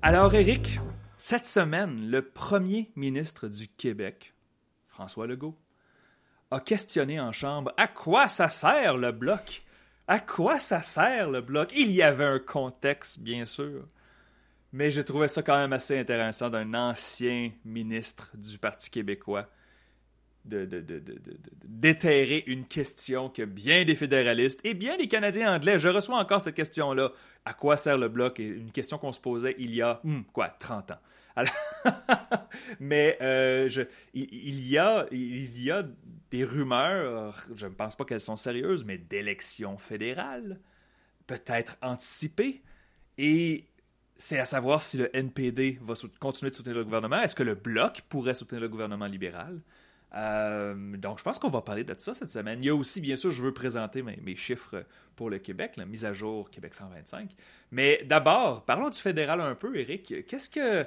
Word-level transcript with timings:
Alors, 0.00 0.32
Eric, 0.32 0.78
cette 1.16 1.44
semaine, 1.44 2.08
le 2.08 2.22
premier 2.22 2.92
ministre 2.94 3.48
du 3.48 3.66
Québec, 3.66 4.32
François 4.86 5.26
Legault, 5.26 5.56
a 6.52 6.60
questionné 6.60 7.18
en 7.18 7.32
chambre 7.32 7.72
à 7.76 7.88
quoi 7.88 8.28
ça 8.28 8.48
sert 8.48 8.96
le 8.96 9.10
bloc? 9.10 9.62
À 10.06 10.20
quoi 10.20 10.60
ça 10.60 10.82
sert 10.82 11.28
le 11.28 11.40
bloc? 11.40 11.72
Il 11.76 11.90
y 11.90 12.02
avait 12.02 12.24
un 12.24 12.38
contexte, 12.38 13.18
bien 13.20 13.44
sûr. 13.44 13.88
Mais 14.72 14.92
j'ai 14.92 15.04
trouvé 15.04 15.26
ça 15.26 15.42
quand 15.42 15.58
même 15.58 15.72
assez 15.72 15.98
intéressant 15.98 16.48
d'un 16.48 16.74
ancien 16.74 17.50
ministre 17.64 18.30
du 18.34 18.56
Parti 18.56 18.90
québécois 18.90 19.48
de, 20.48 20.68
déterrer 21.64 22.44
une 22.46 22.64
question 22.66 23.28
que 23.28 23.42
bien 23.42 23.84
des 23.84 23.96
fédéralistes 23.96 24.60
et 24.64 24.74
bien 24.74 24.96
des 24.96 25.08
Canadiens 25.08 25.54
anglais, 25.54 25.78
je 25.78 25.88
reçois 25.88 26.18
encore 26.18 26.40
cette 26.40 26.54
question-là. 26.54 27.12
À 27.44 27.54
quoi 27.54 27.76
sert 27.76 27.98
le 27.98 28.08
bloc? 28.08 28.38
Une 28.38 28.72
question 28.72 28.98
qu'on 28.98 29.12
se 29.12 29.20
posait 29.20 29.54
il 29.58 29.74
y 29.74 29.82
a, 29.82 30.00
hmm, 30.04 30.22
quoi, 30.32 30.48
30 30.48 30.92
ans. 30.92 30.98
mais 32.80 33.16
euh, 33.20 33.68
il, 34.14 34.68
y 34.68 34.76
a, 34.76 35.06
il 35.12 35.62
y 35.62 35.70
a 35.70 35.84
des 36.30 36.44
rumeurs, 36.44 37.46
je 37.54 37.66
ne 37.66 37.72
pense 37.72 37.96
pas 37.96 38.04
qu'elles 38.04 38.20
sont 38.20 38.36
sérieuses, 38.36 38.84
mais 38.84 38.98
d'élections 38.98 39.78
fédérales, 39.78 40.58
peut-être 41.26 41.76
anticipées. 41.80 42.62
Et 43.18 43.66
c'est 44.16 44.38
à 44.38 44.44
savoir 44.44 44.82
si 44.82 44.98
le 44.98 45.14
NPD 45.16 45.78
va 45.80 45.94
continuer 46.18 46.50
de 46.50 46.56
soutenir 46.56 46.76
le 46.76 46.84
gouvernement. 46.84 47.20
Est-ce 47.20 47.36
que 47.36 47.44
le 47.44 47.54
Bloc 47.54 48.02
pourrait 48.08 48.34
soutenir 48.34 48.60
le 48.60 48.68
gouvernement 48.68 49.06
libéral? 49.06 49.60
Euh, 50.14 50.74
donc, 50.96 51.18
je 51.18 51.24
pense 51.24 51.38
qu'on 51.38 51.50
va 51.50 51.60
parler 51.60 51.84
de 51.84 51.94
ça 51.98 52.14
cette 52.14 52.30
semaine. 52.30 52.62
Il 52.62 52.66
y 52.66 52.70
a 52.70 52.74
aussi, 52.74 53.00
bien 53.00 53.16
sûr, 53.16 53.30
je 53.30 53.42
veux 53.42 53.52
présenter 53.52 54.02
mes, 54.02 54.36
chiffres 54.36 54.84
pour 55.16 55.30
le 55.30 55.38
Québec, 55.38 55.76
la 55.76 55.84
mise 55.84 56.04
à 56.04 56.12
jour 56.12 56.50
Québec 56.50 56.74
125. 56.74 57.30
Mais 57.72 58.02
d'abord, 58.06 58.64
parlons 58.64 58.88
du 58.88 58.98
fédéral 58.98 59.40
un 59.40 59.54
peu, 59.54 59.76
Eric. 59.76 60.26
Qu'est-ce 60.26 60.48
que, 60.48 60.86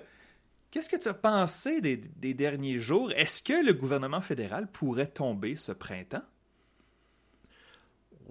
qu'est-ce 0.71 0.89
que 0.89 0.97
tu 0.97 1.07
as 1.07 1.13
pensé 1.13 1.81
des, 1.81 2.33
derniers 2.33 2.79
jours? 2.79 3.11
Est-ce 3.11 3.43
que 3.43 3.65
le 3.65 3.73
gouvernement 3.73 4.21
fédéral 4.21 4.67
pourrait 4.71 5.07
tomber 5.07 5.55
ce 5.55 5.71
printemps? 5.71 6.23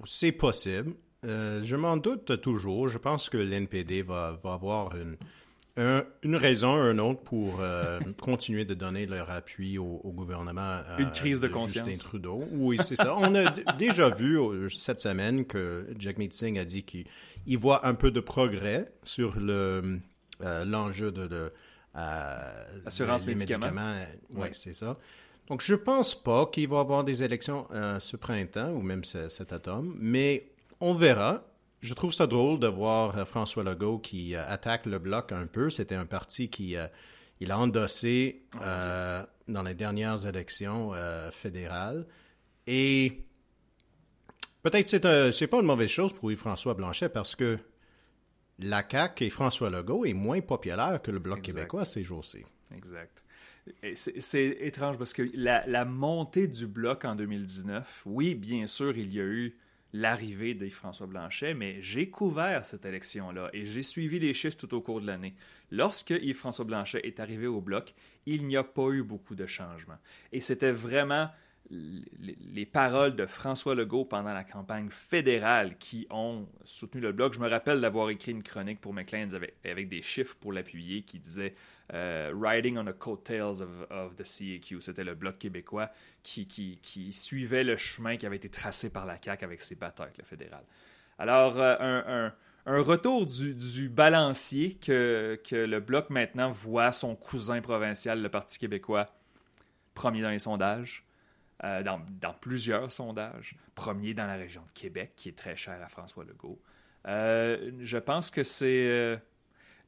C'est 0.04 0.32
possible. 0.32 0.94
Euh, 1.24 1.62
je 1.62 1.76
m'en 1.76 1.98
doute 1.98 2.40
toujours. 2.40 2.88
Je 2.88 2.98
pense 2.98 3.28
que 3.28 3.36
l'NPD 3.36 4.02
va, 4.02 4.40
va 4.42 4.54
avoir 4.54 4.96
une 4.96 5.18
une 6.22 6.36
raison, 6.36 6.90
une 6.90 7.00
autre 7.00 7.20
pour 7.20 7.60
euh, 7.60 8.00
continuer 8.20 8.64
de 8.64 8.74
donner 8.74 9.06
leur 9.06 9.30
appui 9.30 9.78
au, 9.78 10.12
gouvernement. 10.14 10.80
Euh, 10.88 10.98
une 10.98 11.10
crise 11.10 11.40
de, 11.40 11.48
conscience. 11.48 11.88
Justin 11.88 12.04
Trudeau. 12.04 12.38
Oui, 12.52 12.78
c'est 12.80 12.96
ça. 12.96 13.16
On 13.16 13.34
a 13.34 13.50
déjà 13.74 14.10
vu 14.10 14.38
cette 14.70 15.00
semaine 15.00 15.44
que 15.44 15.86
Jack 15.98 16.16
Singh 16.30 16.58
a 16.58 16.64
dit 16.64 16.82
qu'il 16.82 17.58
voit 17.58 17.86
un 17.86 17.94
peu 17.94 18.10
de 18.10 18.20
progrès 18.20 18.92
sur 19.04 19.38
le 19.38 20.00
euh, 20.42 20.64
l'enjeu 20.64 21.12
de, 21.12 21.26
de 21.26 21.52
assurance 21.94 23.26
médicaments. 23.26 23.94
Oui, 24.30 24.48
c'est 24.52 24.72
ça. 24.72 24.98
Donc, 25.48 25.62
je 25.62 25.74
pense 25.74 26.14
pas 26.14 26.46
qu'il 26.46 26.68
va 26.68 26.76
y 26.76 26.80
avoir 26.80 27.02
des 27.02 27.22
élections 27.24 27.66
ce 27.98 28.16
printemps 28.16 28.70
ou 28.70 28.82
même 28.82 29.02
cet 29.04 29.52
automne, 29.52 29.92
mais 29.98 30.50
on 30.80 30.94
verra 30.94 31.44
je 31.80 31.94
trouve 31.94 32.12
ça 32.12 32.26
drôle 32.26 32.58
de 32.58 32.66
voir 32.66 33.16
euh, 33.16 33.24
François 33.24 33.64
Legault 33.64 33.98
qui 33.98 34.34
euh, 34.34 34.46
attaque 34.46 34.86
le 34.86 34.98
bloc 34.98 35.32
un 35.32 35.46
peu. 35.46 35.70
C'était 35.70 35.94
un 35.94 36.06
parti 36.06 36.50
qui 36.50 36.76
euh, 36.76 36.86
il 37.40 37.50
a 37.50 37.58
endossé 37.58 38.42
dans 39.48 39.62
les 39.62 39.74
dernières 39.74 40.26
élections 40.26 40.92
fédérales. 41.32 42.06
Et 42.66 43.24
peut-être 44.62 44.86
c'est 44.86 45.32
c'est 45.32 45.46
pas 45.46 45.60
une 45.60 45.64
mauvaise 45.64 45.88
chose 45.88 46.12
pour 46.12 46.30
Yves-François 46.30 46.74
Blanchet 46.74 47.08
parce 47.08 47.34
que 47.34 47.58
la 48.58 48.86
CAQ 48.86 49.24
et 49.24 49.30
François 49.30 49.70
Legault 49.70 50.04
est 50.04 50.12
moins 50.12 50.42
populaire 50.42 51.00
que 51.00 51.10
le 51.10 51.18
Bloc 51.18 51.40
québécois 51.40 51.86
ces 51.86 52.02
jours-ci. 52.02 52.44
Exact. 52.76 53.24
C'est 53.94 54.58
étrange 54.60 54.98
parce 54.98 55.14
que 55.14 55.22
la, 55.32 55.66
la, 55.66 55.86
montée 55.86 56.46
du 56.46 56.66
Bloc 56.66 57.06
en 57.06 57.14
2019, 57.14 58.02
oui, 58.04 58.34
bien 58.34 58.66
sûr, 58.66 58.98
il 58.98 59.14
y 59.14 59.20
a 59.20 59.24
eu 59.24 59.56
l'arrivée 59.92 60.54
d'Yves-François 60.54 61.06
Blanchet, 61.06 61.54
mais 61.54 61.80
j'ai 61.82 62.10
couvert 62.10 62.64
cette 62.64 62.84
élection-là 62.84 63.50
et 63.52 63.66
j'ai 63.66 63.82
suivi 63.82 64.18
les 64.18 64.34
chiffres 64.34 64.56
tout 64.56 64.74
au 64.74 64.80
cours 64.80 65.00
de 65.00 65.06
l'année. 65.06 65.34
Lorsque 65.70 66.10
Yves-François 66.10 66.64
Blanchet 66.64 67.00
est 67.04 67.20
arrivé 67.20 67.46
au 67.46 67.60
bloc, 67.60 67.94
il 68.26 68.46
n'y 68.46 68.56
a 68.56 68.64
pas 68.64 68.88
eu 68.90 69.02
beaucoup 69.02 69.34
de 69.34 69.46
changements. 69.46 69.98
Et 70.32 70.40
c'était 70.40 70.72
vraiment 70.72 71.28
les 71.70 72.66
paroles 72.66 73.14
de 73.14 73.26
François 73.26 73.76
Legault 73.76 74.04
pendant 74.04 74.32
la 74.32 74.42
campagne 74.42 74.88
fédérale 74.90 75.76
qui 75.78 76.06
ont 76.10 76.48
soutenu 76.64 77.00
le 77.00 77.12
bloc. 77.12 77.32
Je 77.34 77.38
me 77.38 77.48
rappelle 77.48 77.80
d'avoir 77.80 78.10
écrit 78.10 78.32
une 78.32 78.42
chronique 78.42 78.80
pour 78.80 78.92
McLean 78.92 79.28
avec, 79.64 79.88
des 79.88 80.02
chiffres 80.02 80.36
pour 80.40 80.52
l'appuyer 80.52 81.02
qui 81.02 81.20
disait 81.20 81.54
euh, 81.94 82.32
Riding 82.34 82.76
on 82.76 82.84
the 82.84 82.98
coattails 82.98 83.62
of, 83.62 83.68
of 83.90 84.16
the 84.16 84.24
CAQ. 84.24 84.80
C'était 84.80 85.04
le 85.04 85.14
bloc 85.14 85.38
québécois 85.38 85.90
qui, 86.24 86.80
suivait 87.12 87.62
le 87.62 87.76
chemin 87.76 88.16
qui 88.16 88.26
avait 88.26 88.36
été 88.36 88.48
tracé 88.48 88.90
par 88.90 89.06
la 89.06 89.20
CAQ 89.22 89.44
avec 89.44 89.62
ses 89.62 89.76
batailles, 89.76 90.12
le 90.18 90.24
fédéral. 90.24 90.64
Alors, 91.20 91.54
euh, 91.56 92.30
un, 92.66 92.82
retour 92.82 93.26
du, 93.26 93.54
du 93.54 93.88
balancier 93.88 94.74
que, 94.74 95.40
que 95.48 95.56
le 95.56 95.78
bloc 95.78 96.10
maintenant 96.10 96.50
voit 96.50 96.90
son 96.90 97.14
cousin 97.14 97.60
provincial, 97.60 98.20
le 98.20 98.28
Parti 98.28 98.58
québécois, 98.58 99.14
premier 99.94 100.22
dans 100.22 100.30
les 100.30 100.40
sondages 100.40 101.04
euh, 101.62 101.82
dans, 101.82 102.32
plusieurs 102.40 102.90
sondages. 102.90 103.54
Premier 103.74 104.14
dans 104.14 104.26
la 104.26 104.36
région 104.36 104.62
de 104.62 104.72
Québec, 104.72 105.12
qui 105.14 105.28
est 105.28 105.36
très 105.36 105.56
cher 105.56 105.78
à 105.82 105.88
François 105.88 106.24
Legault. 106.24 106.58
Euh, 107.06 107.72
je 107.80 107.98
pense 107.98 108.30
que 108.30 108.44
c'est. 108.44 108.88
Euh, 108.88 109.18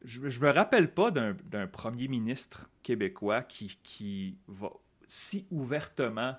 je, 0.05 0.21
ne 0.21 0.39
me 0.47 0.51
rappelle 0.51 0.93
pas 0.93 1.11
d'un 1.11 1.67
premier 1.67 2.09
ministre 2.09 2.69
québécois 2.83 3.43
qui, 3.43 3.79
qui 3.83 4.37
va 4.49 4.71
si 5.07 5.47
ouvertement 5.51 6.37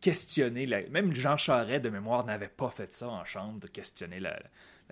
questionner. 0.00 0.66
Même 0.88 1.12
Jean 1.12 1.36
Charest, 1.36 1.84
de 1.84 1.90
mémoire, 1.90 2.24
n'avait 2.24 2.48
pas 2.48 2.70
fait 2.70 2.90
ça 2.90 3.10
en 3.10 3.26
chambre, 3.26 3.60
de 3.60 3.66
questionner 3.66 4.20
la, 4.20 4.40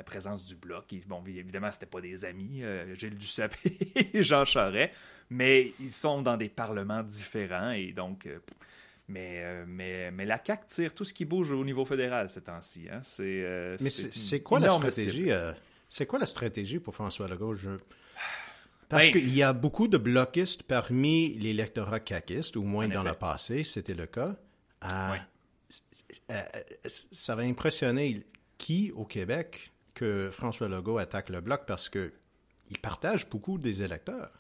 présence 0.05 0.45
du 0.45 0.57
bloc. 0.57 0.95
bon, 1.07 1.25
évidemment, 1.27 1.71
c'était 1.71 1.87
pas 1.87 2.03
des 2.03 2.27
amis, 2.27 2.63
Gilles 2.95 3.17
Duceppe 3.17 3.57
et 3.65 4.23
Jean 4.23 4.45
Charest, 4.45 4.93
mais 5.31 5.73
ils 5.81 5.93
sont 5.93 6.21
dans 6.21 6.37
des 6.37 6.51
parlements 6.51 7.03
différents 7.03 7.71
et 7.71 7.93
donc 7.93 8.29
mais, 9.09 9.41
euh, 9.43 9.65
mais, 9.69 10.11
mais 10.11 10.25
la 10.25 10.41
CAQ 10.45 10.67
tire 10.67 10.95
tout 10.95 11.05
ce 11.05 11.13
qui 11.13 11.25
bouge 11.25 11.53
au 11.53 11.65
niveau 11.65 11.85
fédéral 11.85 12.29
ces 12.29 12.43
temps-ci. 12.43 12.89
Hein. 12.91 13.01
C'est, 13.03 13.23
euh, 13.45 13.77
mais 13.81 13.91
c'est, 13.91 14.41
quoi 14.41 14.59
la 14.59 14.69
stratégie 14.69 15.31
euh, 15.31 15.53
C'est 15.89 16.07
quoi 16.07 16.19
la 16.19 16.27
stratégie 16.27 16.79
pour 16.79 16.95
François 16.95 17.29
Legault? 17.29 17.55
Parce 18.89 19.07
ben, 19.07 19.13
qu'il 19.13 19.35
y 19.35 19.43
a 19.43 19.53
beaucoup 19.53 19.89
de 19.89 19.99
bloquistes 19.99 20.63
parmi 20.63 21.35
l'électorat 21.35 21.99
caquiste, 21.99 22.57
ou 22.57 22.63
moins 22.63 22.87
dans 22.87 23.03
le 23.03 23.15
passé, 23.15 23.65
c'était 23.65 23.95
le 23.95 24.07
cas. 24.07 24.37
ça 26.87 27.35
va 27.35 27.43
impressionner 27.43 28.25
qui 28.59 28.93
au 28.93 29.05
Québec 29.05 29.73
que 29.95 30.31
François 30.31 30.69
Legault 30.69 30.99
attaque 30.99 31.31
le 31.31 31.41
bloc 31.41 31.63
parce 31.67 31.89
que 31.89 32.13
il 32.69 32.79
partage 32.79 33.29
beaucoup 33.29 33.59
des 33.59 33.83
électeurs. 33.83 34.31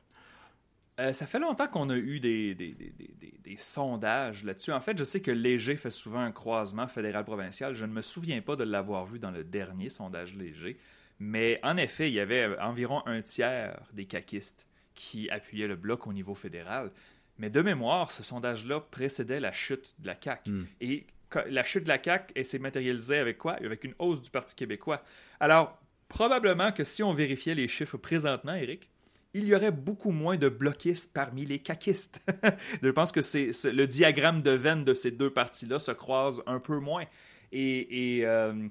Euh, 0.99 1.13
ça 1.13 1.27
fait 1.27 1.39
longtemps 1.39 1.69
qu'on 1.69 1.91
a 1.91 1.97
eu 1.97 2.21
des, 2.21 2.55
des, 2.55 3.57
sondages 3.59 4.45
là-dessus. 4.45 4.73
En 4.73 4.81
fait, 4.81 4.99
je 4.99 5.05
sais 5.05 5.21
que 5.21 5.31
Léger 5.31 5.77
fait 5.77 5.91
souvent 5.91 6.21
un 6.21 6.33
croisement 6.33 6.89
fédéral-provincial. 6.89 7.75
Je 7.75 7.85
ne 7.85 7.93
me 7.93 8.01
souviens 8.01 8.41
pas 8.41 8.57
de 8.57 8.65
l'avoir 8.65 9.07
vu 9.07 9.19
dans 9.19 9.31
le 9.31 9.45
dernier 9.45 9.89
sondage 9.89 10.35
Léger. 10.35 10.79
Mais 11.19 11.61
en 11.63 11.77
effet, 11.77 12.09
il 12.11 12.15
y 12.15 12.21
avait 12.21 12.59
environ 12.59 13.03
un 13.07 13.23
tiers 13.23 13.81
des 13.93 14.07
caquistes 14.07 14.67
qui 14.95 15.31
appuyaient 15.31 15.69
le 15.69 15.77
bloc 15.77 16.07
au 16.07 16.13
niveau 16.13 16.35
fédéral. 16.35 16.91
Mais 17.39 17.51
de 17.51 17.61
mémoire, 17.61 18.11
ce 18.11 18.23
sondage-là 18.23 18.81
précédait 18.81 19.41
la 19.41 19.53
chute 19.53 19.95
de 19.99 20.07
la 20.07 20.17
CAQ. 20.21 20.51
Hmm. 20.51 20.67
Et 20.81 21.07
la 21.49 21.65
chute 21.65 21.85
de 21.85 21.89
la 21.89 22.03
CAQ 22.03 22.43
s'est 22.45 22.59
matérialisée 22.59 23.19
avec 23.19 23.39
quoi? 23.39 23.55
Avec 23.55 23.85
une 23.85 23.95
hausse 23.99 24.23
du 24.23 24.31
Parti 24.31 24.55
québécois. 24.55 25.03
Alors, 25.41 25.79
probablement 26.09 26.73
que 26.73 26.85
si 26.85 27.03
on 27.03 27.13
vérifiait 27.13 27.55
les 27.55 27.69
chiffres 27.69 27.99
présentement, 27.99 28.55
Eric, 28.55 28.89
il 29.37 29.47
y 29.47 29.55
aurait 29.55 29.71
beaucoup 29.71 30.13
moins 30.13 30.37
de 30.37 30.49
bloquistes 30.49 31.13
parmi 31.13 31.45
les 31.45 31.59
caquistes. 31.59 32.21
Je 32.83 32.89
pense 32.89 33.13
que 33.13 33.21
c'est 33.21 33.51
le 33.65 33.87
diagramme 33.87 34.41
de 34.41 34.51
veine 34.51 34.85
de 34.85 34.95
ces 34.95 35.11
deux 35.11 35.31
parties-là 35.31 35.79
se 35.79 35.93
croise 35.93 36.43
un 36.47 36.59
peu 36.59 36.79
moins. 36.79 37.05
Euh, 37.55 38.69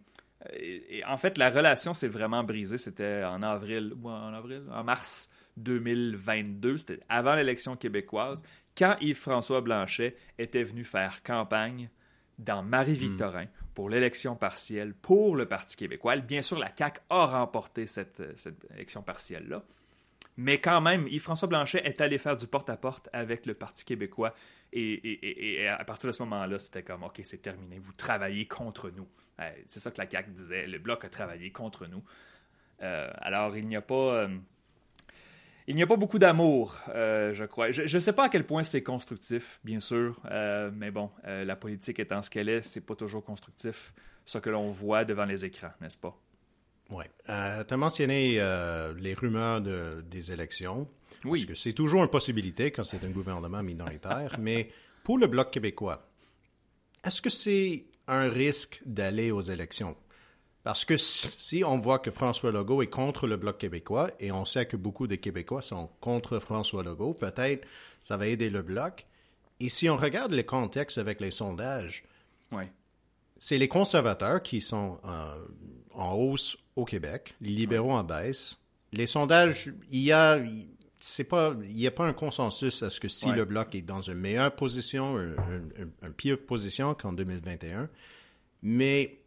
et, 0.53 1.03
en 1.06 1.17
fait, 1.17 1.38
la 1.38 1.50
relation 1.50 1.94
s'est 1.94 2.07
vraiment 2.07 2.44
brisée. 2.44 2.77
C'était 2.77 3.23
en 3.23 3.44
avril, 3.44 3.94
en 4.03 4.33
avril, 4.33 4.63
en 4.71 4.83
mars 4.83 5.29
2022. 5.57 6.77
C'était 6.77 7.00
avant 7.09 7.35
l'élection 7.35 7.75
québécoise, 7.75 8.44
quand 8.75 8.95
Yves-François 9.01 9.62
Blanchet 9.62 10.15
était 10.39 10.63
venu 10.63 10.83
faire 10.83 11.21
campagne 11.23 11.89
dans 12.39 12.63
Marie-Victorin 12.63 13.45
hmm. 13.45 13.67
pour 13.75 13.89
l'élection 13.89 14.35
partielle 14.35 14.94
pour 14.94 15.35
le 15.35 15.45
Parti 15.45 15.77
québécois. 15.77 16.17
Bien 16.17 16.41
sûr, 16.41 16.57
la 16.57 16.71
CAQ 16.75 17.00
a 17.09 17.25
remporté 17.27 17.88
cette 17.88 18.21
élection 18.73 19.03
partielle-là. 19.03 19.63
Mais 20.38 20.60
quand 20.60 20.82
même, 20.82 21.08
Yves-François 21.08 21.48
Blanchet 21.48 21.82
est 21.86 22.02
allé 22.02 22.18
faire 22.18 22.36
du 22.36 22.48
porte-à-porte 22.48 23.10
avec 23.14 23.46
le 23.46 23.54
Parti 23.54 23.86
québécois. 23.86 24.34
Et, 24.74 25.68
à 25.68 25.84
partir 25.86 26.08
de 26.08 26.14
ce 26.14 26.22
moment-là, 26.24 26.60
c'était 26.60 26.84
comme, 26.84 27.04
OK, 27.04 27.22
c'est 27.24 27.42
terminé, 27.42 27.80
vous 27.80 27.94
travaillez 27.94 28.46
contre 28.46 28.90
nous. 28.90 29.08
Euh, 29.40 29.50
c'est 29.66 29.80
ça 29.80 29.92
que 29.92 30.02
la 30.02 30.10
CAQ 30.10 30.32
disait, 30.32 30.68
le 30.68 30.80
Bloc 30.80 31.06
a 31.06 31.10
travaillé 31.10 31.52
contre 31.52 31.88
nous. 31.88 32.04
Euh, 32.82 33.10
alors, 33.18 33.56
il 33.56 33.68
n'y 33.68 33.76
a 33.76 33.82
pas... 33.82 34.16
Euh, 34.16 34.38
il 35.68 35.76
n'y 35.76 35.82
a 35.82 35.88
pas 35.88 35.96
beaucoup 35.96 36.20
d'amour, 36.20 36.80
je 36.94 37.44
crois. 37.46 37.72
Je 37.72 37.82
ne 37.82 38.00
sais 38.00 38.14
pas 38.14 38.26
à 38.26 38.30
quel 38.30 38.46
point 38.46 38.62
c'est 38.62 38.84
constructif, 38.84 39.60
bien 39.64 39.80
sûr, 39.80 40.22
mais 40.74 40.92
bon, 40.92 41.10
la 41.24 41.56
politique 41.56 42.00
étant 42.00 42.22
ce 42.22 42.30
qu'elle 42.30 42.50
est, 42.50 42.62
c'est 42.62 42.86
pas 42.86 42.94
toujours 42.94 43.26
constructif, 43.26 43.92
ce 44.26 44.38
que 44.38 44.52
l'on 44.52 44.70
voit 44.70 45.06
devant 45.06 45.26
les 45.26 45.44
écrans, 45.44 45.72
n'est-ce 45.82 45.98
pas? 45.98 46.16
Oui. 46.90 47.06
tu 47.26 47.32
as 47.32 47.78
mentionné 47.78 48.34
les 48.98 49.14
rumeurs 49.14 49.62
de, 49.62 50.02
des 50.10 50.32
élections. 50.32 50.88
Oui. 51.24 51.40
Parce 51.40 51.46
que 51.46 51.56
c'est 51.56 51.74
toujours 51.74 52.04
une 52.04 52.10
possibilité 52.10 52.72
quand 52.72 52.84
c'est 52.84 53.04
un 53.04 53.10
gouvernement 53.10 53.64
minoritaire, 53.64 54.36
mais 54.40 54.72
pour 55.04 55.18
le 55.18 55.28
Bloc 55.28 55.52
québécois, 55.52 56.08
est-ce 57.04 57.22
que 57.22 57.30
c'est 57.30 57.86
un 58.08 58.30
risque 58.30 58.82
d'aller 58.86 59.32
aux 59.32 59.42
élections? 59.42 59.96
Parce 60.66 60.84
que 60.84 60.98
si 60.98 61.64
on 61.64 61.78
voit 61.78 62.00
que 62.00 62.10
François 62.10 62.52
Legault 62.52 62.82
est 62.82 62.90
contre 62.90 63.28
le 63.28 63.38
Bloc 63.38 63.60
québécois, 63.60 64.10
et 64.20 64.32
on 64.32 64.46
sait 64.46 64.66
que 64.66 64.76
beaucoup 64.76 65.06
de 65.06 65.14
Québécois 65.14 65.62
sont 65.62 65.92
contre 66.02 66.40
François 66.40 66.82
Legault, 66.84 67.14
peut-être 67.14 67.68
ça 68.02 68.18
va 68.18 68.26
aider 68.26 68.50
le 68.50 68.64
Bloc. 68.64 69.06
Et 69.60 69.70
si 69.70 69.88
on 69.90 69.96
regarde 69.96 70.32
les 70.32 70.44
contextes 70.44 70.98
avec 70.98 71.22
les 71.22 71.30
sondages, 71.30 72.04
c'est 73.38 73.60
les 73.60 73.68
conservateurs 73.68 74.42
qui 74.42 74.60
sont 74.60 75.00
euh, 75.06 75.36
en 75.95 76.13
hausse 76.13 76.57
au 76.75 76.86
Québec, 76.86 77.36
les 77.42 77.51
libéraux 77.51 77.94
en 77.94 78.03
baisse. 78.03 78.57
Les 78.92 79.07
sondages, 79.07 79.74
il 79.92 80.01
y 80.01 80.12
a, 80.12 80.42
c'est 81.00 81.24
pas, 81.24 81.56
il 81.63 81.75
n'y 81.75 81.88
a 81.88 81.92
pas 81.92 82.06
un 82.06 82.13
consensus 82.13 82.81
à 82.83 82.89
ce 82.89 83.00
que 83.00 83.07
si 83.07 83.31
le 83.31 83.45
bloc 83.45 83.75
est 83.75 83.81
dans 83.81 84.01
une 84.01 84.19
meilleure 84.19 84.56
position, 84.56 85.18
une 85.19 86.13
pire 86.13 86.39
position 86.39 86.94
qu'en 86.94 87.13
2021, 87.13 87.89
mais 88.62 89.19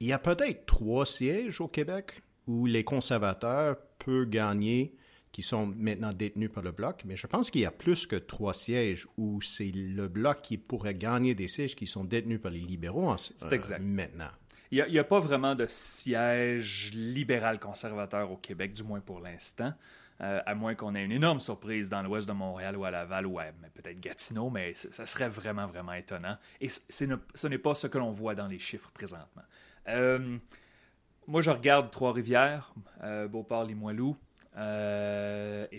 il 0.00 0.08
y 0.08 0.12
a 0.12 0.18
peut-être 0.18 0.66
trois 0.66 1.06
sièges 1.06 1.60
au 1.60 1.68
Québec 1.68 2.22
où 2.46 2.66
les 2.66 2.82
conservateurs 2.82 3.76
peuvent 3.98 4.28
gagner, 4.28 4.96
qui 5.30 5.42
sont 5.42 5.66
maintenant 5.66 6.12
détenus 6.12 6.50
par 6.52 6.62
le 6.62 6.72
Bloc, 6.72 7.02
mais 7.06 7.16
je 7.16 7.26
pense 7.26 7.50
qu'il 7.50 7.62
y 7.62 7.66
a 7.66 7.70
plus 7.70 8.06
que 8.06 8.16
trois 8.16 8.52
sièges 8.52 9.06
où 9.16 9.40
c'est 9.40 9.72
le 9.72 10.06
Bloc 10.08 10.42
qui 10.42 10.58
pourrait 10.58 10.94
gagner 10.94 11.34
des 11.34 11.48
sièges 11.48 11.74
qui 11.74 11.86
sont 11.86 12.04
détenus 12.04 12.40
par 12.40 12.52
les 12.52 12.60
libéraux 12.60 13.08
en, 13.08 13.16
C'est 13.16 13.52
exact. 13.52 13.80
maintenant. 13.80 14.30
Il 14.72 14.82
n'y 14.88 14.98
a, 14.98 15.04
pas 15.04 15.20
vraiment 15.20 15.54
de 15.54 15.66
siège 15.68 16.92
libéral-conservateur 16.94 18.32
au 18.32 18.38
Québec, 18.38 18.72
du 18.72 18.82
moins 18.82 19.00
pour 19.00 19.20
l'instant. 19.20 19.74
Euh, 20.22 20.40
à 20.46 20.54
moins 20.54 20.74
qu'on 20.74 20.94
ait 20.94 21.04
une 21.04 21.12
énorme 21.12 21.40
surprise 21.40 21.90
dans 21.90 22.02
l'ouest 22.02 22.26
de 22.26 22.32
Montréal 22.32 22.78
ou 22.78 22.84
à 22.84 22.90
Laval 22.90 23.26
ou 23.26 23.38
peut-être 23.74 24.00
Gatineau, 24.00 24.48
mais 24.48 24.72
ça 24.72 25.04
serait 25.04 25.28
vraiment, 25.28 25.66
vraiment 25.66 25.92
étonnant. 25.92 26.38
Et 26.62 26.68
ce 26.68 27.48
n'est 27.48 27.58
pas 27.58 27.74
ce 27.74 27.86
que 27.86 27.98
l'on 27.98 28.12
voit 28.12 28.34
dans 28.34 28.46
les 28.46 28.58
chiffres 28.58 28.90
présentement. 28.94 29.42
Euh, 29.88 30.38
moi, 31.26 31.42
je 31.42 31.50
regarde 31.50 31.90
Trois-Rivières, 31.90 32.72
euh, 33.02 33.28
Beauport, 33.28 33.64
Limoilou. 33.64 34.16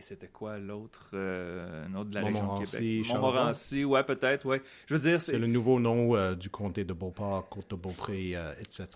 Euh, 0.03 0.07
c'était 0.07 0.27
quoi 0.27 0.57
l'autre 0.59 1.09
Un 1.13 1.94
autre 1.95 2.09
de 2.09 2.15
la 2.15 2.25
région 2.25 2.59
de 2.59 2.65
Québec? 2.65 3.07
Montmorency, 3.09 3.85
ouais, 3.85 4.03
peut-être, 4.03 4.45
ouais. 4.45 4.61
Je 4.88 4.95
veux 4.95 5.09
dire, 5.09 5.21
c'est 5.21 5.38
le 5.38 5.47
nouveau 5.47 5.79
nom 5.79 6.33
du 6.35 6.50
comté 6.50 6.83
de 6.83 6.94
Beauport, 6.94 7.47
Côte 7.50 7.71
de 7.71 7.75
Beaupré, 7.75 8.35
etc. 8.59 8.88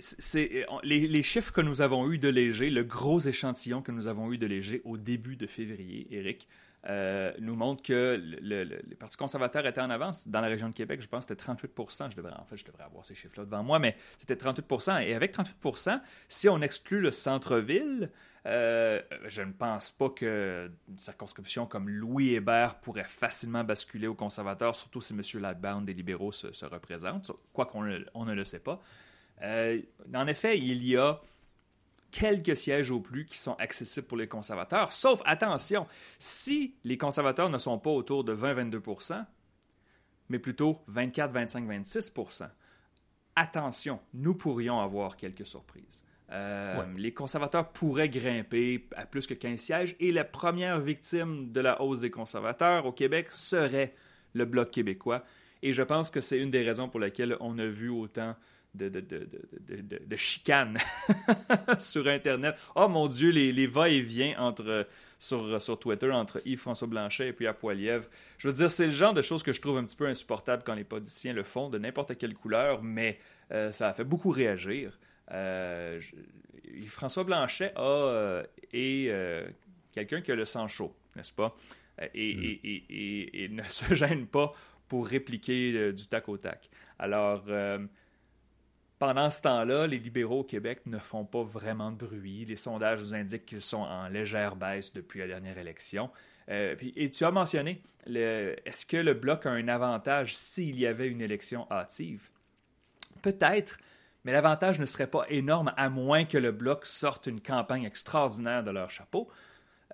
C'est 0.00 0.66
les, 0.82 1.08
les, 1.08 1.22
chiffres 1.22 1.52
que 1.52 1.60
nous 1.60 1.80
avons 1.80 2.10
eu 2.10 2.18
de 2.18 2.28
Léger, 2.28 2.70
le 2.70 2.84
gros 2.84 3.20
échantillon 3.20 3.82
que 3.82 3.90
nous 3.90 4.06
avons 4.06 4.32
eu 4.32 4.38
de 4.38 4.46
Léger 4.46 4.80
au 4.84 4.96
début 4.96 5.36
de 5.36 5.46
février, 5.46 6.06
Eric, 6.10 6.46
euh, 6.88 7.32
nous 7.38 7.54
montre 7.54 7.82
que 7.82 8.20
le, 8.42 8.64
les 8.64 8.94
partis 8.96 9.16
conservateurs 9.16 9.66
étaient 9.66 9.80
en 9.80 9.90
avance. 9.90 10.26
Dans 10.26 10.40
la 10.40 10.48
région 10.48 10.68
de 10.68 10.74
Québec, 10.74 11.00
je 11.00 11.06
pense 11.06 11.26
que 11.26 11.34
c'était 11.34 11.42
38 11.42 11.70
je 12.10 12.16
devrais, 12.16 12.32
En 12.34 12.44
fait, 12.44 12.56
je 12.56 12.64
devrais 12.64 12.84
avoir 12.84 13.04
ces 13.04 13.14
chiffres-là 13.14 13.44
devant 13.44 13.62
moi, 13.62 13.78
mais 13.78 13.96
c'était 14.18 14.36
38 14.36 14.66
Et 15.06 15.14
avec 15.14 15.32
38 15.32 15.90
si 16.28 16.48
on 16.48 16.60
exclut 16.60 17.00
le 17.00 17.12
centre-ville, 17.12 18.10
euh, 18.46 19.00
je 19.26 19.42
ne 19.42 19.52
pense 19.52 19.92
pas 19.92 20.10
que 20.10 20.70
une 20.88 20.98
circonscription 20.98 21.66
comme 21.66 21.88
Louis 21.88 22.34
Hébert 22.34 22.80
pourrait 22.80 23.04
facilement 23.04 23.64
basculer 23.64 24.06
aux 24.06 24.14
conservateurs, 24.14 24.74
surtout 24.74 25.00
si 25.00 25.12
M. 25.12 25.22
Ladbound 25.40 25.86
des 25.86 25.94
libéraux 25.94 26.32
se, 26.32 26.52
se 26.52 26.66
représentent, 26.66 27.30
quoi 27.52 27.66
qu'on 27.66 27.82
ne 27.82 28.34
le 28.34 28.44
sait 28.44 28.58
pas. 28.58 28.80
Euh, 29.42 29.80
en 30.14 30.26
effet, 30.26 30.58
il 30.58 30.84
y 30.84 30.96
a 30.96 31.20
quelques 32.10 32.56
sièges 32.56 32.90
au 32.90 33.00
plus 33.00 33.24
qui 33.24 33.38
sont 33.38 33.54
accessibles 33.54 34.06
pour 34.06 34.18
les 34.18 34.28
conservateurs. 34.28 34.92
Sauf, 34.92 35.22
attention, 35.24 35.86
si 36.18 36.74
les 36.84 36.98
conservateurs 36.98 37.48
ne 37.48 37.58
sont 37.58 37.78
pas 37.78 37.90
autour 37.90 38.24
de 38.24 38.34
20-22% 38.34 39.24
mais 40.28 40.38
plutôt 40.38 40.78
24, 40.86 41.30
25, 41.30 41.68
26% 41.68 42.48
attention, 43.36 44.00
nous 44.14 44.34
pourrions 44.34 44.80
avoir 44.80 45.16
quelques 45.16 45.46
surprises. 45.46 46.04
Euh, 46.32 46.82
les 46.96 47.12
conservateurs 47.12 47.68
pourraient 47.68 48.08
grimper 48.08 48.86
à 48.96 49.04
plus 49.04 49.26
que 49.26 49.34
15 49.34 49.60
sièges 49.60 49.96
et 50.00 50.12
la 50.12 50.24
première 50.24 50.80
victime 50.80 51.52
de 51.52 51.60
la 51.60 51.82
hausse 51.82 52.00
des 52.00 52.10
conservateurs 52.10 52.86
au 52.86 52.92
Québec 52.92 53.26
serait 53.30 53.94
le 54.32 54.46
Bloc 54.46 54.70
québécois. 54.70 55.24
Et 55.62 55.72
je 55.72 55.82
pense 55.82 56.10
que 56.10 56.20
c'est 56.20 56.38
une 56.38 56.50
des 56.50 56.62
raisons 56.62 56.88
pour 56.88 57.00
lesquelles 57.00 57.36
on 57.40 57.58
a 57.58 57.66
vu 57.66 57.90
autant 57.90 58.34
de, 58.74 58.88
de, 58.88 59.00
de, 59.00 59.28
de 60.06 60.16
chicane 60.16 60.78
sur 61.78 62.08
Internet. 62.08 62.56
Oh 62.74 62.88
mon 62.88 63.06
Dieu, 63.08 63.30
les, 63.30 63.52
les 63.52 63.66
va-et-vient 63.66 64.34
entre, 64.38 64.86
sur, 65.18 65.60
sur 65.60 65.78
Twitter 65.78 66.10
entre 66.10 66.40
Yves-François 66.46 66.88
Blanchet 66.88 67.28
et 67.28 67.32
puis 67.34 67.46
à 67.46 67.52
Poiliev. 67.52 68.08
Je 68.38 68.48
veux 68.48 68.54
dire, 68.54 68.70
c'est 68.70 68.86
le 68.86 68.92
genre 68.92 69.12
de 69.12 69.22
choses 69.22 69.42
que 69.42 69.52
je 69.52 69.60
trouve 69.60 69.76
un 69.76 69.84
petit 69.84 69.96
peu 69.96 70.06
insupportable 70.06 70.62
quand 70.64 70.74
les 70.74 70.84
politiciens 70.84 71.34
le 71.34 71.42
font, 71.42 71.68
de 71.68 71.78
n'importe 71.78 72.16
quelle 72.16 72.34
couleur, 72.34 72.82
mais 72.82 73.18
euh, 73.52 73.70
ça 73.72 73.88
a 73.88 73.92
fait 73.92 74.04
beaucoup 74.04 74.30
réagir. 74.30 74.98
Euh, 75.30 76.00
Yves-François 76.64 77.24
Blanchet 77.24 77.72
a, 77.76 77.80
euh, 77.80 78.44
est 78.72 79.54
quelqu'un 79.92 80.20
qui 80.20 80.32
a 80.32 80.34
le 80.34 80.44
sang 80.44 80.68
chaud, 80.68 80.94
n'est-ce 81.16 81.32
pas? 81.32 81.56
Mm. 81.98 82.04
Et, 82.14 82.30
et, 82.30 82.84
et, 82.90 83.44
et, 83.44 83.48
ne 83.50 83.62
se 83.62 83.94
gêne 83.94 84.26
pas 84.26 84.52
pour 84.88 85.06
répliquer 85.06 85.92
du 85.92 86.06
tac 86.06 86.28
au 86.28 86.36
tac. 86.36 86.68
Alors, 86.98 87.44
pendant 89.02 89.30
ce 89.30 89.42
temps-là, 89.42 89.88
les 89.88 89.98
libéraux 89.98 90.40
au 90.40 90.44
Québec 90.44 90.82
ne 90.86 90.98
font 90.98 91.24
pas 91.24 91.42
vraiment 91.42 91.90
de 91.90 91.96
bruit. 91.96 92.44
Les 92.44 92.54
sondages 92.54 93.00
nous 93.00 93.14
indiquent 93.14 93.46
qu'ils 93.46 93.60
sont 93.60 93.82
en 93.82 94.06
légère 94.06 94.54
baisse 94.54 94.92
depuis 94.92 95.18
la 95.18 95.26
dernière 95.26 95.58
élection. 95.58 96.08
Euh, 96.48 96.76
et 96.80 97.10
tu 97.10 97.24
as 97.24 97.32
mentionné, 97.32 97.82
est-ce 98.06 98.86
que 98.86 98.96
le 98.96 99.14
bloc 99.14 99.44
a 99.44 99.50
un 99.50 99.66
avantage 99.66 100.36
s'il 100.36 100.78
y 100.78 100.86
avait 100.86 101.08
une 101.08 101.20
élection 101.20 101.66
hâtive? 101.68 102.28
Peut-être, 103.22 103.78
mais 104.24 104.32
l'avantage 104.32 104.78
ne 104.78 104.86
serait 104.86 105.06
pas 105.06 105.24
énorme 105.28 105.72
à 105.76 105.90
moins 105.90 106.24
que 106.24 106.38
le 106.38 106.52
bloc 106.52 106.86
sorte 106.86 107.26
une 107.26 107.40
campagne 107.40 107.84
extraordinaire 107.84 108.62
de 108.62 108.70
leur 108.70 108.90
chapeau. 108.90 109.28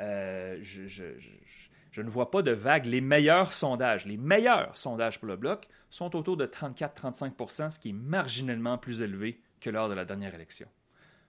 Euh, 0.01 0.59
je, 0.63 0.87
je 0.87 2.03
ne 2.03 2.11
vois 2.11 2.31
pas 2.31 2.43
de 2.43 2.53
vague. 2.53 2.87
Les 2.87 3.01
meilleurs 3.01 3.53
sondages, 3.53 4.07
les 4.07 4.17
meilleurs 4.17 4.77
sondages 4.77 5.19
pour 5.19 5.29
le 5.29 5.37
bloc 5.37 5.67
sont 5.91 6.15
autour 6.15 6.37
de 6.37 6.47
34-35% 6.47 7.71
ce 7.71 7.79
qui 7.79 7.91
est 7.91 7.93
marginalement 7.93 8.79
plus 8.79 9.01
élevé 9.01 9.41
que 9.61 9.71
lors 9.71 9.89
de 9.89 9.95
la 9.95 10.05
dernière 10.05 10.35
élection 10.35 10.69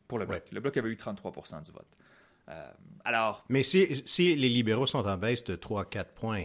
pour 0.10 0.20
le 0.20 0.26
bloc. 0.26 0.44
Le 0.52 0.60
bloc 0.60 0.76
avait 0.76 0.90
eu 0.90 0.96
33% 0.96 1.64
du 1.64 1.72
vote. 1.72 1.88
Euh, 2.50 2.70
alors. 3.06 3.46
Mais 3.48 3.64
si, 3.64 4.04
si, 4.06 4.36
les 4.36 4.50
libéraux 4.50 4.88
sont 4.88 5.06
en 5.06 5.18
baisse 5.18 5.46
de 5.46 5.56
3-4 5.56 6.06
points 6.16 6.44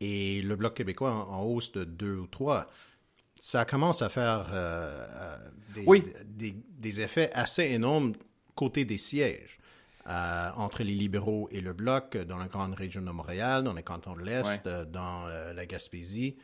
et 0.00 0.42
le 0.42 0.54
bloc 0.54 0.74
québécois 0.74 1.10
en, 1.10 1.42
hausse 1.42 1.72
de 1.72 1.84
2 1.84 2.14
ou 2.14 2.26
3, 2.26 2.66
ça 3.40 3.64
commence 3.64 4.02
à 4.02 4.10
faire 4.10 4.50
euh, 4.52 5.06
euh, 5.76 6.06
des, 6.24 6.54
des, 6.78 7.00
effets 7.00 7.30
assez 7.32 7.64
énormes 7.64 8.12
côté 8.54 8.84
des 8.84 8.98
sièges. 8.98 9.58
Euh, 10.06 10.50
entre 10.56 10.82
les 10.82 10.94
libéraux 10.94 11.46
et 11.52 11.60
le 11.60 11.74
bloc 11.74 12.16
dans 12.16 12.38
la 12.38 12.48
grande 12.48 12.74
région 12.74 13.02
de 13.02 13.10
Montréal, 13.10 13.64
dans 13.64 13.74
les 13.74 13.82
cantons 13.82 14.14
de 14.14 14.22
l'Est, 14.22 14.66
dans 14.66 15.26
la 15.54 15.66
Gaspésie. 15.66 16.36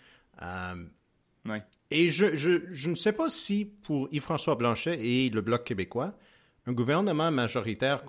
Et 1.90 2.08
je, 2.08 2.36
je, 2.36 2.60
je, 2.70 2.90
ne 2.90 2.94
sais 2.94 3.12
pas 3.12 3.30
si 3.30 3.64
pour 3.64 4.08
Yves-François 4.12 4.56
Blanchet 4.56 4.98
et 5.00 5.30
le 5.30 5.40
Bloc 5.40 5.64
québécois, 5.64 6.14
un 6.66 6.72
gouvernement 6.72 7.30
majoritaire 7.30 8.02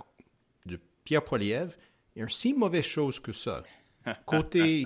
de 0.65 0.79
Pierre 1.05 1.23
Poilievre 1.23 1.73
est 2.15 2.21
une 2.21 2.29
si 2.29 2.53
mauvaise 2.53 2.85
chose 2.85 3.19
que 3.19 3.31
ça. 3.31 3.63
Côté 4.25 4.83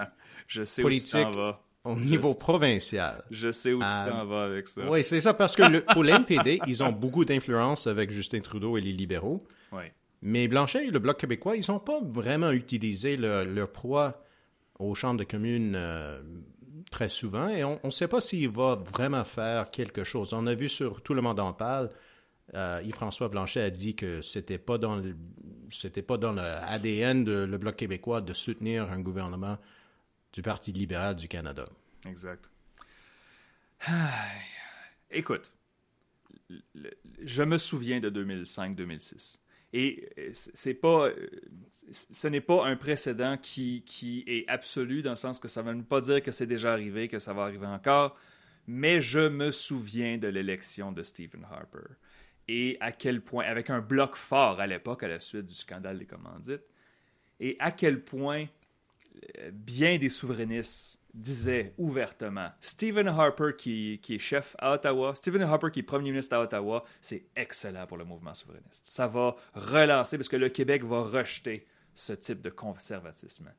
je 0.48 0.64
sais 0.64 0.84
politique 0.84 1.28
où 1.36 1.54
au 1.84 1.96
niveau 1.96 2.34
provincial. 2.36 3.24
Je 3.32 3.52
sais 3.52 3.74
où 3.74 3.80
tu 3.80 4.10
t'en 4.10 4.26
vas 4.26 4.44
avec 4.44 4.68
ça. 4.68 4.90
Oui, 4.90 5.04
c'est 5.04 5.22
ça, 5.22 5.34
parce 5.34 5.56
que 5.56 5.64
le, 5.64 5.82
pour 5.94 6.04
l'NPD, 6.04 6.60
ils 6.68 6.84
ont 6.84 6.92
beaucoup 6.92 7.26
d'influence 7.26 7.88
avec 7.88 8.12
Justin 8.12 8.42
Trudeau 8.42 8.78
et 8.78 8.82
les 8.82 8.94
libéraux. 8.94 9.46
Oui. 9.72 9.84
Mais 10.22 10.48
Blanchet 10.48 10.86
et 10.86 10.92
le 10.92 11.00
Bloc 11.00 11.18
québécois, 11.18 11.56
ils 11.56 11.66
n'ont 11.72 11.80
pas 11.80 12.00
vraiment 12.04 12.52
utilisé 12.52 13.16
leur 13.16 13.72
proie 13.72 14.24
aux 14.78 14.94
chambres 14.94 15.20
de 15.20 15.24
communes 15.24 15.74
euh, 15.76 16.22
très 16.92 17.10
souvent 17.10 17.50
et 17.50 17.64
on 17.64 17.80
ne 17.84 17.90
sait 17.90 18.08
pas 18.08 18.22
s'il 18.22 18.50
va 18.50 18.76
vraiment 18.76 19.24
faire 19.24 19.72
quelque 19.72 20.04
chose. 20.04 20.34
On 20.34 20.46
a 20.46 20.54
vu 20.54 20.70
sur 20.70 21.02
Tout 21.02 21.14
le 21.14 21.22
monde 21.22 21.40
en 21.40 21.54
parle, 21.54 21.90
euh, 22.54 22.82
Yves-François 22.84 23.30
Blanchet 23.30 23.62
a 23.62 23.70
dit 23.70 23.96
que 23.96 24.22
c'était 24.22 24.58
pas 24.58 24.78
dans 24.78 24.96
le, 24.98 25.16
c'était 25.72 26.02
pas 26.02 26.18
dans 26.18 26.34
l'ADN 26.34 27.24
de 27.24 27.44
le 27.44 27.58
Bloc 27.58 27.76
québécois 27.76 28.22
de 28.22 28.34
soutenir 28.34 28.92
un 28.92 29.00
gouvernement 29.00 29.58
du 30.34 30.42
Parti 30.42 30.72
libéral 30.72 31.16
du 31.16 31.28
Canada. 31.28 31.68
Exact. 32.06 32.50
Écoute, 35.12 35.52
je 37.22 37.44
me 37.44 37.58
souviens 37.58 38.00
de 38.00 38.10
2005-2006. 38.10 39.38
Et 39.74 40.10
c'est 40.34 40.74
pas, 40.74 41.10
ce 41.92 42.28
n'est 42.28 42.42
pas 42.42 42.66
un 42.66 42.76
précédent 42.76 43.38
qui, 43.38 43.84
qui 43.86 44.24
est 44.28 44.46
absolu 44.50 45.02
dans 45.02 45.12
le 45.12 45.16
sens 45.16 45.40
que 45.40 45.48
ça 45.48 45.64
ne 45.64 45.72
veut 45.72 45.84
pas 45.84 46.02
dire 46.02 46.22
que 46.22 46.32
c'est 46.32 46.46
déjà 46.46 46.74
arrivé, 46.74 47.08
que 47.08 47.20
ça 47.20 47.34
va 47.34 47.44
arriver 47.44 47.68
encore. 47.68 48.18
Mais 48.68 49.02
je 49.02 49.30
me 49.30 49.50
souviens 49.50 50.18
de 50.18 50.28
l'élection 50.28 50.92
de 50.92 51.04
Stephen 51.04 51.46
Harper 51.50 51.88
et 52.48 52.78
à 52.82 52.92
quel 52.92 53.22
point, 53.22 53.46
avec 53.46 53.70
un 53.70 53.80
bloc 53.80 54.16
fort 54.16 54.60
à 54.60 54.68
l'époque 54.68 55.04
à 55.04 55.08
la 55.08 55.20
suite 55.20 55.46
du 55.46 55.54
scandale 55.54 56.00
des 56.00 56.06
commandites, 56.06 56.66
et 57.40 57.56
à 57.60 57.72
quel 57.72 58.04
point 58.04 58.44
euh, 58.44 58.48
bien 59.52 59.98
des 59.98 60.10
souverainistes 60.10 61.00
disaient 61.14 61.74
ouvertement 61.78 62.50
Stephen 62.60 63.08
Harper, 63.08 63.52
qui, 63.58 64.00
est 64.08 64.18
chef 64.18 64.56
à 64.60 64.74
Ottawa, 64.74 65.14
Stephen 65.16 65.42
Harper, 65.42 65.68
qui 65.72 65.80
est 65.80 65.84
premier 65.84 66.12
ministre 66.12 66.36
à 66.36 66.42
Ottawa, 66.42 66.84
c'est 67.02 67.26
excellent 67.36 67.86
pour 67.86 67.98
le 67.98 68.06
mouvement 68.06 68.34
souverainiste. 68.34 68.86
Ça 68.86 69.08
va 69.08 69.36
relancer 69.54 70.18
parce 70.18 70.30
que 70.30 70.38
le 70.38 70.50
Québec 70.50 70.84
va 70.84 71.02
rejeter 71.02 71.68
ce 71.94 72.14
type 72.14 72.42
de 72.42 72.50
conservatisme. 72.50 73.52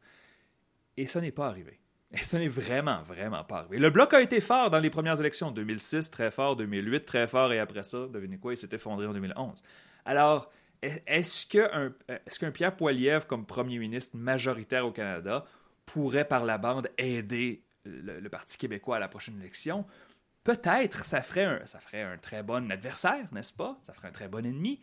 Et 0.97 1.07
ça 1.07 1.21
n'est 1.21 1.33
pas 1.33 1.47
arrivé. 1.47 1.79
Et 2.13 2.19
ça 2.19 2.39
n'est 2.39 2.49
vraiment, 2.49 3.03
vraiment 3.03 3.43
pas 3.45 3.61
arrivé. 3.61 3.79
Le 3.79 3.91
bloc 3.91 4.13
a 4.13 4.21
été 4.21 4.41
fort 4.41 4.71
dans 4.71 4.81
les 4.81 4.91
premières 4.91 5.19
élections. 5.19 5.51
2006, 5.51 6.11
très 6.11 6.31
fort. 6.31 6.57
2008, 6.57 7.07
très 7.07 7.27
fort. 7.27 7.53
Et 7.53 7.59
après 7.59 7.83
ça, 7.83 8.07
devinez 8.09 8.39
quoi, 8.39 8.53
il 8.53 8.57
s'est 8.57 8.69
effondré 8.73 9.07
en 9.07 9.13
2011. 9.13 9.63
Alors, 10.05 10.51
est-ce 10.83 11.47
qu'un 11.47 12.51
Pierre 12.51 12.77
Poilievre, 12.77 13.27
comme 13.27 13.47
premier 13.47 13.79
ministre 13.79 14.17
majoritaire 14.17 14.87
au 14.87 14.93
Canada, 14.93 15.45
pourrait 15.87 16.27
par 16.27 16.45
la 16.45 16.59
bande 16.59 16.89
aider 16.99 17.63
le, 17.85 18.29
Parti 18.29 18.59
québécois 18.59 18.97
à 18.97 19.01
la 19.01 19.09
prochaine 19.09 19.39
élection? 19.39 19.87
Peut-être, 20.45 21.05
ça 21.05 21.23
ferait 21.23 21.45
un, 21.45 21.67
ça 21.67 21.79
ferait 21.79 22.03
un 22.03 22.19
très 22.19 22.43
bon 22.43 22.71
adversaire, 22.71 23.29
n'est-ce 23.33 23.53
pas? 23.53 23.79
Ça 23.85 23.93
ferait 23.93 24.09
un 24.09 24.13
très 24.13 24.29
bon 24.29 24.45
ennemi. 24.45 24.81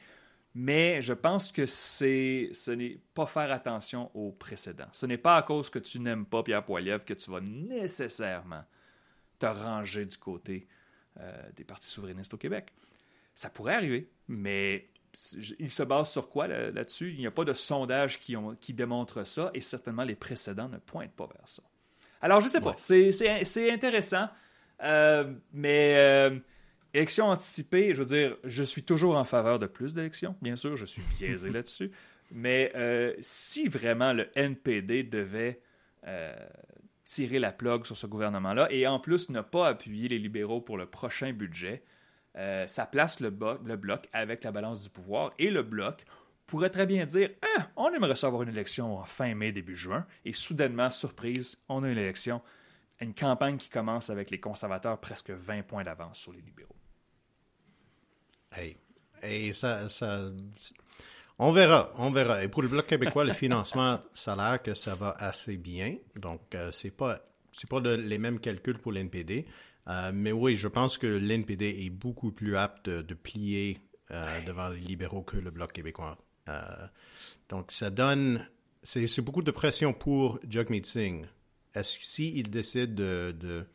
Mais 0.56 1.02
je 1.02 1.14
pense 1.14 1.52
que 1.52 1.66
ce 1.66 2.72
n'est 2.72 3.00
pas 3.14 3.28
faire 3.28 3.52
attention 3.52 4.10
au 4.16 4.32
précédent. 4.32 4.88
Ce 4.94 5.06
n'est 5.06 5.18
pas 5.18 5.36
à 5.36 5.44
cause 5.44 5.70
que 5.70 5.80
tu 5.80 6.00
n'aimes 6.00 6.26
pas 6.26 6.44
Pierre 6.44 6.66
Poilievre 6.66 7.06
que 7.06 7.14
tu 7.14 7.30
vas 7.30 7.42
nécessairement 7.42 8.64
te 9.38 9.46
ranger 9.46 10.06
du 10.06 10.18
côté 10.18 10.68
euh, 11.20 11.50
des 11.56 11.64
partis 11.64 11.90
souverainistes 11.90 12.34
au 12.34 12.38
Québec. 12.38 12.74
Ça 13.36 13.50
pourrait 13.50 13.76
arriver, 13.76 14.10
mais 14.28 14.90
il 15.60 15.72
se 15.72 15.84
base 15.84 16.12
sur 16.12 16.30
quoi 16.30 16.48
là-dessus? 16.48 17.12
Il 17.14 17.20
n'y 17.20 17.28
a 17.28 17.32
pas 17.32 17.46
de 17.46 17.54
sondage 17.54 18.20
qui, 18.20 18.36
ont, 18.36 18.56
qui 18.56 18.74
démontre 18.74 19.26
ça 19.26 19.52
et 19.54 19.62
certainement 19.62 20.04
les 20.04 20.16
précédents 20.16 20.70
ne 20.70 20.78
pointent 20.78 21.16
pas 21.16 21.28
vers 21.28 21.48
ça. 21.48 21.64
Alors, 22.22 22.42
je 22.42 22.46
ne 22.46 22.52
sais 22.52 22.62
pas. 22.62 22.76
C'est 22.78 23.72
intéressant, 23.72 24.28
euh, 24.84 25.34
mais 25.54 25.96
euh, 25.98 26.40
Élection 26.94 27.28
anticipée, 27.28 27.94
je 27.94 28.02
veux 28.02 28.06
dire, 28.06 28.38
je 28.44 28.64
suis 28.64 28.82
toujours 28.82 29.16
en 29.16 29.24
faveur 29.24 29.60
de 29.60 29.68
plus 29.68 29.94
d'élections, 29.94 30.36
bien 30.42 30.56
sûr, 30.56 30.76
je 30.76 30.86
suis 30.86 31.04
biaisé 31.18 31.50
là-dessus. 31.52 31.92
Mais 32.32 32.72
euh, 32.76 33.14
si 33.22 33.68
vraiment 33.68 34.14
le 34.14 34.30
NPD 34.36 35.04
devait 35.04 35.62
euh, 36.08 36.36
tirer 37.06 37.40
la 37.40 37.52
plug 37.52 37.86
sur 37.86 37.96
ce 37.96 38.08
gouvernement-là 38.08 38.68
et 38.72 38.88
en 38.88 39.00
plus 39.00 39.30
ne 39.30 39.42
pas 39.42 39.68
appuyer 39.68 40.08
les 40.08 40.18
libéraux 40.18 40.62
pour 40.62 40.78
le 40.78 40.88
prochain 40.88 41.32
budget, 41.32 41.84
euh, 42.38 42.68
ça 42.68 42.86
place 42.86 43.20
le, 43.20 43.30
bloc 43.30 44.08
avec 44.14 44.44
la 44.44 44.52
balance 44.52 44.82
du 44.82 44.90
pouvoir 44.90 45.32
et 45.40 45.50
le 45.50 45.64
bloc 45.64 46.06
pourrait 46.46 46.70
très 46.70 46.86
bien 46.86 47.06
dire 47.06 47.30
ah, 47.58 47.68
on 47.76 47.90
aimerait 47.92 48.16
savoir 48.16 48.44
une 48.44 48.50
élection 48.50 48.98
en 48.98 49.06
fin 49.06 49.34
mai, 49.36 49.52
début 49.52 49.76
juin, 49.76 50.06
et 50.26 50.34
soudainement, 50.34 50.90
surprise, 50.90 51.58
on 51.70 51.84
a 51.84 51.90
une 51.90 51.98
élection, 51.98 52.42
une 53.00 53.14
campagne 53.14 53.58
qui 53.58 53.70
commence 53.70 54.10
avec 54.10 54.30
les 54.32 54.40
conservateurs 54.40 55.00
presque 55.00 55.32
20 55.32 55.64
points 55.64 55.84
d'avance 55.84 56.20
sur 56.20 56.34
les 56.34 56.42
libéraux. 56.42 56.76
Et 59.22 59.54
ça, 59.54 59.88
on 61.38 61.52
verra, 61.52 61.92
on 61.98 62.12
verra. 62.12 62.44
Et 62.44 62.50
pour 62.50 62.62
le 62.62 62.68
Bloc 62.68 62.86
québécois, 62.86 63.24
le 63.24 63.34
financement, 63.34 64.00
ça 64.14 64.34
a 64.34 64.36
l'air 64.36 64.62
que 64.62 64.74
ça 64.74 64.96
va 64.96 65.12
assez 65.18 65.56
bien. 65.56 65.96
Donc, 66.16 66.54
euh, 66.54 66.72
c'est 66.72 66.92
pas, 66.92 67.20
c'est 67.54 67.70
pas 67.70 67.80
les 67.80 68.18
mêmes 68.18 68.40
calculs 68.40 68.78
pour 68.78 68.92
l'NPD. 68.92 69.46
Euh, 69.90 70.12
mais 70.14 70.32
oui, 70.32 70.56
je 70.56 70.68
pense 70.68 70.98
que 70.98 71.08
l'NPD 71.08 71.86
est 71.86 71.90
beaucoup 71.90 72.32
plus 72.32 72.56
apte 72.56 72.90
de, 72.90 73.14
plier 73.14 73.78
euh, 74.12 74.42
devant 74.46 74.70
les 74.70 74.80
libéraux 74.80 75.24
que 75.24 75.38
le 75.38 75.52
Bloc 75.52 75.72
québécois. 75.72 76.18
donc, 77.50 77.72
ça 77.72 77.90
donne, 77.90 78.48
c'est, 78.84 79.22
beaucoup 79.22 79.42
de 79.42 79.52
pression 79.52 79.94
pour 79.94 80.40
Jagmeet 80.48 80.86
Singh. 80.86 81.26
Est-ce 81.74 82.00
que 82.00 82.06
s'il 82.06 82.50
décide 82.50 82.96
de, 82.96 83.36
de, 83.38 83.66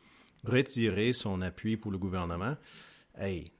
retirer 0.45 1.13
son 1.13 1.41
appui 1.41 1.75
pour 1.77 1.91
le 1.91 1.97
gouvernement, 1.97 2.55
hey, 3.17 3.51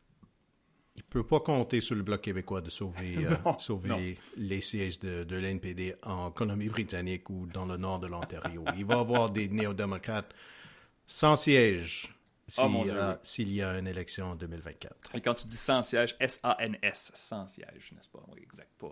il 0.95 0.99
ne 0.99 1.09
peut 1.09 1.25
pas 1.25 1.39
compter 1.39 1.81
sur 1.81 1.95
le 1.95 2.03
Bloc 2.03 2.21
québécois 2.21 2.61
de 2.61 2.69
sauver, 2.69 3.17
euh, 3.25 3.53
sauver 3.57 4.17
les 4.37 4.61
sièges 4.61 4.99
de, 4.99 5.23
de 5.23 5.35
l'NPD 5.35 5.95
en 6.03 6.31
Colombie-Britannique 6.31 7.29
ou 7.29 7.47
dans 7.47 7.65
le 7.65 7.77
nord 7.77 7.99
de 7.99 8.07
l'Ontario. 8.07 8.63
il 8.77 8.85
va 8.85 8.99
avoir 8.99 9.29
des 9.29 9.49
néo-démocrates 9.49 10.33
sans 11.07 11.35
siège 11.35 12.14
oh, 12.57 12.83
s'il 13.21 13.53
y 13.53 13.61
a 13.61 13.79
une 13.79 13.87
élection 13.87 14.27
en 14.31 14.35
2024. 14.35 15.15
Et 15.15 15.21
quand 15.21 15.33
tu 15.33 15.47
dis 15.47 15.57
sans 15.57 15.83
siège, 15.83 16.15
S-A-N-S, 16.19 17.11
sans 17.13 17.47
siège, 17.47 17.91
n'est-ce 17.93 18.09
pas? 18.09 18.23
Oui, 18.33 18.41
exact. 18.43 18.69
Pas, 18.77 18.91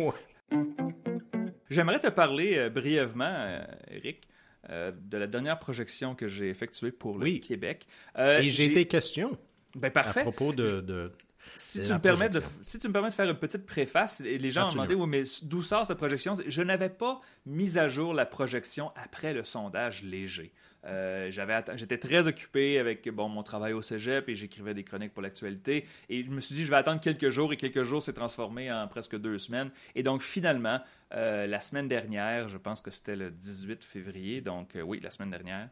euh. 0.00 0.10
J'aimerais 1.70 2.00
te 2.00 2.08
parler 2.08 2.56
euh, 2.56 2.70
brièvement, 2.70 3.60
Eric, 3.88 4.28
de 4.68 5.16
la 5.16 5.26
dernière 5.26 5.58
projection 5.58 6.14
que 6.14 6.28
j'ai 6.28 6.50
effectuée 6.50 6.92
pour 6.92 7.18
le 7.18 7.38
Québec. 7.38 7.86
Et 8.16 8.50
j'ai 8.50 8.68
des 8.68 8.86
questions. 8.86 9.38
Ben, 9.76 9.90
parfait. 9.90 10.20
À 10.20 10.22
propos 10.24 10.52
de. 10.52 11.12
si, 11.54 11.82
tu 11.82 11.92
me 11.92 11.98
permets 11.98 12.28
de, 12.28 12.42
si 12.62 12.78
tu 12.78 12.88
me 12.88 12.92
permets 12.92 13.10
de 13.10 13.14
faire 13.14 13.28
une 13.28 13.36
petite 13.36 13.66
préface, 13.66 14.20
les 14.20 14.50
gens 14.50 14.68
ont 14.68 14.72
demandé 14.72 14.94
oui, 14.94 15.06
mais 15.08 15.22
d'où 15.42 15.62
sort 15.62 15.86
cette 15.86 15.98
projection? 15.98 16.34
Je 16.46 16.62
n'avais 16.62 16.88
pas 16.88 17.20
mis 17.46 17.78
à 17.78 17.88
jour 17.88 18.14
la 18.14 18.26
projection 18.26 18.92
après 18.96 19.32
le 19.32 19.44
sondage 19.44 20.02
léger. 20.02 20.52
Euh, 20.84 21.30
j'étais 21.74 21.98
très 21.98 22.28
occupé 22.28 22.78
avec 22.78 23.08
bon, 23.08 23.28
mon 23.28 23.42
travail 23.42 23.72
au 23.72 23.82
cégep 23.82 24.28
et 24.28 24.36
j'écrivais 24.36 24.74
des 24.74 24.84
chroniques 24.84 25.12
pour 25.12 25.22
l'actualité. 25.22 25.86
Et 26.08 26.22
je 26.22 26.30
me 26.30 26.40
suis 26.40 26.54
dit, 26.54 26.64
je 26.64 26.70
vais 26.70 26.76
attendre 26.76 27.00
quelques 27.00 27.30
jours 27.30 27.52
et 27.52 27.56
quelques 27.56 27.82
jours 27.82 28.02
s'est 28.02 28.12
transformé 28.12 28.70
en 28.72 28.86
presque 28.88 29.16
deux 29.16 29.38
semaines. 29.38 29.70
Et 29.94 30.02
donc, 30.02 30.22
finalement, 30.22 30.80
euh, 31.14 31.46
la 31.46 31.60
semaine 31.60 31.88
dernière, 31.88 32.48
je 32.48 32.58
pense 32.58 32.80
que 32.80 32.90
c'était 32.90 33.16
le 33.16 33.30
18 33.30 33.84
février, 33.84 34.40
donc 34.40 34.76
euh, 34.76 34.82
oui, 34.82 35.00
la 35.00 35.10
semaine 35.10 35.30
dernière, 35.30 35.68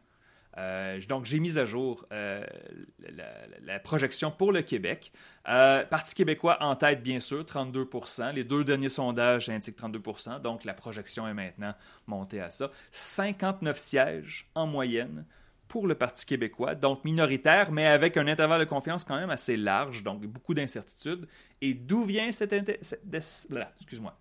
euh, 0.57 0.99
donc, 1.07 1.25
j'ai 1.25 1.39
mis 1.39 1.57
à 1.57 1.65
jour 1.65 2.05
euh, 2.11 2.43
la, 3.63 3.79
projection 3.79 4.31
pour 4.31 4.51
le 4.51 4.63
Québec. 4.63 5.11
Euh, 5.47 5.85
Parti 5.85 6.15
québécois 6.15 6.57
en 6.61 6.75
tête, 6.75 7.03
bien 7.03 7.19
sûr, 7.19 7.43
32% 7.43 8.33
Les 8.33 8.43
deux 8.43 8.63
derniers 8.63 8.89
sondages 8.89 9.49
indiquent 9.49 9.79
32% 9.79 10.41
donc 10.41 10.65
la 10.65 10.73
projection 10.73 11.27
est 11.27 11.33
maintenant 11.33 11.73
montée 12.07 12.41
à 12.41 12.49
ça. 12.49 12.71
59 12.91 13.77
sièges 13.77 14.49
en 14.55 14.65
moyenne 14.65 15.25
pour 15.67 15.85
le 15.85 15.95
Parti 15.95 16.25
québécois, 16.25 16.75
donc 16.75 17.03
minoritaire, 17.03 17.71
mais 17.71 17.85
avec 17.85 18.17
un 18.17 18.27
intervalle 18.27 18.61
de 18.61 18.65
confiance 18.65 19.03
quand 19.03 19.17
même 19.17 19.29
assez 19.29 19.57
large, 19.57 20.01
donc 20.01 20.21
beaucoup 20.25 20.53
d'incertitudes. 20.53 21.27
Et 21.61 21.73
d'où 21.73 22.03
vient 22.05 22.31
cette, 22.31 22.55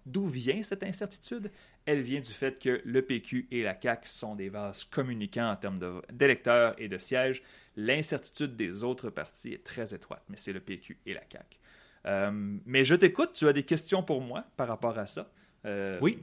d'où 0.06 0.26
vient 0.26 0.62
cette 0.62 0.82
incertitude 0.82 1.50
elle 1.86 2.02
vient 2.02 2.20
du 2.20 2.32
fait 2.32 2.58
que 2.58 2.82
le 2.84 3.02
PQ 3.02 3.46
et 3.52 3.62
la 3.62 3.80
CAQ 3.80 4.08
sont 4.08 4.34
des 4.34 4.48
vases 4.48 4.84
communicants 4.84 5.50
en 5.50 5.56
termes 5.56 6.02
d'électeurs 6.12 6.74
et 6.78 6.88
de 6.88 6.98
sièges. 6.98 7.42
L'incertitude 7.76 8.56
des 8.56 8.82
autres 8.82 9.08
partis 9.10 9.52
est 9.52 9.64
très 9.64 9.94
étroite, 9.94 10.24
mais 10.28 10.36
c'est 10.36 10.52
le 10.52 10.60
PQ 10.60 10.98
et 11.06 11.14
la 11.14 11.22
CAQ. 11.30 11.58
Euh, 12.06 12.30
mais 12.66 12.84
je 12.84 12.94
t'écoute, 12.96 13.30
tu 13.34 13.46
as 13.46 13.52
des 13.52 13.62
questions 13.62 14.02
pour 14.02 14.20
moi 14.20 14.44
par 14.56 14.68
rapport 14.68 14.98
à 14.98 15.06
ça? 15.06 15.30
Euh, 15.64 15.94
oui, 16.00 16.18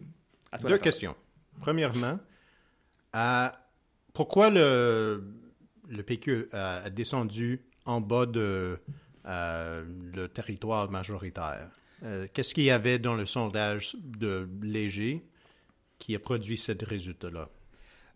deux 0.65 0.77
questions. 0.77 1.15
Premièrement, 1.61 2.19
pourquoi 4.13 4.49
le, 4.49 5.23
le 5.89 6.03
PQ 6.03 6.49
a, 6.51 6.89
descendu 6.89 7.61
en 7.85 8.01
bas 8.01 8.25
de 8.25 8.79
euh, 9.25 9.85
le 10.13 10.27
territoire 10.27 10.91
majoritaire? 10.91 11.69
Qu'est-ce 12.33 12.53
qu'il 12.53 12.65
y 12.65 12.71
avait 12.71 12.99
dans 12.99 13.15
le 13.15 13.25
sondage 13.25 13.95
de 14.03 14.49
Léger? 14.61 15.25
Qui 16.03 16.15
a 16.15 16.19
produit 16.19 16.57
ce 16.57 16.73
résultat-là? 16.83 17.47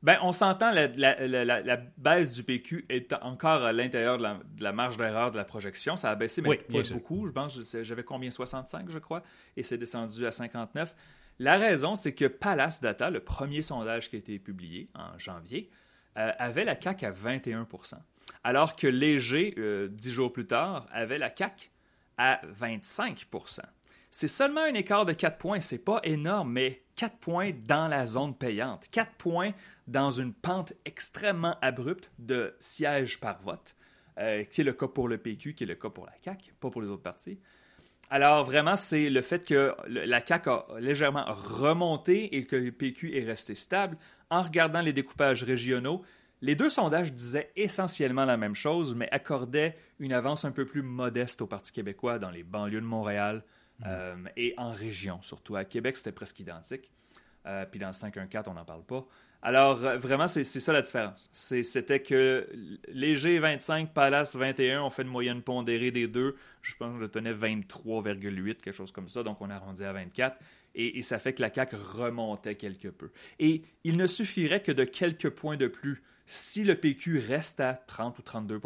Ben, 0.04 0.20
on 0.22 0.32
s'entend, 0.32 0.72
la, 0.72 0.88
la, 0.88 1.78
baisse 1.98 2.32
du 2.32 2.44
PQ 2.44 2.86
est 2.90 3.14
encore 3.14 3.64
à 3.64 3.72
l'intérieur 3.72 4.18
de, 4.18 4.64
la, 4.64 4.74
marge 4.74 4.98
d'erreur 4.98 5.32
de 5.32 5.38
la 5.38 5.46
projection. 5.46 5.96
Ça 5.96 6.12
a 6.12 6.16
baissé, 6.16 6.42
mais 6.42 6.58
pas 6.58 6.84
beaucoup. 6.92 7.26
Je 7.26 7.32
pense 7.32 7.60
j'avais 7.82 8.04
combien? 8.04 8.30
65, 8.30 8.90
je 8.90 9.00
crois, 9.00 9.24
et 9.56 9.64
c'est 9.64 9.78
descendu 9.78 10.26
à 10.28 10.32
59. 10.32 10.94
La 11.40 11.58
raison, 11.58 11.96
c'est 11.96 12.14
que 12.14 12.26
Palace 12.26 12.82
Data, 12.82 13.10
le 13.10 13.22
premier 13.22 13.62
sondage 13.62 14.10
qui 14.10 14.18
a 14.18 14.20
été 14.20 14.38
publié 14.38 14.90
en 14.94 15.18
janvier, 15.18 15.72
euh, 16.18 16.32
avait 16.38 16.66
la 16.66 16.76
CAC 16.76 17.04
à 17.04 17.12
21% 17.12 17.96
alors 18.44 18.76
que 18.76 18.88
Léger, 18.88 19.56
euh, 19.58 19.88
dix 19.88 20.12
jours 20.12 20.34
plus 20.34 20.46
tard, 20.46 20.86
avait 20.92 21.18
la 21.18 21.30
CAC 21.30 21.72
à 22.18 22.42
25% 22.62 23.62
c'est 24.10 24.28
seulement 24.28 24.62
un 24.62 24.74
écart 24.74 25.06
de 25.06 25.14
4 25.14 25.38
points, 25.38 25.62
c'est 25.62 25.78
pas 25.78 26.00
énorme, 26.04 26.52
mais 26.52 26.82
4 26.98 27.18
points 27.18 27.52
dans 27.66 27.88
la 27.88 28.06
zone 28.06 28.36
payante, 28.36 28.88
4 28.92 29.12
points 29.14 29.52
dans 29.88 30.12
une 30.12 30.34
pente 30.34 30.74
extrêmement 30.84 31.56
abrupte 31.62 32.12
de 32.20 32.54
siège 32.60 33.20
par 33.20 33.42
vote, 33.42 33.76
euh, 34.18 34.44
qui 34.44 34.62
est 34.62 34.64
le 34.64 34.74
cas 34.74 34.88
pour 34.88 35.08
le 35.08 35.18
PQ, 35.18 35.54
qui 35.54 35.64
est 35.64 35.68
le 35.68 35.76
cas 35.76 35.90
pour 35.90 36.06
la 36.06 36.14
CAQ, 36.24 36.54
pas 36.60 36.70
pour 36.70 36.82
les 36.82 36.90
autres 36.90 37.04
partis. 37.04 37.40
Alors 38.10 38.46
vraiment, 38.46 38.76
c'est 38.76 39.10
le 39.10 39.22
fait 39.22 39.46
que 39.46 39.76
la 39.88 40.26
CAQ 40.26 40.50
a 40.50 40.66
légèrement 40.80 41.26
remonté 41.28 42.36
et 42.36 42.46
que 42.46 42.56
le 42.56 42.72
PQ 42.72 43.16
est 43.16 43.26
resté 43.26 43.54
stable. 43.54 43.98
En 44.30 44.42
regardant 44.42 44.82
les 44.82 44.94
découpages 44.94 45.44
régionaux, 45.44 46.04
les 46.42 46.56
deux 46.56 46.70
sondages 46.70 47.14
disaient 47.14 47.52
essentiellement 47.56 48.26
la 48.26 48.38
même 48.38 48.56
chose, 48.56 48.96
mais 48.96 49.10
accordaient 49.12 49.78
une 50.00 50.14
avance 50.14 50.46
un 50.46 50.52
peu 50.52 50.66
plus 50.66 50.82
modeste 50.82 51.42
au 51.42 51.48
Parti 51.48 51.72
québécois 51.72 52.18
dans 52.18 52.30
les 52.32 52.44
banlieues 52.44 52.82
de 52.82 52.86
Montréal 52.86 53.44
mmh. 53.80 53.84
euh, 53.88 54.16
et 54.36 54.54
en 54.58 54.72
région, 54.72 55.22
surtout. 55.22 55.56
À 55.56 55.66
Québec, 55.66 55.98
c'était 55.98 56.12
presque 56.12 56.40
identique. 56.40 56.92
Euh, 57.46 57.66
puis 57.66 57.80
dans 57.80 57.88
le 57.88 57.94
514, 57.94 58.48
on 58.50 58.54
n'en 58.56 58.66
parle 58.66 58.84
pas. 58.84 59.08
Alors, 59.42 59.84
euh, 59.86 59.98
vraiment, 59.98 60.28
c'est 60.28 60.44
ça 60.44 60.74
la 60.74 60.82
différence. 60.82 61.30
C'était 61.32 62.02
que 62.02 62.50
Léger 62.90 63.40
25, 63.40 63.94
Palace 63.94 64.36
21, 64.36 64.82
on 64.82 64.90
fait 64.90 65.04
une 65.04 65.08
moyenne 65.08 65.42
pondérée 65.42 65.92
des 65.92 66.08
deux. 66.08 66.36
Je 66.62 66.76
pense 66.76 66.96
que 66.96 67.02
je 67.02 67.08
tenais 67.08 67.34
23,8, 67.34 68.56
quelque 68.56 68.76
chose 68.76 68.92
comme 68.92 69.08
ça. 69.08 69.24
Donc, 69.24 69.40
on 69.42 69.50
a 69.50 69.56
arrondi 69.56 69.84
à 69.84 69.94
24. 69.94 70.38
Et, 70.76 70.98
et, 70.98 71.02
ça 71.02 71.20
fait 71.20 71.34
que 71.34 71.42
la 71.42 71.54
CAQ 71.54 71.76
remontait 71.76 72.56
quelque 72.56 72.90
peu. 72.90 73.12
Et 73.40 73.64
il 73.84 73.98
ne 73.98 74.08
suffirait 74.08 74.62
que 74.62 74.72
de 74.72 74.84
quelques 74.84 75.30
points 75.30 75.58
de 75.58 75.68
plus 75.68 76.04
si 76.26 76.64
le 76.64 76.76
PQ 76.76 77.20
reste 77.20 77.60
à 77.62 77.74
30 77.74 78.20
ou 78.20 78.22
32 78.22 78.60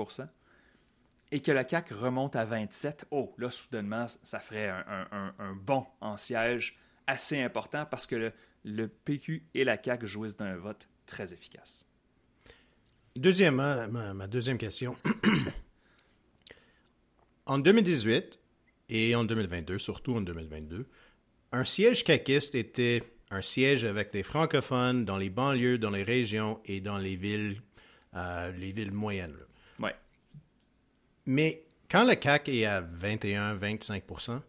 et 1.32 1.40
que 1.42 1.52
la 1.52 1.68
CAQ 1.68 1.94
remonte 1.94 2.36
à 2.36 2.46
27, 2.46 3.06
oh, 3.12 3.34
là, 3.38 3.50
soudainement, 3.50 4.06
ça 4.24 4.40
ferait 4.40 4.68
un, 4.70 5.56
bond 5.56 5.86
en 6.02 6.18
siège 6.18 6.78
assez 7.08 7.42
important 7.42 7.86
parce 7.86 8.06
que 8.06 8.32
le, 8.64 8.88
PQ 8.88 9.46
et 9.54 9.64
la 9.64 9.82
CAQ 9.82 10.06
jouissent 10.06 10.38
d'un 10.38 10.58
vote 10.58 10.88
très 11.06 11.34
efficace. 11.34 11.86
Deuxièmement, 13.16 13.88
ma, 13.88 14.28
deuxième 14.28 14.58
question. 14.58 14.96
en 17.46 17.60
2018 17.60 18.40
et 18.90 19.16
en 19.16 19.24
2022, 19.24 19.80
surtout 19.80 20.16
en 20.16 20.22
2022, 20.22 20.86
un 21.54 21.66
siège 21.66 22.04
caquiste 22.04 22.56
était 22.56 23.04
un 23.30 23.42
siège 23.42 23.86
avec 23.86 24.12
des 24.12 24.24
francophones 24.24 25.06
dans 25.06 25.18
les 25.18 25.30
banlieues, 25.30 25.78
dans 25.78 25.90
les 25.90 26.04
régions 26.04 26.60
et 26.66 26.82
dans 26.82 26.98
les 26.98 27.16
villes, 27.16 27.62
euh, 28.16 28.52
les 28.54 28.74
villes 28.74 28.92
moyennes. 28.92 29.38
Mais 31.26 31.64
quand 31.90 32.04
le 32.04 32.16
CAC 32.16 32.50
est 32.50 32.66
à 32.66 32.82
21-25% 32.82 34.42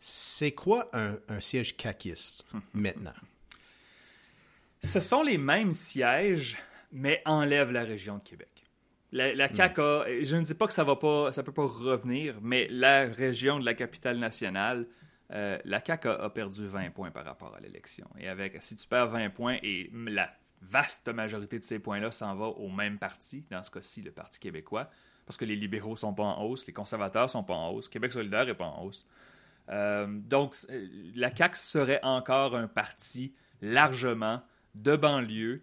c'est 0.00 0.52
quoi 0.52 0.88
un, 0.94 1.18
siège 1.40 1.76
CACiste 1.76 2.46
maintenant? 2.72 3.12
Ce 4.82 4.98
sont 4.98 5.22
les 5.22 5.36
mêmes 5.36 5.72
sièges, 5.72 6.56
mais 6.90 7.20
enlève 7.26 7.70
la 7.70 7.84
région 7.84 8.16
de 8.16 8.24
Québec. 8.24 8.48
La, 9.12 9.34
la 9.34 9.52
CAQ 9.52 9.80
a, 9.80 10.04
je 10.22 10.36
ne 10.36 10.42
dis 10.42 10.54
pas 10.54 10.66
que 10.66 10.72
ça 10.72 10.84
va 10.84 10.96
pas, 10.96 11.32
ça 11.32 11.42
peut 11.42 11.52
pas 11.52 11.66
revenir, 11.66 12.38
mais 12.40 12.66
la 12.70 13.06
région 13.06 13.58
de 13.58 13.64
la 13.64 13.74
capitale 13.74 14.18
nationale 14.18 14.86
euh, 15.32 15.58
la 15.64 15.84
CAQ 15.84 16.08
a, 16.08 16.30
perdu 16.30 16.66
20 16.66 16.90
points 16.90 17.10
par 17.10 17.24
rapport 17.24 17.54
à 17.54 17.60
l'élection. 17.60 18.08
Et 18.18 18.28
avec, 18.28 18.56
si 18.62 18.74
tu 18.76 18.86
perds 18.86 19.08
20 19.08 19.30
points 19.30 19.58
et 19.62 19.90
la 19.92 20.32
vaste 20.62 21.08
majorité 21.08 21.58
de 21.58 21.64
ces 21.64 21.78
points-là 21.78 22.10
s'en 22.10 22.34
va 22.34 22.46
au 22.46 22.68
même 22.68 22.98
parti, 22.98 23.44
dans 23.50 23.62
ce 23.62 23.70
cas-ci, 23.70 24.02
le 24.02 24.10
Parti 24.10 24.40
québécois, 24.40 24.90
parce 25.30 25.36
que 25.36 25.44
les 25.44 25.56
libéraux 25.56 25.96
sont 25.96 26.12
pas 26.12 26.24
en 26.24 26.42
hausse, 26.42 26.66
les 26.66 26.72
conservateurs 26.72 27.30
sont 27.30 27.44
pas 27.44 27.54
en 27.54 27.70
hausse, 27.70 27.88
Québec 27.88 28.12
solidaire 28.12 28.46
n'est 28.46 28.54
pas 28.54 28.66
en 28.66 28.84
hausse. 28.84 29.06
Euh, 29.68 30.06
donc, 30.08 30.56
euh, 30.70 30.86
la 31.14 31.34
CAQ 31.34 31.56
serait 31.56 32.00
encore 32.02 32.56
un 32.56 32.66
parti 32.66 33.32
largement 33.62 34.42
de 34.74 34.96
banlieue 34.96 35.62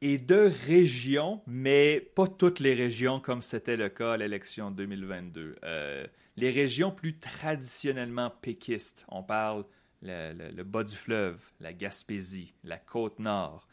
et 0.00 0.18
de 0.18 0.50
régions, 0.66 1.42
mais 1.46 2.00
pas 2.14 2.28
toutes 2.28 2.60
les 2.60 2.74
régions 2.74 3.18
comme 3.18 3.42
c'était 3.42 3.76
le 3.76 3.88
cas 3.88 4.12
à 4.12 4.16
l'élection 4.16 4.70
2022 4.70 5.56
les 6.36 6.50
régions 6.50 6.90
plus 6.90 7.18
traditionnellement 7.18 8.30
péquistes, 8.30 9.04
on 9.08 9.22
parle 9.22 9.64
le, 10.02 10.62
bas 10.62 10.82
du 10.82 10.96
fleuve, 10.96 11.40
la 11.60 11.72
Gaspésie, 11.72 12.54
la 12.64 12.78
côte 12.78 13.18
nord. 13.18 13.68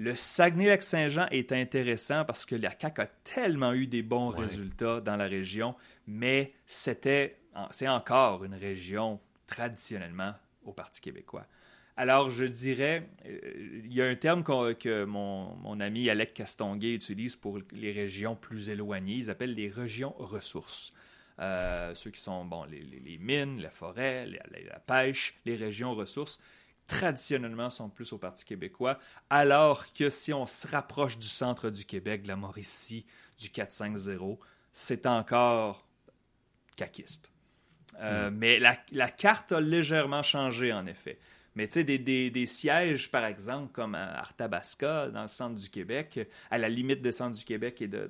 Le 0.00 0.14
Saguenay-Lac-Saint-Jean 0.14 1.26
est 1.30 1.52
intéressant 1.52 2.24
parce 2.24 2.46
que 2.46 2.54
la 2.54 2.70
CAQ 2.70 3.02
a 3.02 3.06
tellement 3.06 3.74
eu 3.74 3.86
des 3.86 4.00
bons 4.00 4.28
résultats 4.28 5.02
dans 5.02 5.16
la 5.16 5.26
région, 5.26 5.74
mais 6.06 6.54
c'était, 6.64 7.36
c'est 7.70 7.86
encore 7.86 8.42
une 8.44 8.54
région 8.54 9.20
traditionnellement 9.46 10.32
au 10.64 10.72
Parti 10.72 11.02
québécois. 11.02 11.44
Alors, 11.98 12.30
je 12.30 12.46
dirais, 12.46 13.10
euh, 13.26 13.82
il 13.84 13.92
y 13.92 14.00
a 14.00 14.06
un 14.06 14.14
terme 14.14 14.42
que 14.42 15.04
mon, 15.04 15.54
mon, 15.56 15.80
ami 15.80 16.08
Alec 16.08 16.32
Castonguay 16.32 16.94
utilise 16.94 17.36
pour 17.36 17.58
les 17.70 17.92
régions 17.92 18.36
plus 18.36 18.70
éloignées. 18.70 19.16
Ils 19.16 19.28
appellent 19.28 19.54
les 19.54 19.68
régions 19.68 20.14
ressources. 20.16 20.94
Euh, 21.40 21.94
ceux 21.94 22.10
qui 22.10 22.20
sont 22.20 22.46
bon, 22.46 22.64
les, 22.64 23.18
mines, 23.18 23.60
la 23.60 23.70
forêt, 23.70 24.26
la, 24.26 24.78
pêche, 24.78 25.34
les 25.44 25.56
régions 25.56 25.94
ressources, 25.94 26.40
traditionnellement 26.90 27.70
sont 27.70 27.88
plus 27.88 28.12
au 28.12 28.18
Parti 28.18 28.44
québécois, 28.44 28.98
alors 29.30 29.92
que 29.92 30.10
si 30.10 30.32
on 30.32 30.44
se 30.44 30.66
rapproche 30.66 31.18
du 31.18 31.28
centre 31.28 31.70
du 31.70 31.84
Québec, 31.84 32.22
de 32.22 32.28
la 32.28 32.36
Mauricie, 32.36 33.06
du 33.38 33.46
4-5-0, 33.46 34.38
c'est 34.72 35.06
encore 35.06 35.86
caquiste. 36.76 37.30
Euh, 38.00 38.30
mm. 38.30 38.34
Mais 38.34 38.58
la, 38.58 39.08
carte 39.08 39.52
a 39.52 39.60
légèrement 39.60 40.24
changé, 40.24 40.72
en 40.72 40.84
effet. 40.86 41.20
Mais 41.54 41.68
tu 41.68 41.74
sais, 41.74 41.84
des, 41.84 42.30
des, 42.30 42.46
sièges, 42.46 43.10
par 43.10 43.24
exemple, 43.24 43.72
comme 43.72 43.94
à 43.94 44.18
Arthabasca, 44.18 45.08
dans 45.10 45.22
le 45.22 45.28
centre 45.28 45.54
du 45.54 45.70
Québec, 45.70 46.28
à 46.50 46.58
la 46.58 46.68
limite 46.68 47.02
du 47.02 47.12
centre 47.12 47.36
du 47.36 47.44
Québec 47.44 47.80
et 47.82 47.88
de, 47.88 48.08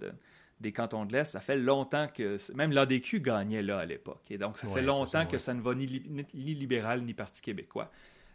des 0.60 0.72
cantons 0.72 1.04
de 1.04 1.12
l'Est, 1.12 1.32
ça 1.32 1.40
fait 1.40 1.56
longtemps 1.56 2.08
que... 2.08 2.38
Même 2.54 2.72
l'ADQ 2.72 3.20
gagnait 3.20 3.62
là 3.62 3.78
à 3.78 3.84
l'époque. 3.84 4.24
Et 4.30 4.38
donc, 4.38 4.56
ça 4.56 4.68
fait 4.68 4.82
longtemps 4.82 5.26
que 5.26 5.38
ça 5.38 5.52
ne 5.52 5.60
va 5.60 5.74
ni, 5.74 5.86
libéral 5.86 7.02
ni 7.02 7.12
Parti 7.12 7.42
québécois. 7.42 7.90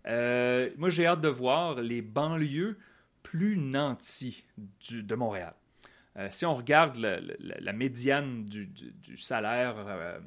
Euh, 0.07 0.69
moi, 0.77 0.89
j'ai 0.89 1.05
hâte 1.05 1.21
de 1.21 1.27
voir 1.27 1.75
les 1.81 2.01
banlieues 2.01 2.77
plus 3.23 3.57
nantis 3.57 4.43
de 4.89 5.15
Montréal. 5.15 5.53
Euh, 6.17 6.27
si 6.29 6.45
on 6.45 6.53
regarde 6.53 6.97
la 6.97 7.73
médiane 7.73 8.45
du, 8.45 8.69
salaire 9.17 9.75
euh, 9.77 10.19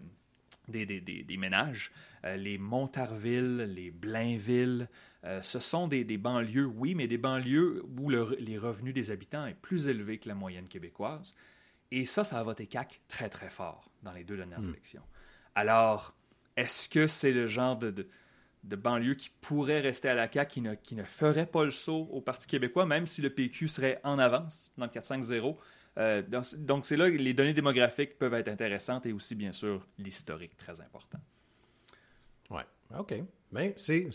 des, 0.68 1.36
ménages, 1.38 1.92
les 2.24 2.58
Montarville, 2.58 3.72
les 3.74 3.90
Blainville, 3.90 4.88
ce 5.42 5.60
sont 5.60 5.88
des, 5.88 6.04
banlieues, 6.18 6.66
oui, 6.66 6.94
mais 6.94 7.06
des 7.06 7.18
banlieues 7.18 7.82
où 7.98 8.10
les 8.10 8.58
revenus 8.58 8.94
des 8.94 9.10
habitants 9.10 9.46
est 9.46 9.54
plus 9.54 9.88
élevé 9.88 10.18
que 10.18 10.28
la 10.28 10.34
moyenne 10.34 10.68
québécoise. 10.68 11.34
Et 11.90 12.04
ça, 12.04 12.24
ça 12.24 12.38
a 12.38 12.42
voté 12.42 12.66
CAC 12.66 13.00
très, 13.08 13.30
très 13.30 13.48
fort 13.48 13.90
dans 14.02 14.12
les 14.12 14.24
deux 14.24 14.36
dernières 14.36 14.60
hmm. 14.60 14.70
élections. 14.70 15.02
Alors, 15.54 16.14
est-ce 16.56 16.88
que 16.88 17.06
c'est 17.06 17.32
le 17.32 17.48
genre 17.48 17.76
de, 17.76 17.90
de, 17.90 18.08
banlieue 18.76 19.14
qui 19.14 19.30
pourrait 19.40 19.80
rester 19.80 20.08
à 20.08 20.14
la 20.14 20.30
CAQ, 20.30 20.48
qui 20.50 20.60
ne, 20.60 20.74
qui 20.74 20.94
ne 20.94 21.04
ferait 21.04 21.46
pas 21.46 21.64
le 21.64 21.70
saut 21.70 22.08
au 22.12 22.20
Parti 22.20 22.46
québécois, 22.46 22.86
même 22.86 23.06
si 23.06 23.22
le 23.22 23.30
PQ 23.30 23.68
serait 23.68 24.00
en 24.04 24.18
avance 24.18 24.72
dans 24.76 24.86
le 24.86 24.90
4-5-0? 24.90 25.56
Euh, 25.98 26.22
donc, 26.58 26.86
c'est 26.86 26.96
là 26.96 27.10
que 27.10 27.16
les 27.16 27.34
données 27.34 27.54
démographiques 27.54 28.18
peuvent 28.18 28.34
être 28.34 28.48
intéressantes 28.48 29.06
et 29.06 29.12
aussi, 29.12 29.34
bien 29.34 29.52
sûr, 29.52 29.84
l'historique 29.98 30.56
très 30.56 30.80
important. 30.80 31.18
Oui, 32.50 32.62
OK. 32.96 33.14
Bien, 33.50 33.72
c'est 33.76 34.08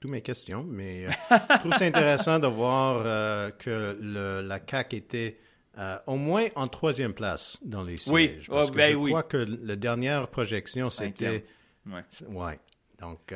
toutes 0.00 0.10
mes 0.10 0.22
questions, 0.22 0.64
mais 0.68 1.06
euh, 1.06 1.10
je 1.30 1.58
trouve 1.58 1.74
c'est 1.78 1.86
intéressant 1.86 2.38
de 2.38 2.46
voir 2.46 3.02
euh, 3.04 3.50
que 3.50 3.96
le, 4.00 4.40
la 4.40 4.58
CAQ 4.58 4.96
était 4.96 5.38
euh, 5.78 5.96
au 6.06 6.16
moins 6.16 6.46
en 6.56 6.66
troisième 6.66 7.14
place 7.14 7.58
dans 7.64 7.84
les 7.84 7.98
sièges. 7.98 8.12
Oui, 8.12 8.28
parce 8.48 8.68
oh, 8.68 8.70
que 8.70 8.76
ben 8.76 8.92
je 8.92 9.08
crois 9.08 9.22
que 9.22 9.36
la 9.36 9.76
dernière 9.76 10.28
projection, 10.28 10.90
c'était... 10.90 11.44
Oui. 11.86 12.00
Ouais. 12.28 12.58
Donc, 12.98 13.34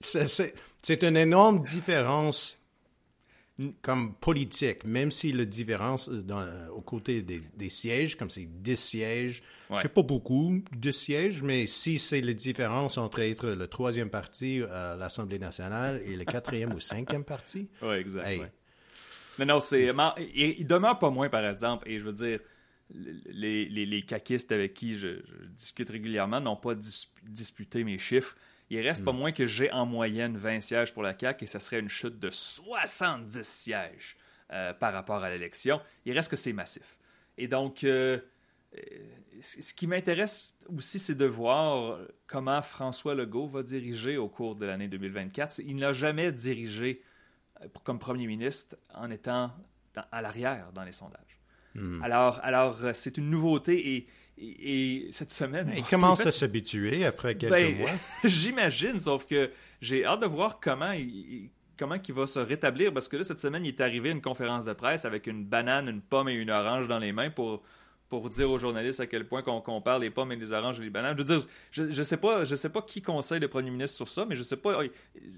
c'est 0.00 1.02
une 1.02 1.16
énorme 1.16 1.64
différence 1.64 2.56
comme 3.82 4.14
politique, 4.14 4.84
même 4.84 5.10
si 5.10 5.32
la 5.32 5.44
différence 5.44 6.08
dans, 6.08 6.46
aux 6.74 6.80
côtés 6.80 7.22
des, 7.22 7.42
des 7.54 7.68
sièges, 7.68 8.16
comme 8.16 8.30
c'est 8.30 8.46
10 8.46 8.76
sièges, 8.76 9.42
c'est 9.76 9.92
pas 9.92 10.02
beaucoup 10.02 10.62
de 10.72 10.90
sièges, 10.90 11.42
mais 11.42 11.66
si 11.66 11.98
c'est 11.98 12.20
la 12.20 12.32
différence 12.32 12.98
entre 12.98 13.20
être 13.20 13.50
le 13.50 13.66
troisième 13.68 14.10
parti 14.10 14.62
à 14.70 14.96
l'Assemblée 14.96 15.38
nationale 15.38 16.00
et 16.04 16.16
le 16.16 16.24
quatrième 16.24 16.72
ou 16.72 16.80
cinquième 16.80 17.24
parti. 17.24 17.68
Oui, 17.82 17.96
exact. 17.96 18.50
Mais 19.38 19.44
non, 19.46 19.60
c'est. 19.60 19.90
Il, 20.34 20.66
demeure 20.66 20.98
pas 20.98 21.10
moins, 21.10 21.28
par 21.28 21.44
exemple, 21.46 21.88
et 21.88 21.98
je 21.98 22.04
veux 22.04 22.12
dire, 22.12 22.40
les, 22.92 23.66
les, 23.66 23.86
les 23.86 24.02
caquistes 24.02 24.52
avec 24.52 24.74
qui 24.74 24.96
je, 24.96 25.22
discute 25.50 25.88
régulièrement 25.88 26.40
n'ont 26.40 26.56
pas 26.56 26.74
disputé 27.22 27.84
mes 27.84 27.98
chiffres. 27.98 28.36
Il 28.70 28.80
reste 28.80 29.04
pas 29.04 29.12
mm. 29.12 29.16
moins 29.16 29.32
que 29.32 29.46
j'ai 29.46 29.70
en 29.72 29.84
moyenne 29.84 30.36
20 30.36 30.60
sièges 30.60 30.94
pour 30.94 31.02
la 31.02 31.18
CAQ 31.18 31.44
et 31.44 31.46
ça 31.46 31.58
serait 31.58 31.80
une 31.80 31.88
chute 31.88 32.18
de 32.20 32.30
70 32.30 33.42
sièges 33.42 34.16
euh, 34.52 34.72
par 34.72 34.92
rapport 34.92 35.22
à 35.22 35.30
l'élection. 35.30 35.80
Il 36.04 36.12
reste 36.12 36.30
que 36.30 36.36
c'est 36.36 36.52
massif. 36.52 36.96
Et 37.36 37.48
donc, 37.48 37.82
euh, 37.82 38.20
euh, 38.76 38.80
ce 39.40 39.74
qui 39.74 39.88
m'intéresse 39.88 40.56
aussi, 40.74 41.00
c'est 41.00 41.16
de 41.16 41.24
voir 41.24 41.98
comment 42.28 42.62
François 42.62 43.16
Legault 43.16 43.48
va 43.48 43.64
diriger 43.64 44.16
au 44.16 44.28
cours 44.28 44.54
de 44.54 44.66
l'année 44.66 44.86
2024. 44.86 45.60
Il 45.66 45.76
n'a 45.76 45.92
jamais 45.92 46.30
dirigé 46.30 47.02
comme 47.82 47.98
premier 47.98 48.26
ministre 48.26 48.76
en 48.94 49.10
étant 49.10 49.50
à 50.12 50.22
l'arrière 50.22 50.70
dans 50.72 50.84
les 50.84 50.92
sondages. 50.92 51.40
Hmm. 51.74 52.02
Alors, 52.02 52.38
alors 52.42 52.78
c'est 52.94 53.18
une 53.18 53.30
nouveauté 53.30 53.96
et, 53.96 54.08
et, 54.40 55.08
cette 55.12 55.30
semaine. 55.30 55.72
Il 55.76 55.84
commence 55.90 56.26
à 56.26 56.32
s'habituer 56.32 57.04
après 57.04 57.36
quelques 57.36 57.52
ben, 57.52 57.78
mois. 57.78 57.90
J'imagine, 58.24 58.98
sauf 58.98 59.26
que 59.26 59.50
j'ai 59.80 60.04
hâte 60.04 60.20
de 60.20 60.26
voir 60.26 60.60
comment 60.60 60.92
il, 60.92 61.50
comment 61.78 61.96
il 61.96 62.14
va 62.14 62.26
se 62.26 62.38
rétablir 62.38 62.92
parce 62.92 63.08
que 63.08 63.16
là, 63.16 63.24
cette 63.24 63.40
semaine, 63.40 63.64
il 63.64 63.68
est 63.68 63.80
arrivé 63.80 64.10
à 64.10 64.12
une 64.12 64.22
conférence 64.22 64.64
de 64.64 64.72
presse 64.72 65.04
avec 65.04 65.26
une 65.26 65.44
banane, 65.44 65.88
une 65.88 66.02
pomme 66.02 66.28
et 66.28 66.34
une 66.34 66.50
orange 66.50 66.88
dans 66.88 66.98
les 66.98 67.12
mains 67.12 67.30
pour 67.30 67.62
pour 68.10 68.28
dire 68.28 68.50
aux 68.50 68.58
journalistes 68.58 68.98
à 68.98 69.06
quel 69.06 69.24
point 69.24 69.40
qu'on 69.40 69.60
compare 69.60 70.00
les 70.00 70.10
pommes 70.10 70.32
et 70.32 70.36
les 70.36 70.52
oranges 70.52 70.80
et 70.80 70.82
les 70.82 70.90
bananes. 70.90 71.16
Je 71.16 71.22
veux 71.22 71.38
dire, 71.38 71.46
je, 71.70 71.90
je 71.90 72.02
sais 72.02 72.16
pas, 72.16 72.42
je 72.42 72.56
sais 72.56 72.68
pas 72.68 72.82
qui 72.82 73.00
conseille 73.00 73.38
le 73.38 73.46
premier 73.46 73.70
ministre 73.70 73.96
sur 73.96 74.08
ça, 74.08 74.26
mais 74.28 74.34
je 74.34 74.42
sais 74.42 74.56
pas, 74.56 74.80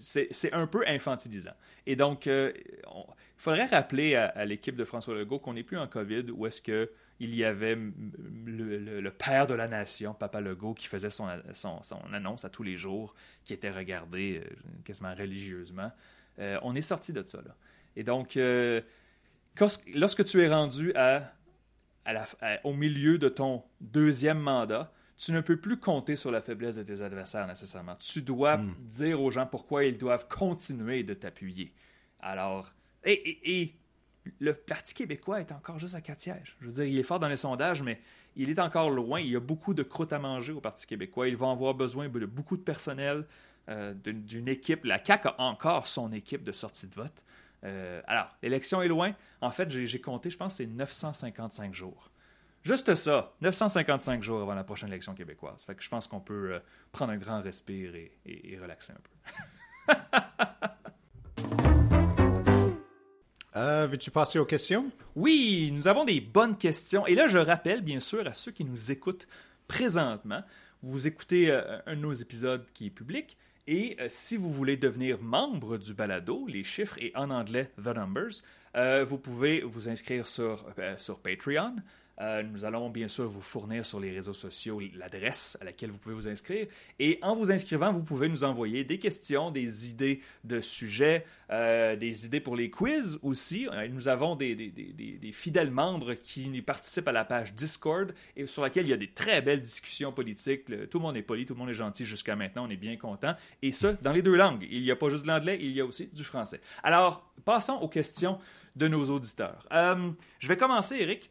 c'est 0.01 0.53
un 0.55 0.67
peu 0.67 0.83
infantilisant. 0.87 1.53
Et 1.87 1.97
donc, 1.97 2.27
euh, 2.27 2.51
il 2.57 3.05
faudrait 3.37 3.67
rappeler 3.67 4.17
à, 4.17 4.45
l'équipe 4.47 4.75
de 4.75 4.85
François 4.85 5.15
Legault 5.15 5.39
qu'on 5.39 5.53
n'est 5.53 5.63
plus 5.63 5.77
en 5.77 5.87
COVID, 5.87 6.31
où 6.33 6.47
est-ce 6.47 6.63
que 6.63 6.91
il 7.21 7.35
y 7.35 7.45
avait 7.45 7.77
le, 7.77 9.11
père 9.11 9.47
de 9.47 9.55
la 9.55 9.69
nation, 9.69 10.15
Papa 10.15 10.41
Legault, 10.41 10.75
qui 10.75 10.87
faisait 10.87 11.11
son, 11.11 11.29
son, 11.55 11.99
annonce 12.13 12.45
à 12.45 12.51
tous 12.51 12.63
les 12.63 12.77
jours, 12.77 13.15
qui 13.45 13.53
était 13.53 13.71
regardé 13.71 14.43
euh, 14.45 14.55
quasiment 14.85 15.15
religieusement. 15.15 15.93
Euh, 16.39 16.59
on 16.63 16.75
est 16.75 16.83
sorti 16.83 17.13
de 17.13 17.23
ça, 17.23 17.39
là. 17.39 17.55
Et 17.95 18.05
donc, 18.05 18.39
lorsque 19.95 20.25
tu 20.25 20.41
es 20.41 20.49
rendu 20.49 20.95
à 20.95 21.33
au 22.65 22.73
milieu 22.73 23.19
de 23.19 23.29
ton 23.29 23.63
deuxième 23.81 24.39
mandat, 24.39 24.93
tu 25.17 25.33
ne 25.33 25.41
peux 25.41 25.57
plus 25.57 25.79
compter 25.79 26.17
sur 26.17 26.31
la 26.31 26.41
faiblesse 26.41 26.77
de 26.77 26.83
tes 26.83 27.01
adversaires 27.01 27.47
nécessairement. 27.47 27.95
Tu 27.97 28.23
dois 28.23 28.57
hmm. 28.57 28.75
dire 28.81 29.23
aux 29.23 29.31
gens 29.31 29.47
pourquoi 29.47 29.85
ils 29.85 29.97
doivent 29.97 30.27
continuer 30.27 31.05
de 31.05 31.15
t'appuyer. 31.15 31.73
Alors, 32.21 32.73
et, 33.05 33.75
le 34.39 34.55
Parti 34.55 34.95
québécois 34.95 35.41
est 35.41 35.53
encore 35.53 35.79
juste 35.79 35.95
à 35.95 36.01
quatre 36.01 36.21
sièges. 36.21 36.57
Je 36.61 36.67
veux 36.67 36.73
dire, 36.73 36.85
il 36.85 36.99
est 36.99 37.03
fort 37.03 37.19
dans 37.19 37.29
les 37.29 37.37
sondages, 37.37 37.83
mais 37.83 38.01
il 38.37 38.51
est 38.51 38.61
encore 38.61 38.91
loin. 38.91 39.21
Il 39.21 39.31
y 39.31 39.37
a 39.37 39.41
beaucoup 39.41 39.75
de 39.75 39.83
croûtes 39.83 40.13
à 40.13 40.19
manger 40.19 40.53
au 40.53 40.61
Parti 40.61 40.87
québécois. 40.87 41.29
Ils 41.29 41.37
vont 41.37 41.51
avoir 41.51 41.75
besoin 41.75 42.09
de 42.09 42.27
beaucoup 42.27 42.57
de 42.57 42.63
personnel, 42.63 43.27
euh, 43.69 43.95
d'une 43.95 44.49
équipe. 44.49 44.85
La 44.85 45.03
CAQ 45.03 45.29
a 45.29 45.43
encore 45.43 45.87
son 45.87 46.13
équipe 46.13 46.43
de 46.43 46.53
sortie 46.53 46.89
de 46.89 46.95
vote. 46.95 47.25
Euh, 47.65 48.01
alors, 48.07 48.29
l'élection 48.43 48.83
est 48.83 48.89
loin. 48.89 49.15
En 49.41 49.51
fait, 49.51 49.71
j'ai 49.71 50.01
compté, 50.01 50.31
je 50.31 50.37
pense, 50.37 50.55
c'est 50.55 50.67
955 50.67 51.73
jours. 51.73 52.11
Juste 52.65 52.95
ça, 52.95 53.33
955 53.41 54.23
jours 54.23 54.43
avant 54.43 54.55
la 54.55 54.65
prochaine 54.65 54.89
élection 54.89 55.15
québécoise. 55.15 55.63
Fait 55.65 55.75
que 55.75 55.83
je 55.83 55.89
pense 55.89 56.07
qu'on 56.07 56.21
peut 56.21 56.55
euh, 56.55 56.59
prendre 56.93 57.13
un 57.13 57.17
grand 57.17 57.41
respire 57.41 57.95
et, 57.95 58.59
relaxer 58.61 58.93
un 58.93 59.01
peu. 59.87 59.95
euh, 63.57 63.87
Veux-tu 63.91 64.11
passer 64.11 64.39
aux 64.39 64.45
questions? 64.45 64.91
Oui, 65.15 65.71
nous 65.73 65.89
avons 65.89 66.05
des 66.05 66.21
bonnes 66.21 66.57
questions. 66.57 67.07
Et 67.07 67.15
là, 67.15 67.29
je 67.29 67.39
rappelle, 67.39 67.83
bien 67.83 68.01
sûr, 68.01 68.27
à 68.27 68.35
ceux 68.35 68.53
qui 68.53 68.65
nous 68.65 68.91
écoutent 68.91 69.27
présentement, 69.69 70.43
vous 70.83 71.07
écoutez 71.07 71.51
euh, 71.51 71.79
un 71.87 71.97
de 71.97 72.01
nos 72.01 72.13
épisodes 72.13 72.65
qui 72.75 72.87
est 72.87 72.91
public, 72.91 73.37
et 73.67 73.97
euh, 74.01 74.07
si 74.09 74.37
vous 74.37 74.53
voulez 74.53 74.77
devenir 74.77 75.21
membre 75.21 75.77
du 75.79 75.95
balado, 75.95 76.47
les 76.49 76.65
chiffres 76.65 76.99
et 76.99 77.13
en 77.15 77.31
anglais 77.31 77.71
The 77.83 77.95
Numbers, 77.95 78.43
vous 79.07 79.19
pouvez 79.19 79.61
vous 79.61 79.91
inscrire 79.91 80.27
sur, 80.27 80.65
sur 80.97 81.19
Patreon. 81.19 81.77
Euh, 82.23 82.43
nous 82.45 82.65
allons 82.65 82.89
bien 82.89 83.09
sûr 83.09 83.29
vous 83.29 83.41
fournir 83.41 83.85
sur 83.85 83.99
les 83.99 84.13
réseaux 84.13 84.33
sociaux 84.33 84.81
l'adresse 84.95 85.59
à 85.61 85.65
laquelle 85.65 85.91
vous 85.91 85.99
pouvez 85.99 86.15
vous 86.15 86.29
inscrire. 86.29 86.67
Et 87.01 87.19
en 87.23 87.35
vous 87.35 87.51
inscrivant, 87.51 87.93
vous 87.93 88.03
pouvez 88.03 88.29
nous 88.29 88.45
envoyer 88.45 88.85
des 88.85 88.99
questions, 88.99 89.51
des 89.51 89.91
idées 89.91 90.21
de 90.45 90.61
sujets, 90.61 91.27
euh, 91.51 91.97
des 91.97 92.27
idées 92.27 92.41
pour 92.41 92.55
les 92.55 92.71
quiz 92.71 93.19
aussi. 93.23 93.67
Euh, 93.73 93.89
nous 93.89 94.07
avons 94.07 94.37
des, 94.37 94.73
fidèles 95.33 95.73
membres 95.73 96.15
qui 96.15 96.63
participent 96.63 97.09
à 97.09 97.13
la 97.13 97.25
page 97.25 97.55
Discord 97.55 98.15
et 98.37 98.47
sur 98.47 98.63
laquelle 98.63 98.87
il 98.87 98.91
y 98.91 98.95
a 98.95 98.99
des 98.99 99.11
très 99.11 99.43
belles 99.43 99.61
discussions 99.61 100.13
politiques. 100.13 100.67
tout 100.91 100.99
le 100.99 101.03
monde 101.03 101.17
est 101.17 101.23
poli, 101.23 101.45
tout 101.45 101.55
le 101.55 101.59
monde 101.59 101.71
est 101.71 101.75
gentil 101.75 102.05
jusqu'à 102.05 102.37
maintenant. 102.37 102.67
On 102.67 102.71
est 102.71 102.77
bien 102.77 102.97
content. 102.97 103.35
Et 103.63 103.73
ça, 103.73 103.95
dans 103.95 104.13
les 104.13 104.23
deux 104.23 104.37
langues. 104.37 104.67
Il 104.71 104.83
n'y 104.83 104.91
a 104.93 104.97
pas 104.97 105.11
juste 105.11 105.23
de 105.25 105.29
l'anglais, 105.29 105.59
il 105.61 105.73
y 105.73 105.81
a 105.81 105.85
aussi 105.85 106.09
du 106.13 106.23
français. 106.23 106.61
Alors, 106.85 107.33
passons 107.45 107.75
aux 107.75 107.89
questions 107.89 108.39
de 108.77 108.87
nos 108.87 109.05
auditeurs. 109.11 109.67
je 109.73 110.49
vais 110.49 110.57
commencer, 110.57 110.97
Eric. 111.01 111.29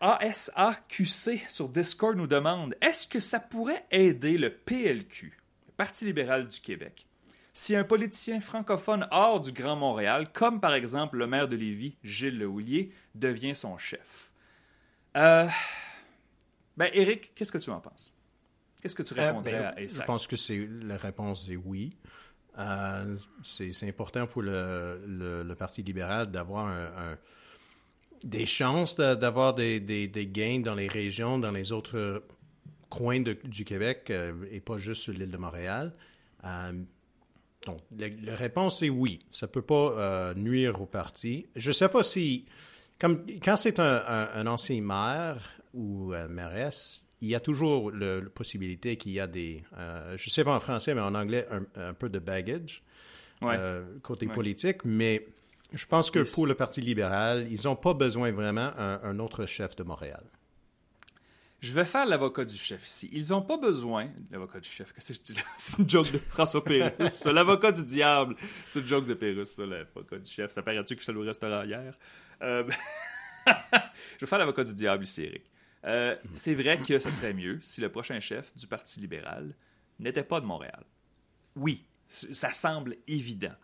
ASAQC 0.00 1.48
sur 1.48 1.68
Discord 1.68 2.16
nous 2.16 2.26
demande 2.26 2.76
Est-ce 2.80 3.06
que 3.06 3.20
ça 3.20 3.40
pourrait 3.40 3.84
aider 3.90 4.38
le 4.38 4.50
PLQ, 4.50 5.38
le 5.66 5.72
Parti 5.76 6.04
libéral 6.04 6.46
du 6.46 6.60
Québec, 6.60 7.06
si 7.52 7.74
un 7.74 7.84
politicien 7.84 8.40
francophone 8.40 9.08
hors 9.10 9.40
du 9.40 9.52
Grand 9.52 9.76
Montréal, 9.76 10.30
comme 10.32 10.60
par 10.60 10.74
exemple 10.74 11.16
le 11.16 11.26
maire 11.26 11.48
de 11.48 11.56
Lévis, 11.56 11.96
Gilles 12.04 12.38
Lehouillier, 12.38 12.92
devient 13.14 13.54
son 13.54 13.76
chef. 13.76 14.30
Euh... 15.16 15.48
Ben, 16.76 16.90
Eric, 16.92 17.32
qu'est-ce 17.34 17.52
que 17.52 17.58
tu 17.58 17.70
en 17.70 17.80
penses? 17.80 18.12
Qu'est-ce 18.82 18.96
que 18.96 19.04
tu 19.04 19.14
euh, 19.16 19.26
répondrais 19.26 19.52
ben, 19.52 19.64
à 19.64 19.68
ASAC 19.70 19.90
Je 19.90 20.02
pense 20.02 20.26
que 20.26 20.36
c'est 20.36 20.68
la 20.82 20.96
réponse 20.96 21.48
est 21.48 21.56
oui. 21.56 21.96
Euh, 22.58 23.16
c'est 23.42 23.88
important 23.88 24.26
pour 24.26 24.42
le, 24.42 25.54
Parti 25.56 25.82
libéral 25.82 26.30
d'avoir 26.30 26.66
un 26.66 27.16
des 28.24 28.46
chances 28.46 28.96
d'avoir 28.96 29.54
des, 29.54 29.78
des, 29.80 30.26
gains 30.26 30.60
dans 30.60 30.74
les 30.74 30.88
régions, 30.88 31.38
dans 31.38 31.52
les 31.52 31.72
autres 31.72 32.24
coins 32.88 33.20
du 33.20 33.64
Québec 33.64 34.06
euh, 34.10 34.32
et 34.50 34.60
pas 34.60 34.78
juste 34.78 35.02
sur 35.02 35.12
l'île 35.12 35.30
de 35.30 35.36
Montréal. 35.36 35.92
Euh, 36.44 36.72
donc, 37.66 37.80
la, 37.98 38.34
réponse 38.34 38.82
est 38.82 38.88
oui. 38.88 39.20
Ça 39.30 39.46
ne 39.46 39.52
peut 39.52 39.62
pas 39.62 39.74
euh, 39.98 40.34
nuire 40.34 40.80
au 40.80 40.86
parti. 40.86 41.46
Je 41.54 41.68
ne 41.68 41.72
sais 41.72 41.88
pas 41.88 42.02
si, 42.02 42.46
comme, 42.98 43.24
quand 43.42 43.56
c'est 43.56 43.78
un, 43.78 44.46
ancien 44.46 44.80
maire 44.80 45.50
ou 45.74 46.12
mairesse, 46.28 47.02
il 47.20 47.28
y 47.28 47.34
a 47.34 47.40
toujours 47.40 47.90
la 47.90 48.20
possibilité 48.22 48.96
qu'il 48.96 49.12
y 49.12 49.20
a 49.20 49.26
des, 49.26 49.62
je 49.76 50.12
ne 50.12 50.30
sais 50.30 50.44
pas 50.44 50.54
en 50.54 50.60
français, 50.60 50.94
mais 50.94 51.00
en 51.00 51.14
anglais, 51.14 51.46
un, 51.74 51.94
peu 51.94 52.08
de 52.08 52.18
baggage 52.18 52.82
côté 54.02 54.26
politique, 54.26 54.84
mais 54.84 55.26
je 55.74 55.86
pense 55.86 56.10
que 56.10 56.32
pour 56.34 56.46
le 56.46 56.54
Parti 56.54 56.80
libéral, 56.80 57.46
ils 57.50 57.64
n'ont 57.64 57.76
pas 57.76 57.94
besoin 57.94 58.32
vraiment 58.32 58.70
d'un 58.72 59.18
autre 59.18 59.46
chef 59.46 59.76
de 59.76 59.82
Montréal. 59.82 60.24
Je 61.60 61.72
vais 61.72 61.86
faire 61.86 62.04
l'avocat 62.04 62.44
du 62.44 62.56
chef 62.56 62.86
ici. 62.86 63.08
Ils 63.10 63.30
n'ont 63.30 63.40
pas 63.40 63.56
besoin. 63.56 64.10
L'avocat 64.30 64.60
du 64.60 64.68
chef, 64.68 64.92
qu'est-ce 64.92 65.08
que 65.08 65.14
je 65.14 65.20
dis 65.20 65.32
là? 65.32 65.42
C'est 65.58 65.78
une 65.78 65.88
joke 65.88 66.12
de 66.12 66.18
François 66.18 66.62
Pérusse. 66.62 67.24
l'avocat 67.24 67.72
du 67.72 67.84
diable. 67.84 68.36
C'est 68.68 68.80
une 68.80 68.86
joke 68.86 69.06
de 69.06 69.14
Pérusse, 69.14 69.56
l'avocat 69.58 70.18
du 70.18 70.30
chef. 70.30 70.50
Ça 70.50 70.62
paraît-tu 70.62 70.94
que 70.94 71.00
je 71.00 71.04
suis 71.04 71.10
allé 71.10 71.20
au 71.20 71.24
restaurant 71.24 71.62
hier? 71.62 71.94
Euh, 72.42 72.68
Je 73.46 74.20
vais 74.20 74.26
faire 74.26 74.38
l'avocat 74.38 74.64
du 74.64 74.74
diable 74.74 75.04
ici, 75.04 75.22
Eric. 75.24 75.50
Euh, 75.84 76.16
c'est 76.34 76.54
vrai 76.54 76.78
que 76.78 76.98
ce 76.98 77.10
serait 77.10 77.34
mieux 77.34 77.58
si 77.62 77.80
le 77.80 77.90
prochain 77.90 78.18
chef 78.20 78.54
du 78.56 78.66
Parti 78.66 79.00
libéral 79.00 79.54
n'était 79.98 80.22
pas 80.22 80.40
de 80.40 80.46
Montréal. 80.46 80.84
Oui, 81.56 81.84
ça 82.08 82.50
semble 82.50 82.96
évident. 83.06 83.54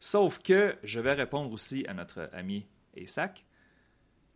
Sauf 0.00 0.38
que 0.38 0.76
je 0.82 0.98
vais 0.98 1.12
répondre 1.12 1.52
aussi 1.52 1.86
à 1.86 1.94
notre 1.94 2.30
ami 2.32 2.66
Isaac 2.96 3.44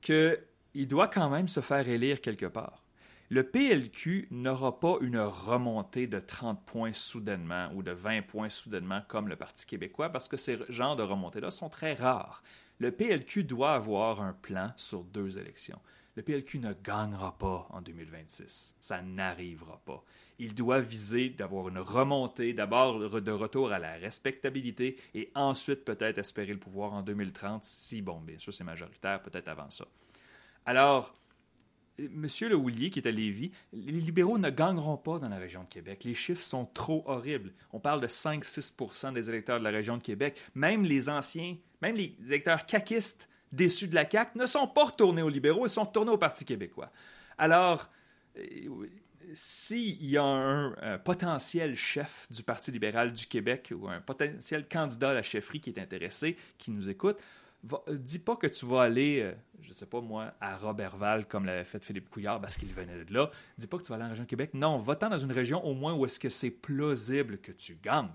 qu'il 0.03 0.39
doit 0.87 1.09
quand 1.09 1.31
même 1.31 1.49
se 1.49 1.61
faire 1.61 1.89
élire 1.89 2.21
quelque 2.21 2.47
part. 2.47 2.85
Le 3.31 3.43
PLQ 3.43 4.29
n'aura 4.31 4.79
pas 4.79 4.99
une 5.01 5.19
remontée 5.19 6.07
de 6.07 6.21
30 6.21 6.63
points 6.67 6.93
soudainement 6.93 7.71
ou 7.75 7.83
de 7.83 7.91
20 7.91 8.23
points 8.23 8.51
soudainement 8.51 9.01
comme 9.09 9.29
le 9.29 9.37
Parti 9.37 9.65
québécois 9.65 10.11
parce 10.11 10.29
que 10.29 10.37
ces 10.37 10.59
genres 10.69 10.97
de 10.97 11.03
remontées-là 11.03 11.51
sont 11.51 11.71
très 11.71 11.95
rares. 11.95 12.43
Le 12.79 12.93
PLQ 12.93 13.45
doit 13.45 13.73
avoir 13.73 14.21
un 14.21 14.35
plan 14.35 14.73
sur 14.77 15.03
deux 15.03 15.39
élections. 15.39 15.81
Le 16.17 16.23
PLQ 16.23 16.61
ne 16.61 16.73
gagnera 16.73 17.37
pas 17.39 17.67
en 17.71 17.81
2026. 17.81 18.77
Ça 18.81 19.03
n'arrivera 19.03 19.81
pas 19.85 20.05
il 20.39 20.55
doit 20.55 20.81
viser 20.81 21.31
d'avoir 21.31 21.69
une 21.69 21.79
remontée, 21.79 22.53
d'abord 22.53 22.99
de 22.99 23.31
retour 23.31 23.73
à 23.73 23.79
la 23.79 23.93
respectabilité 23.95 24.97
et 25.15 25.31
ensuite 25.35 25.85
peut-être 25.85 26.19
espérer 26.19 26.53
le 26.53 26.59
pouvoir 26.59 26.93
en 26.93 27.03
2030, 27.03 27.63
si, 27.63 28.03
bon, 28.03 28.21
bien 28.21 28.39
sûr, 28.39 28.53
c'est 28.53 28.65
majoritaire, 28.65 29.23
peut-être 29.23 29.49
avant 29.49 29.71
ça. 29.71 29.87
Alors, 30.67 31.15
M. 31.99 32.27
Le 32.41 32.57
Houlier, 32.57 32.91
qui 32.91 32.99
est 32.99 33.07
à 33.07 33.13
Lévis, 33.13 33.53
les 33.73 33.93
libéraux 33.93 34.39
ne 34.39 34.51
gagneront 34.51 34.97
pas 34.97 35.21
dans 35.21 35.29
la 35.29 35.39
région 35.39 35.63
de 35.63 35.69
Québec. 35.69 36.03
Les 36.03 36.15
chiffres 36.15 36.43
sont 36.43 36.65
trop 36.65 37.05
horribles. 37.07 37.53
On 37.73 37.79
parle 37.79 38.01
de 38.01 38.09
5-6% 38.09 39.13
des 39.13 39.31
électeurs 39.31 39.61
de 39.61 39.65
la 39.65 39.71
région 39.71 39.97
de 39.97 40.03
Québec. 40.03 40.41
Même 40.55 40.85
les 40.85 41.09
anciens, 41.09 41.57
même 41.81 41.95
les 41.95 42.17
électeurs 42.27 42.67
caquistes 42.67 43.29
déçus 43.55 43.89
de 43.89 43.95
la 43.95 44.09
CAQ 44.09 44.39
ne 44.39 44.47
sont 44.47 44.67
pas 44.67 44.85
retournés 44.85 45.23
aux 45.23 45.29
libéraux, 45.29 45.67
ils 45.67 45.71
sont 45.71 45.85
retournés 45.85 46.11
au 46.11 46.19
Parti 46.19 46.45
québécois. 46.45 46.91
Alors, 47.39 47.89
euh, 48.39 48.43
s'il 49.33 50.05
y 50.05 50.17
a 50.17 50.25
un, 50.25 50.99
potentiel 50.99 51.77
chef 51.77 52.27
du 52.31 52.43
Parti 52.43 52.71
libéral 52.71 53.13
du 53.13 53.27
Québec 53.27 53.73
ou 53.77 53.89
un 53.89 54.01
potentiel 54.01 54.67
candidat 54.69 55.11
à 55.11 55.15
la 55.15 55.23
chefferie 55.23 55.61
qui 55.61 55.71
est 55.71 55.79
intéressé, 55.79 56.37
qui 56.59 56.71
nous 56.71 56.91
écoute, 56.91 57.19
euh, 57.73 57.97
dis 57.97 58.19
pas 58.19 58.37
que 58.37 58.47
tu 58.47 58.67
vas 58.67 58.83
aller, 58.83 59.21
je 59.21 59.25
euh, 59.25 59.33
je 59.63 59.73
sais 59.73 59.87
pas 59.87 60.01
moi, 60.01 60.35
à 60.41 60.57
Robertval 60.57 61.27
comme 61.27 61.47
l'avait 61.47 61.65
fait 61.65 61.83
Philippe 61.85 62.11
Couillard 62.11 62.41
parce 62.41 62.57
qu'il 62.57 62.73
venait 62.73 63.05
de 63.05 63.15
là. 63.15 63.31
Dis 63.59 63.67
pas 63.67 63.79
que 63.79 63.83
tu 63.83 63.89
vas 63.89 63.97
aller 63.97 64.05
en 64.05 64.11
région 64.11 64.25
de 64.25 64.29
Québec. 64.29 64.51
Non, 64.55 64.79
va-t'en 64.79 65.09
dans 65.09 65.19
une 65.19 65.33
région 65.33 65.65
au 65.65 65.75
moins 65.75 65.95
où 65.95 66.05
est-ce 66.05 66.21
que 66.21 66.29
c'est 66.29 66.51
plausible 66.51 67.39
que 67.39 67.53
tu 67.53 67.77
gagnes. 67.83 68.11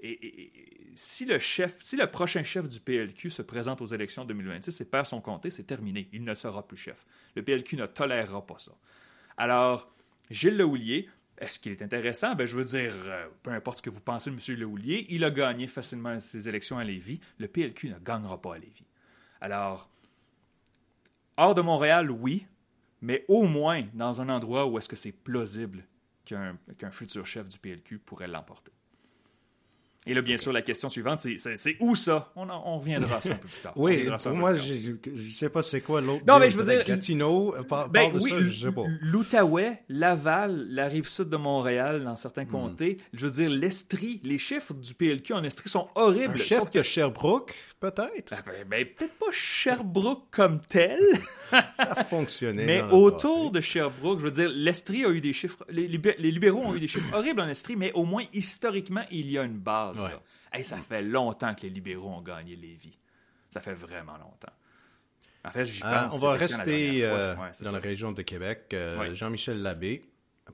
Et, 0.00 0.52
si 0.94 1.24
le 1.26 2.06
prochain 2.06 2.42
chef 2.42 2.68
du 2.68 2.80
PLQ 2.80 3.30
se 3.30 3.42
présente 3.42 3.80
aux 3.80 3.86
élections 3.86 4.24
2026 4.24 4.80
et 4.80 4.84
perd 4.84 5.06
son 5.06 5.20
comté, 5.20 5.50
c'est 5.50 5.64
terminé. 5.64 6.08
Il 6.12 6.24
ne 6.24 6.34
sera 6.34 6.66
plus 6.66 6.76
chef. 6.76 7.06
Le 7.36 7.42
PLQ 7.42 7.76
ne 7.76 7.86
tolérera 7.86 8.44
pas 8.44 8.58
ça. 8.58 8.72
Alors, 9.36 9.92
Gilles 10.30 10.56
Lehoulier, 10.56 11.08
est-ce 11.38 11.58
qu'il 11.58 11.72
est 11.72 11.82
intéressant? 11.82 12.34
Ben, 12.34 12.46
je 12.46 12.56
veux 12.56 12.64
dire, 12.64 12.94
euh, 13.04 13.28
peu 13.42 13.50
importe 13.50 13.78
ce 13.78 13.82
que 13.82 13.90
vous 13.90 14.00
pensez 14.00 14.30
de 14.30 14.34
M. 14.34 14.58
Lehoulier, 14.58 15.06
il 15.08 15.24
a 15.24 15.30
gagné 15.30 15.66
facilement 15.66 16.18
ses 16.18 16.48
élections 16.48 16.78
à 16.78 16.84
Lévis. 16.84 17.20
Le 17.38 17.46
PLQ 17.46 17.90
ne 17.90 17.98
gagnera 17.98 18.40
pas 18.40 18.54
à 18.54 18.58
Lévis. 18.58 18.86
Alors, 19.40 19.88
hors 21.36 21.54
de 21.54 21.60
Montréal, 21.60 22.10
oui, 22.10 22.46
mais 23.00 23.24
au 23.28 23.44
moins 23.44 23.84
dans 23.94 24.20
un 24.20 24.28
endroit 24.28 24.66
où 24.66 24.78
est-ce 24.78 24.88
que 24.88 24.96
c'est 24.96 25.12
plausible 25.12 25.84
qu'un 26.24 26.90
futur 26.90 27.24
chef 27.26 27.46
du 27.48 27.58
PLQ 27.58 28.00
pourrait 28.00 28.28
l'emporter. 28.28 28.72
Et 30.06 30.14
là, 30.14 30.22
bien 30.22 30.38
sûr, 30.38 30.52
la 30.52 30.62
question 30.62 30.88
suivante, 30.88 31.20
c'est 31.20 31.76
où 31.80 31.94
ça? 31.94 32.32
On, 32.34 32.48
on 32.48 32.78
reviendra 32.78 33.16
à 33.16 33.20
ça 33.20 33.32
un 33.32 33.36
peu 33.36 33.48
plus 33.48 33.60
tard. 33.60 33.72
oui, 33.76 34.08
pour 34.22 34.34
moi, 34.34 34.54
je 34.54 34.92
ne 34.92 35.30
sais 35.30 35.50
pas 35.50 35.62
c'est 35.62 35.80
quoi 35.80 36.00
l'autre. 36.00 36.24
Non, 36.26 36.38
mais 36.38 36.50
je 36.50 36.56
veux 36.56 36.64
dire. 36.64 36.82
Gatineau, 36.84 37.54
euh, 37.54 37.62
par, 37.62 37.90
ben, 37.90 38.12
de 38.12 38.18
ça, 38.18 38.40
je 38.40 38.66
sais 38.66 38.72
pas. 38.72 38.84
L'Outaouais, 39.02 39.82
Laval, 39.88 40.66
la 40.70 40.88
rive 40.88 41.08
sud 41.08 41.28
de 41.28 41.36
Montréal, 41.36 42.04
dans 42.04 42.16
certains 42.16 42.44
hmm. 42.44 42.50
comtés, 42.50 42.96
je 43.12 43.26
veux 43.26 43.32
dire, 43.32 43.50
l'Estrie, 43.50 44.20
les 44.24 44.38
chiffres 44.38 44.72
du 44.72 44.94
PLQ 44.94 45.34
en 45.34 45.44
Estrie 45.44 45.68
sont 45.68 45.88
horribles. 45.94 46.34
Un 46.34 46.36
chef 46.36 46.70
que 46.70 46.82
Sherbrooke, 46.82 47.54
peut-être? 47.80 48.30
Ben, 48.30 48.42
ben, 48.46 48.68
ben, 48.68 48.86
peut-être 48.86 49.18
pas 49.18 49.32
Sherbrooke 49.32 50.28
comme 50.30 50.60
tel. 50.68 51.00
Ça 51.72 52.04
fonctionnait. 52.04 52.66
Mais 52.66 52.82
autour 52.82 53.50
de 53.50 53.60
Sherbrooke, 53.60 54.20
je 54.20 54.24
veux 54.24 54.30
dire, 54.30 54.50
l'Estrie 54.52 55.04
a 55.04 55.10
eu 55.10 55.20
des 55.20 55.32
chiffres. 55.32 55.64
Les, 55.68 55.86
les 55.86 56.30
libéraux 56.30 56.62
ont 56.64 56.74
eu 56.74 56.80
des 56.80 56.88
chiffres 56.88 57.14
horribles 57.14 57.40
en 57.40 57.48
Estrie, 57.48 57.76
mais 57.76 57.92
au 57.92 58.04
moins, 58.04 58.24
historiquement, 58.32 59.04
il 59.10 59.30
y 59.30 59.38
a 59.38 59.42
une 59.42 59.58
base 59.58 59.98
ça 60.62 60.78
fait 60.78 61.02
longtemps 61.02 61.54
que 61.54 61.62
les 61.62 61.70
libéraux 61.70 62.10
ont 62.10 62.22
gagné 62.22 62.56
Lévis. 62.56 62.98
Ça 63.50 63.60
fait 63.60 63.74
vraiment 63.74 64.16
longtemps. 64.18 64.52
En 65.44 65.50
fait, 65.50 65.64
j'y 65.64 65.82
euh, 65.82 65.90
pense. 65.90 66.14
on 66.14 66.18
va 66.18 66.32
rester 66.32 67.04
euh, 67.04 67.34
dans 67.60 67.72
la 67.72 67.78
région 67.78 68.12
de 68.12 68.22
Québec. 68.22 68.66
Euh, 68.72 69.14
Jean-Michel 69.14 69.62
Labbé, 69.62 70.04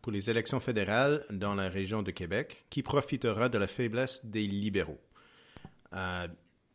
pour 0.03 0.13
les 0.13 0.31
élections 0.31 0.61
fédérales 0.61 1.25
dans 1.31 1.55
la 1.55 1.69
région 1.69 2.03
de 2.03 2.11
Québec, 2.11 2.65
qui 2.71 2.83
profitera 2.83 3.49
de 3.49 3.59
la 3.59 3.67
faiblesse 3.67 4.25
des 4.25 4.47
libéraux. 4.47 5.01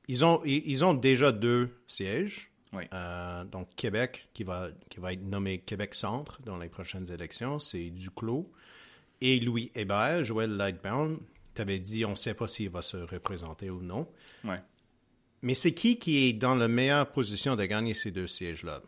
ils, 0.08 0.26
ont, 0.26 0.42
ils 0.44 0.84
ont 0.84 0.94
déjà 0.94 1.32
deux 1.32 1.70
sièges. 1.88 2.52
Donc, 2.72 3.74
Québec, 3.76 4.28
qui 4.34 4.44
va, 4.44 4.70
qui 4.90 5.00
va 5.00 5.14
être 5.14 5.24
nommé 5.24 5.60
Québec 5.60 5.96
Centre 5.96 6.42
dans 6.44 6.58
les 6.58 6.70
prochaines 6.70 7.12
élections, 7.12 7.60
c'est 7.60 7.90
Duclos. 7.90 8.52
Et 9.22 9.40
Louis 9.40 9.72
Hébert, 9.76 10.24
Joël 10.24 10.56
Lightbound, 10.56 11.20
tu 11.56 11.62
avais 11.62 11.80
dit 11.80 12.06
on 12.06 12.12
ne 12.12 12.16
sait 12.16 12.34
pas 12.34 12.48
s'il 12.48 12.70
va 12.70 12.82
se 12.82 12.98
représenter 12.98 13.70
ou 13.70 13.82
non. 13.82 14.08
Mais 15.42 15.54
c'est 15.54 15.74
qui 15.74 15.98
qui 15.98 16.26
est 16.26 16.34
dans 16.34 16.56
la 16.56 16.68
meilleure 16.68 17.12
position 17.12 17.56
de 17.56 17.66
gagner 17.66 17.94
ces 17.94 18.12
deux 18.12 18.28
sièges-là? 18.28 18.82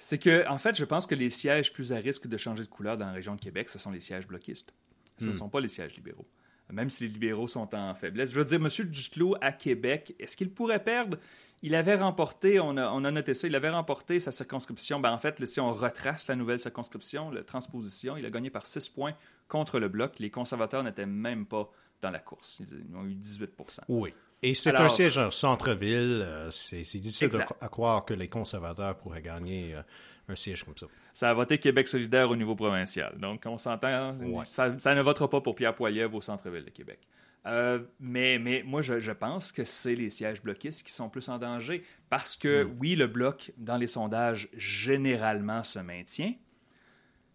C'est 0.00 0.18
que, 0.18 0.48
en 0.48 0.58
fait, 0.58 0.76
je 0.76 0.84
pense 0.84 1.06
que 1.06 1.14
les 1.14 1.30
sièges 1.30 1.72
plus 1.72 1.92
à 1.92 1.96
risque 1.96 2.28
de 2.28 2.36
changer 2.36 2.62
de 2.62 2.68
couleur 2.68 2.96
dans 2.96 3.06
la 3.06 3.12
région 3.12 3.34
de 3.34 3.40
Québec, 3.40 3.68
ce 3.68 3.78
sont 3.78 3.90
les 3.90 4.00
sièges 4.00 4.26
bloquistes. 4.26 4.72
Ce 5.18 5.26
ne 5.26 5.32
hmm. 5.32 5.36
sont 5.36 5.48
pas 5.48 5.60
les 5.60 5.68
sièges 5.68 5.94
libéraux. 5.96 6.26
Même 6.72 6.90
si 6.90 7.04
les 7.04 7.10
libéraux 7.10 7.48
sont 7.48 7.74
en 7.74 7.94
faiblesse. 7.94 8.30
Je 8.30 8.36
veux 8.36 8.44
dire, 8.44 8.56
M. 8.56 8.68
Duclos 8.90 9.36
à 9.40 9.52
Québec, 9.52 10.14
est-ce 10.18 10.36
qu'il 10.36 10.50
pourrait 10.50 10.82
perdre? 10.82 11.16
Il 11.62 11.74
avait 11.74 11.96
remporté, 11.96 12.60
on 12.60 12.76
a, 12.76 12.90
on 12.90 13.04
a, 13.04 13.10
noté 13.10 13.34
ça, 13.34 13.48
il 13.48 13.56
avait 13.56 13.70
remporté 13.70 14.20
sa 14.20 14.30
circonscription. 14.30 15.00
Ben, 15.00 15.10
en 15.10 15.18
fait, 15.18 15.44
si 15.44 15.60
on 15.60 15.72
retrace 15.72 16.28
la 16.28 16.36
nouvelle 16.36 16.60
circonscription, 16.60 17.30
la 17.30 17.42
transposition, 17.42 18.16
il 18.16 18.24
a 18.24 18.30
gagné 18.30 18.50
par 18.50 18.66
6 18.66 18.88
points 18.90 19.14
contre 19.48 19.80
le 19.80 19.88
bloc. 19.88 20.18
Les 20.20 20.30
conservateurs 20.30 20.84
n'étaient 20.84 21.06
même 21.06 21.46
pas 21.46 21.68
dans 22.00 22.10
la 22.10 22.20
course. 22.20 22.60
Ils 22.60 22.96
ont 22.96 23.04
eu 23.04 23.14
18% 23.14 23.80
Oui. 23.88 24.14
Et 24.42 24.54
c'est 24.54 24.74
un 24.74 24.88
siège 24.88 25.18
en 25.18 25.30
centre-ville. 25.30 26.22
Euh, 26.24 26.50
c'est 26.50 26.98
difficile 26.98 27.30
à 27.60 27.68
croire 27.68 28.04
que 28.04 28.14
les 28.14 28.28
conservateurs 28.28 28.96
pourraient 28.96 29.22
gagner 29.22 29.74
euh, 29.74 29.82
un 30.28 30.36
siège 30.36 30.64
comme 30.64 30.76
ça. 30.76 30.86
Ça 31.12 31.30
a 31.30 31.34
voté 31.34 31.58
Québec 31.58 31.88
solidaire 31.88 32.30
au 32.30 32.36
niveau 32.36 32.54
provincial. 32.54 33.16
Donc, 33.18 33.42
on 33.46 33.58
s'entend, 33.58 34.10
ça, 34.44 34.94
ne 34.94 35.02
votera 35.02 35.28
pas 35.28 35.40
pour 35.40 35.56
Pierre 35.56 35.74
Poilievre 35.74 36.14
au 36.14 36.20
centre-ville 36.20 36.64
de 36.64 36.70
Québec. 36.70 37.00
Euh, 37.46 37.80
mais, 37.98 38.38
mais 38.38 38.62
moi, 38.64 38.82
je, 38.82 39.12
pense 39.12 39.52
que 39.52 39.64
c'est 39.64 39.94
les 39.94 40.10
sièges 40.10 40.42
bloquistes 40.42 40.86
qui 40.86 40.92
sont 40.92 41.08
plus 41.08 41.28
en 41.28 41.38
danger 41.38 41.82
parce 42.10 42.36
que, 42.36 42.64
hmm. 42.64 42.76
oui, 42.78 42.94
le 42.94 43.06
bloc, 43.06 43.52
dans 43.56 43.76
les 43.76 43.86
sondages, 43.86 44.48
généralement 44.56 45.62
se 45.62 45.78
maintient, 45.78 46.34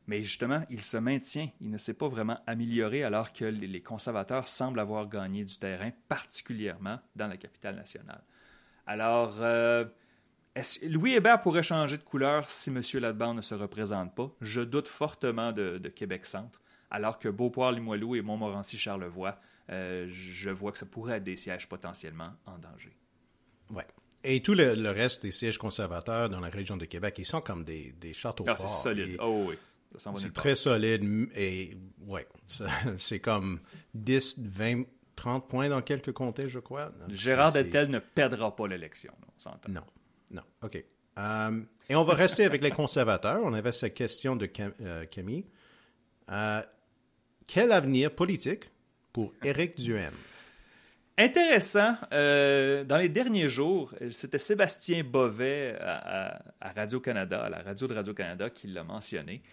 mais 0.08 0.24
justement, 0.24 0.64
il 0.70 0.82
se 0.82 0.98
maintient. 0.98 1.50
Il 1.62 1.70
ne 1.70 1.78
s'est 1.78 1.94
pas 1.94 2.08
vraiment 2.08 2.40
amélioré 2.46 3.04
alors 3.04 3.32
que 3.32 3.46
les 3.46 3.82
conservateurs 3.82 4.48
semblent 4.48 4.80
avoir 4.80 5.08
gagné 5.08 5.46
du 5.46 5.58
terrain, 5.58 5.92
particulièrement 6.10 7.00
dans 7.16 7.28
la 7.28 7.38
capitale 7.38 7.76
nationale. 7.76 8.24
Alors, 8.86 9.38
euh, 9.40 9.86
Louis 10.84 11.14
Hébert 11.14 11.42
pourrait 11.42 11.64
changer 11.64 11.98
de 11.98 12.04
couleur 12.04 12.50
si 12.50 12.70
M. 12.70 12.82
Ladban 12.96 13.34
ne 13.34 13.42
se 13.42 13.56
représente 13.56 14.14
pas? 14.14 14.30
Je 14.42 14.62
doute 14.62 14.88
fortement 14.88 15.52
de, 15.52 15.80
Québec-Centre, 15.96 16.62
alors 16.92 17.18
que 17.18 17.30
Beauport-Limoilou 17.30 18.16
et 18.16 18.22
Montmorency-Charlevoix, 18.22 19.40
euh, 19.70 20.08
je 20.10 20.50
vois 20.50 20.74
que 20.74 20.78
ça 20.78 20.86
pourrait 20.86 21.18
être 21.18 21.24
des 21.24 21.38
sièges 21.38 21.70
potentiellement 21.70 22.34
en 22.46 22.58
danger. 22.58 22.96
Ouais. 23.70 23.88
Et 24.26 24.42
tout 24.42 24.54
le, 24.54 24.90
reste 24.90 25.24
des 25.24 25.32
sièges 25.32 25.58
conservateurs 25.58 26.30
dans 26.30 26.40
la 26.40 26.50
région 26.50 26.78
de 26.78 26.86
Québec, 26.86 27.16
ils 27.18 27.26
sont 27.26 27.42
comme 27.42 27.64
des, 27.64 27.92
des 27.94 28.14
châteaux 28.14 28.46
ah, 28.48 28.56
C'est 28.56 28.68
solide. 28.68 29.18
oh, 29.20 29.46
oui. 29.50 29.56
C'est 29.98 30.34
très 30.34 30.56
solide 30.56 31.30
et 31.36 31.78
ouais, 32.08 32.28
c'est 32.98 33.20
comme 33.20 33.60
10, 33.94 34.40
20, 34.40 34.84
30 35.16 35.48
points 35.48 35.70
dans 35.70 35.82
quelques 35.82 36.12
comtés, 36.12 36.48
je 36.48 36.60
crois. 36.60 36.92
Gérard 37.10 37.52
Dettel 37.52 37.90
ne 37.90 38.00
perdra 38.00 38.56
pas 38.56 38.68
l'élection, 38.68 39.14
Non, 39.68 39.84
non, 40.32 40.42
OK. 40.62 40.84
Euh, 41.20 41.62
et 41.90 41.96
on 41.96 42.04
va 42.04 42.14
rester 42.14 42.46
avec 42.46 42.62
les 42.62 42.72
conservateurs. 42.72 43.42
On 43.44 43.54
avait 43.54 43.72
cette 43.72 43.94
question 43.94 44.36
de 44.36 44.50
euh, 44.82 45.06
Camille. 45.06 45.46
Euh, 46.32 46.62
quel 47.46 47.72
avenir 47.72 48.14
politique 48.14 48.72
pour 49.12 49.34
Éric 49.44 49.76
Duhem? 49.76 50.14
Intéressant. 51.16 51.96
dans 52.10 52.98
les 52.98 53.10
derniers 53.10 53.48
jours, 53.48 53.94
c'était 54.12 54.40
Sébastien 54.40 55.04
Bovet 55.04 55.78
à 55.80 56.42
Radio-Canada, 56.76 57.44
à 57.44 57.50
la 57.50 57.62
radio 57.62 57.88
de 57.88 57.94
Radio-Canada, 57.94 58.50
qui 58.50 58.66
l'a 58.68 58.84
mentionné. 58.84 59.44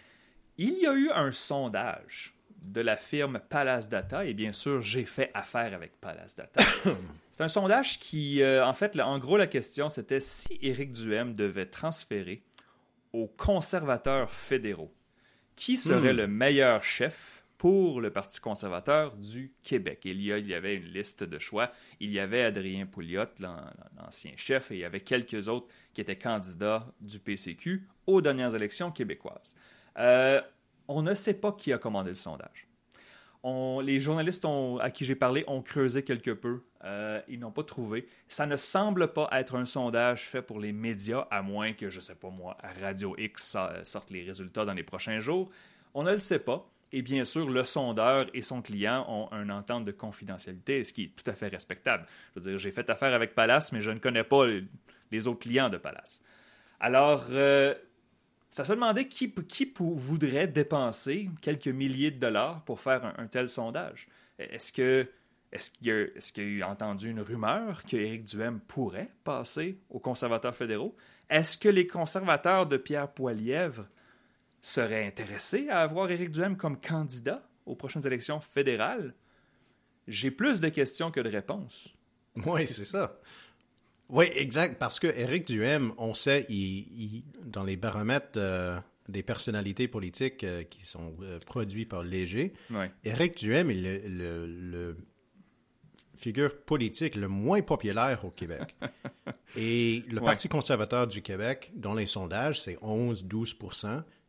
Il 0.62 0.78
y 0.78 0.86
a 0.86 0.92
eu 0.92 1.08
un 1.08 1.32
sondage 1.32 2.34
de 2.60 2.82
la 2.82 2.98
firme 2.98 3.40
Palace 3.48 3.88
Data, 3.88 4.26
et 4.26 4.34
bien 4.34 4.52
sûr, 4.52 4.82
j'ai 4.82 5.06
fait 5.06 5.30
affaire 5.32 5.72
avec 5.72 5.98
Palace 6.02 6.36
Data. 6.36 6.62
C'est 7.32 7.42
un 7.42 7.48
sondage 7.48 7.98
qui, 7.98 8.42
euh, 8.42 8.66
en 8.66 8.74
fait, 8.74 9.00
en 9.00 9.18
gros, 9.18 9.38
la 9.38 9.46
question, 9.46 9.88
c'était 9.88 10.20
si 10.20 10.58
Éric 10.60 10.92
Duhem 10.92 11.34
devait 11.34 11.64
transférer 11.64 12.42
aux 13.14 13.26
conservateurs 13.26 14.30
fédéraux, 14.30 14.92
qui 15.56 15.78
serait 15.78 16.12
hmm. 16.12 16.18
le 16.18 16.26
meilleur 16.26 16.84
chef 16.84 17.42
pour 17.56 18.02
le 18.02 18.12
Parti 18.12 18.38
conservateur 18.38 19.16
du 19.16 19.54
Québec? 19.62 20.00
Il 20.04 20.20
y, 20.20 20.28
il 20.28 20.46
y 20.46 20.52
avait 20.52 20.74
une 20.74 20.92
liste 20.92 21.24
de 21.24 21.38
choix. 21.38 21.72
Il 22.00 22.12
y 22.12 22.20
avait 22.20 22.42
Adrien 22.42 22.84
Pouliot, 22.84 23.24
l'ancien 23.96 24.32
chef, 24.36 24.72
et 24.72 24.74
il 24.74 24.80
y 24.80 24.84
avait 24.84 25.00
quelques 25.00 25.48
autres 25.48 25.68
qui 25.94 26.02
étaient 26.02 26.18
candidats 26.18 26.86
du 27.00 27.18
PCQ 27.18 27.88
aux 28.06 28.20
dernières 28.20 28.54
élections 28.54 28.90
québécoises. 28.90 29.54
Euh, 29.98 30.40
on 30.88 31.02
ne 31.02 31.14
sait 31.14 31.34
pas 31.34 31.52
qui 31.52 31.72
a 31.72 31.78
commandé 31.78 32.10
le 32.10 32.16
sondage. 32.16 32.66
les 33.44 34.00
journalistes 34.00 34.46
à 34.80 34.90
qui 34.90 35.04
j'ai 35.04 35.14
parlé 35.14 35.44
ont 35.46 35.62
creusé 35.62 36.02
quelque 36.02 36.30
peu. 36.30 36.62
Euh, 36.84 37.20
ils 37.28 37.38
n'ont 37.38 37.52
pas 37.52 37.62
trouvé. 37.62 38.08
Ça 38.28 38.46
ne 38.46 38.56
semble 38.56 39.12
pas 39.12 39.28
être 39.32 39.56
un 39.56 39.64
sondage 39.64 40.26
fait 40.26 40.42
pour 40.42 40.60
les 40.60 40.72
médias, 40.72 41.26
à 41.30 41.42
moins 41.42 41.72
que, 41.72 41.90
je 41.90 41.96
ne 41.96 42.02
sais 42.02 42.14
pas 42.14 42.30
moi, 42.30 42.56
Radio 42.80 43.14
X 43.18 43.56
sorte 43.82 44.10
les 44.10 44.22
résultats 44.22 44.64
dans 44.64 44.74
les 44.74 44.82
prochains 44.82 45.20
jours. 45.20 45.50
On 45.94 46.02
ne 46.02 46.12
le 46.12 46.18
sait 46.18 46.38
pas. 46.38 46.66
Et 46.92 47.02
bien 47.02 47.24
sûr, 47.24 47.48
le 47.48 47.64
sondeur 47.64 48.26
et 48.34 48.42
son 48.42 48.62
client 48.62 49.06
ont 49.08 49.32
un 49.32 49.48
entente 49.50 49.84
de 49.84 49.92
confidentialité, 49.92 50.82
ce 50.82 50.92
qui 50.92 51.04
est 51.04 51.16
tout 51.16 51.28
à 51.30 51.34
fait 51.34 51.48
respectable. 51.48 52.04
Je 52.34 52.40
veux 52.40 52.50
dire, 52.50 52.58
j'ai 52.58 52.72
fait 52.72 52.90
affaire 52.90 53.14
avec 53.14 53.34
Palace, 53.34 53.70
mais 53.72 53.80
je 53.80 53.92
ne 53.92 54.00
connais 54.00 54.24
pas 54.24 54.44
les 55.12 55.28
autres 55.28 55.38
clients 55.38 55.68
de 55.68 55.76
Palace. 55.76 56.20
Alors, 56.80 57.26
euh, 57.30 57.74
ça 58.50 58.64
se 58.64 58.72
demandait 58.72 59.06
qui, 59.06 59.32
qui 59.32 59.72
voudrait 59.78 60.48
dépenser 60.48 61.30
quelques 61.40 61.68
milliers 61.68 62.10
de 62.10 62.18
dollars 62.18 62.64
pour 62.64 62.80
faire 62.80 63.14
un, 63.16 63.26
tel 63.28 63.48
sondage. 63.48 64.08
Est-ce 64.38 64.72
que 64.72 65.08
est-ce 65.52 65.70
qu'il 65.70 65.90
a, 65.90 66.06
a, 66.36 66.40
eu 66.40 66.62
entendu 66.62 67.10
une 67.10 67.20
rumeur 67.20 67.82
qu'Éric 67.82 68.24
Duhem 68.24 68.60
pourrait 68.60 69.10
passer 69.24 69.80
aux 69.88 69.98
conservateurs 69.98 70.54
fédéraux? 70.54 70.94
Est-ce 71.28 71.58
que 71.58 71.68
les 71.68 71.88
conservateurs 71.88 72.66
de 72.66 72.76
Pierre 72.76 73.12
Poilièvre 73.12 73.86
seraient 74.60 75.06
intéressés 75.06 75.68
à 75.68 75.80
avoir 75.80 76.10
Éric 76.10 76.30
Duhem 76.30 76.56
comme 76.56 76.80
candidat 76.80 77.42
aux 77.66 77.74
prochaines 77.74 78.06
élections 78.06 78.40
fédérales? 78.40 79.14
J'ai 80.06 80.30
plus 80.30 80.60
de 80.60 80.68
questions 80.68 81.10
que 81.10 81.20
de 81.20 81.28
réponses. 81.28 81.88
Oui, 82.46 82.66
c'est 82.68 82.84
ça. 82.84 83.18
Oui, 84.10 84.26
exact, 84.34 84.78
parce 84.78 84.98
que 85.00 85.06
Eric 85.06 85.46
Duhem, 85.46 85.92
on 85.98 86.14
sait, 86.14 86.44
il, 86.48 87.22
dans 87.44 87.62
les 87.64 87.76
baromètres 87.76 88.38
des 89.08 89.22
personnalités 89.22 89.88
politiques 89.88 90.44
euh, 90.44 90.62
qui 90.64 90.84
sont 90.84 91.14
euh, 91.22 91.38
produits 91.46 91.84
par 91.86 92.02
Léger, 92.04 92.52
Ouais. 92.70 92.90
Éric 93.04 93.36
Duhem 93.38 93.70
est 93.70 93.74
le, 93.74 94.00
le- 94.08 94.46
le 94.46 94.96
figure 96.16 96.54
politique 96.62 97.14
le 97.14 97.28
moins 97.28 97.62
populaire 97.62 98.24
au 98.24 98.30
Québec. 98.30 98.76
Et 99.56 100.04
le 100.08 100.20
Ouais. 100.20 100.26
Parti 100.26 100.48
conservateur 100.48 101.06
du 101.06 101.22
Québec, 101.22 101.72
dans 101.74 101.94
les 101.94 102.06
sondages, 102.06 102.60
c'est 102.60 102.76
11-12 102.82 103.56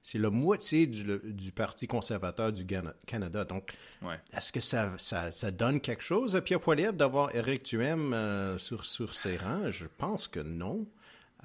C'est 0.03 0.17
la 0.17 0.29
moitié 0.31 0.87
du, 0.87 1.03
le- 1.03 1.21
du 1.23 1.51
Parti 1.51 1.85
conservateur 1.87 2.51
du 2.51 2.65
Canada. 3.05 3.45
Donc, 3.45 3.71
Ouais. 4.01 4.15
est-ce 4.35 4.51
que 4.51 4.59
ça, 4.59 4.91
ça, 4.97 5.31
ça 5.31 5.51
donne 5.51 5.79
quelque 5.79 6.01
chose 6.01 6.35
à 6.35 6.41
Pierre 6.41 6.59
Poilievre 6.59 6.93
d'avoir 6.93 7.35
Éric 7.35 7.63
Duhem 7.65 8.11
euh, 8.13 8.57
sur, 8.57 8.83
sur 8.85 9.13
ses 9.13 9.37
rangs? 9.37 9.69
Je 9.69 9.85
pense 9.99 10.27
que 10.27 10.39
non. 10.39 10.87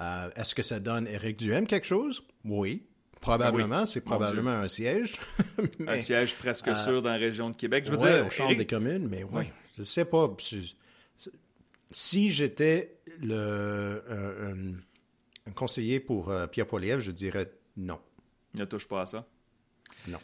Euh, 0.01 0.31
est-ce 0.37 0.55
que 0.55 0.63
ça 0.63 0.81
donne 0.81 1.07
Éric 1.07 1.37
Duhem 1.39 1.67
quelque 1.67 1.87
chose? 1.87 2.23
Oui. 2.45 2.83
Probablement. 3.21 3.85
C'est 3.87 4.01
probablement 4.03 4.51
un 4.51 4.69
siège. 4.69 5.17
Un 5.87 5.99
siège 6.01 6.35
presque 6.37 6.75
sûr 6.77 7.03
dans 7.03 7.11
la 7.11 7.17
région 7.17 7.51
de 7.51 7.57
Québec. 7.57 7.85
Je 7.87 7.91
veux 7.93 7.99
Ouais, 7.99 8.15
dire, 8.17 8.27
au 8.27 8.31
Chambre 8.31 8.51
Éric- 8.53 8.59
des 8.59 8.67
communes, 8.67 9.09
mais 9.09 9.23
oui, 9.25 9.35
Ouais. 9.35 9.53
je 9.77 9.83
sais 9.83 10.05
pas. 10.05 10.35
Si, 11.91 12.31
j'étais 12.31 12.99
le 13.21 14.03
un, 14.09 15.53
conseiller 15.53 16.01
pour 16.01 16.31
euh, 16.31 16.47
Pierre 16.47 16.67
Poilievre, 16.67 17.01
je 17.01 17.13
dirais 17.13 17.51
non. 17.77 17.99
Ne 18.57 18.65
touche 18.65 18.87
pas 18.89 19.03
à 19.03 19.07
ça. 19.07 19.27
Non. 20.09 20.19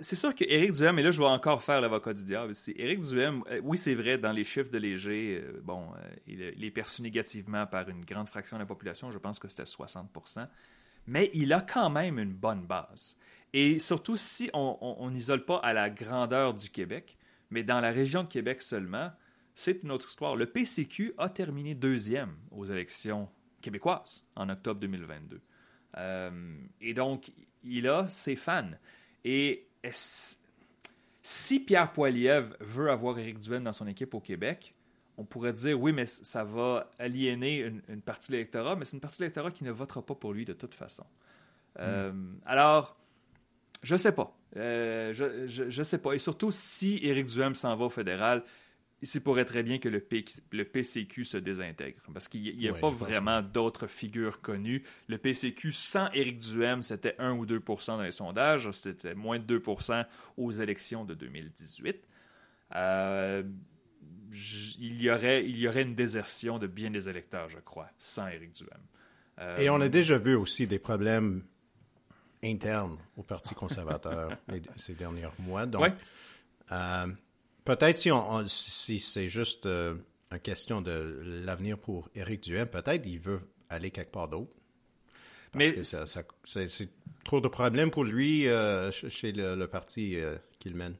C'est 0.00 0.16
sûr 0.16 0.34
qu'Éric 0.34 0.72
Duhem, 0.72 0.98
et 0.98 1.02
là 1.02 1.10
je 1.10 1.18
vais 1.20 1.26
encore 1.26 1.62
faire 1.62 1.80
l'avocat 1.82 2.14
du 2.14 2.24
diable, 2.24 2.54
c'est 2.54 2.72
Éric 2.78 3.00
Duhem, 3.00 3.42
euh, 3.50 3.60
oui 3.62 3.76
c'est 3.76 3.94
vrai, 3.94 4.16
dans 4.16 4.32
les 4.32 4.44
chiffres 4.44 4.70
de 4.70 4.78
Léger, 4.78 5.42
euh, 5.42 5.60
bon, 5.62 5.82
euh, 5.96 6.08
il, 6.26 6.40
est- 6.40 6.54
il 6.56 6.64
est 6.64 6.70
perçu 6.70 7.02
négativement 7.02 7.66
par 7.66 7.86
une 7.90 8.02
grande 8.04 8.28
fraction 8.28 8.56
de 8.56 8.62
la 8.62 8.66
population, 8.66 9.10
je 9.10 9.18
pense 9.18 9.38
que 9.38 9.48
c'était 9.48 9.64
60%, 9.66 10.48
mais 11.06 11.30
il 11.34 11.52
a 11.52 11.60
quand 11.60 11.90
même 11.90 12.18
une 12.18 12.32
bonne 12.32 12.66
base. 12.66 13.16
Et 13.52 13.78
surtout 13.78 14.16
si 14.16 14.48
on 14.54 15.10
n'isole 15.10 15.44
pas 15.44 15.58
à 15.58 15.72
la 15.74 15.90
grandeur 15.90 16.54
du 16.54 16.70
Québec, 16.70 17.18
mais 17.50 17.62
dans 17.62 17.80
la 17.80 17.90
région 17.90 18.22
de 18.22 18.28
Québec 18.28 18.62
seulement, 18.62 19.10
c'est 19.54 19.82
une 19.82 19.90
autre 19.90 20.08
histoire. 20.08 20.36
Le 20.36 20.46
PCQ 20.46 21.14
a 21.18 21.28
terminé 21.28 21.74
deuxième 21.74 22.36
aux 22.50 22.64
élections 22.66 23.28
québécoises 23.60 24.24
en 24.36 24.48
octobre 24.48 24.80
2022. 24.80 25.40
Euh, 25.98 26.30
et 26.80 26.94
donc, 26.94 27.32
il 27.64 27.88
a 27.88 28.06
ses 28.08 28.36
fans. 28.36 28.70
Et 29.24 29.66
si 31.22 31.60
Pierre 31.60 31.92
Poilievre 31.92 32.56
veut 32.60 32.90
avoir 32.90 33.18
Éric 33.18 33.40
Duhaime 33.40 33.64
dans 33.64 33.72
son 33.72 33.86
équipe 33.86 34.14
au 34.14 34.20
Québec, 34.20 34.74
on 35.18 35.24
pourrait 35.24 35.52
dire 35.52 35.80
oui, 35.80 35.92
mais 35.92 36.06
ça 36.06 36.44
va 36.44 36.90
aliéner 36.98 37.60
une, 37.60 37.82
une 37.88 38.02
partie 38.02 38.30
de 38.30 38.36
l'électorat, 38.36 38.76
mais 38.76 38.84
c'est 38.84 38.96
une 38.96 39.00
partie 39.00 39.18
de 39.18 39.22
l'électorat 39.24 39.50
qui 39.50 39.64
ne 39.64 39.70
votera 39.70 40.04
pas 40.04 40.14
pour 40.14 40.32
lui 40.32 40.44
de 40.44 40.52
toute 40.52 40.74
façon. 40.74 41.06
Euh, 41.78 42.12
alors, 42.44 42.96
je 43.82 43.96
sais 43.96 44.12
pas. 44.12 44.36
Euh, 44.56 45.12
je, 45.12 45.46
je, 45.46 45.70
je 45.70 45.82
sais 45.82 45.98
pas. 45.98 46.12
Et 46.12 46.18
surtout, 46.18 46.50
si 46.50 47.00
Éric 47.02 47.26
Duhem 47.26 47.54
s'en 47.54 47.76
va 47.76 47.86
au 47.86 47.90
fédéral, 47.90 48.42
il 49.02 49.20
pourrait 49.20 49.44
très 49.44 49.62
bien 49.62 49.78
que 49.78 49.88
le, 49.88 50.00
P- 50.00 50.24
le 50.52 50.64
PCQ 50.64 51.24
se 51.24 51.36
désintègre. 51.36 52.00
Parce 52.14 52.28
qu'il 52.28 52.56
n'y 52.56 52.68
a 52.68 52.72
Ouais, 52.72 52.80
pas 52.80 52.88
vraiment 52.88 53.42
d'autres 53.42 53.86
figures 53.86 54.40
connues. 54.40 54.82
Le 55.08 55.18
PCQ, 55.18 55.72
sans 55.72 56.10
Éric 56.12 56.38
Duhem, 56.38 56.80
c'était 56.82 57.14
1 57.18 57.32
ou 57.32 57.44
2% 57.46 57.96
dans 57.98 58.02
les 58.02 58.12
sondages. 58.12 58.70
C'était 58.72 59.14
moins 59.14 59.38
de 59.38 59.58
2% 59.58 60.06
aux 60.38 60.50
élections 60.52 61.04
de 61.04 61.14
2018. 61.14 61.96
Euh, 62.74 63.42
il, 64.80 65.00
y 65.02 65.10
aurait, 65.10 65.44
il 65.44 65.56
y 65.58 65.68
aurait 65.68 65.82
une 65.82 65.94
désertion 65.94 66.58
de 66.58 66.66
bien 66.66 66.90
des 66.90 67.08
électeurs, 67.08 67.48
je 67.48 67.58
crois, 67.58 67.88
sans 67.98 68.26
Éric 68.28 68.52
Duhem. 68.52 68.80
Euh, 69.38 69.56
Et 69.58 69.70
on 69.70 69.80
a 69.80 69.88
déjà 69.88 70.16
vu 70.18 70.34
aussi 70.34 70.66
des 70.66 70.78
problèmes 70.78 71.44
internes 72.42 72.98
au 73.16 73.22
Parti 73.22 73.54
conservateur 73.54 74.30
ces 74.76 74.94
derniers 74.94 75.28
mois. 75.38 75.66
Donc, 75.66 75.82
Ouais. 75.82 75.94
euh, 76.72 77.06
peut-être 77.66 77.98
si, 77.98 78.10
on, 78.10 78.30
on- 78.32 78.46
si 78.48 78.98
c'est 78.98 79.26
juste 79.26 79.66
euh, 79.66 79.94
une 80.32 80.38
question 80.40 80.80
de 80.80 81.20
l'avenir 81.44 81.78
pour 81.78 82.08
Éric 82.14 82.42
Duhem, 82.44 82.66
peut-être 82.66 83.04
il 83.06 83.18
veut 83.18 83.40
aller 83.68 83.90
quelque 83.90 84.12
part 84.12 84.28
d'autre. 84.28 84.50
Parce 85.52 85.64
Mais 85.66 85.74
que 85.74 85.82
ça- 85.82 86.06
ça- 86.06 86.22
c'est 86.44 86.88
trop 87.24 87.40
de 87.40 87.48
problèmes 87.48 87.90
pour 87.90 88.04
lui 88.04 88.46
euh, 88.48 88.90
ch- 88.90 89.12
chez 89.12 89.32
le, 89.32 89.54
le 89.56 89.66
parti 89.66 90.18
euh, 90.18 90.36
qu'il 90.58 90.74
mène. 90.74 90.96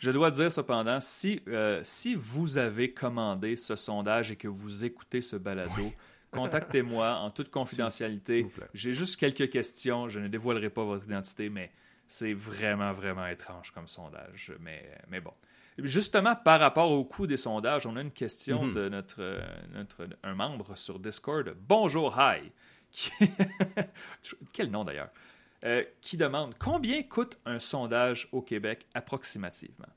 Je 0.00 0.10
dois 0.10 0.30
dire 0.30 0.52
cependant, 0.52 1.00
si, 1.00 1.40
si 1.82 2.14
vous 2.14 2.58
avez 2.58 2.92
commandé 2.92 3.56
ce 3.56 3.74
sondage 3.74 4.30
et 4.30 4.36
que 4.36 4.48
vous 4.48 4.84
écoutez 4.84 5.22
ce 5.22 5.36
balado, 5.36 5.92
contactez-moi 6.30 7.14
en 7.14 7.30
toute 7.30 7.50
confidentialité. 7.50 8.46
J'ai 8.74 8.92
juste 8.92 9.16
quelques 9.16 9.48
questions. 9.50 10.08
Je 10.10 10.20
ne 10.20 10.28
dévoilerai 10.28 10.68
pas 10.68 10.84
votre 10.84 11.06
identité, 11.06 11.48
mais 11.48 11.70
c'est 12.06 12.34
vraiment, 12.34 12.92
vraiment 12.92 13.26
étrange 13.28 13.70
comme 13.70 13.88
sondage. 13.88 14.52
Mais, 14.60 14.84
mais 15.08 15.20
bon. 15.22 15.32
Justement, 15.78 16.36
par 16.36 16.60
rapport 16.60 16.90
au 16.92 17.04
coût 17.04 17.26
des 17.26 17.36
sondages, 17.36 17.86
on 17.86 17.96
a 17.96 18.00
une 18.00 18.12
question 18.12 18.66
de 18.74 18.88
notre, 18.88 19.16
euh, 19.20 19.40
notre 19.72 20.06
un 20.22 20.34
membre 20.34 20.76
sur 20.76 20.98
Discord. 21.00 21.52
Bonjour, 21.68 22.16
hi. 22.18 22.52
Qui- 22.92 23.10
Quel 24.52 24.70
nom 24.70 24.84
d'ailleurs 24.84 25.10
euh, 25.64 25.82
qui 26.00 26.16
demande 26.16 26.54
combien 26.58 27.02
coûte 27.02 27.38
un 27.46 27.58
sondage 27.58 28.28
au 28.32 28.40
Québec 28.42 28.86
approximativement? 28.94 29.88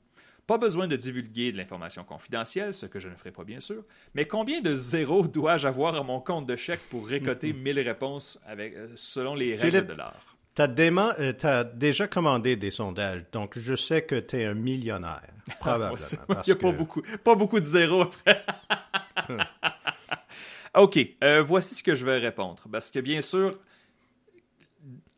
Pas 0.48 0.56
besoin 0.58 0.88
de 0.88 0.96
divulguer 0.96 1.52
de 1.52 1.58
l'information 1.58 2.02
confidentielle, 2.04 2.72
ce 2.72 2.86
que 2.86 2.98
je 2.98 3.08
ne 3.08 3.14
ferai 3.14 3.30
pas 3.30 3.44
bien 3.44 3.60
sûr, 3.60 3.84
mais 4.14 4.24
combien 4.26 4.62
de 4.62 4.74
zéros 4.74 5.28
dois-je 5.28 5.68
avoir 5.68 5.94
à 5.94 6.02
mon 6.02 6.20
compte 6.20 6.46
de 6.46 6.56
chèque 6.56 6.80
pour 6.90 7.06
récolter 7.06 7.52
1000 7.52 7.78
réponses 7.80 8.40
avec, 8.46 8.74
euh, 8.74 8.88
selon 8.96 9.34
les 9.34 9.54
règles 9.56 9.76
Philippe, 9.76 9.86
de 9.88 9.94
l'art? 9.98 10.37
Tu 10.66 11.46
as, 11.46 11.64
déjà 11.64 12.08
commandé 12.08 12.56
des 12.56 12.70
sondages, 12.70 13.24
donc 13.32 13.58
je 13.58 13.74
sais 13.74 14.02
que 14.02 14.16
tu 14.18 14.36
es 14.40 14.44
un 14.44 14.54
millionnaire, 14.54 15.22
probablement. 15.60 15.96
C'est- 15.98 16.24
parce 16.26 16.46
Il 16.46 16.50
n'y 16.54 16.58
a 16.58 16.60
pas 16.60 16.72
que- 16.72 16.76
beaucoup, 16.76 17.02
pas 17.22 17.34
beaucoup 17.34 17.60
de 17.60 17.64
zéros 17.64 18.02
après. 18.02 18.44
OK, 20.74 20.98
euh, 21.22 21.42
voici 21.42 21.74
ce 21.74 21.82
que 21.82 21.94
je 21.94 22.04
vais 22.04 22.18
répondre. 22.18 22.62
Parce 22.70 22.90
que 22.90 22.98
bien 22.98 23.22
sûr, 23.22 23.58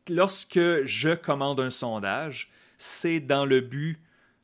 lorsque 0.08 0.84
je 0.84 1.14
commande 1.14 1.60
un 1.60 1.70
sondage, 1.70 2.50
c'est 2.78 3.20
dans 3.20 3.44
le 3.46 3.60
but 3.60 3.98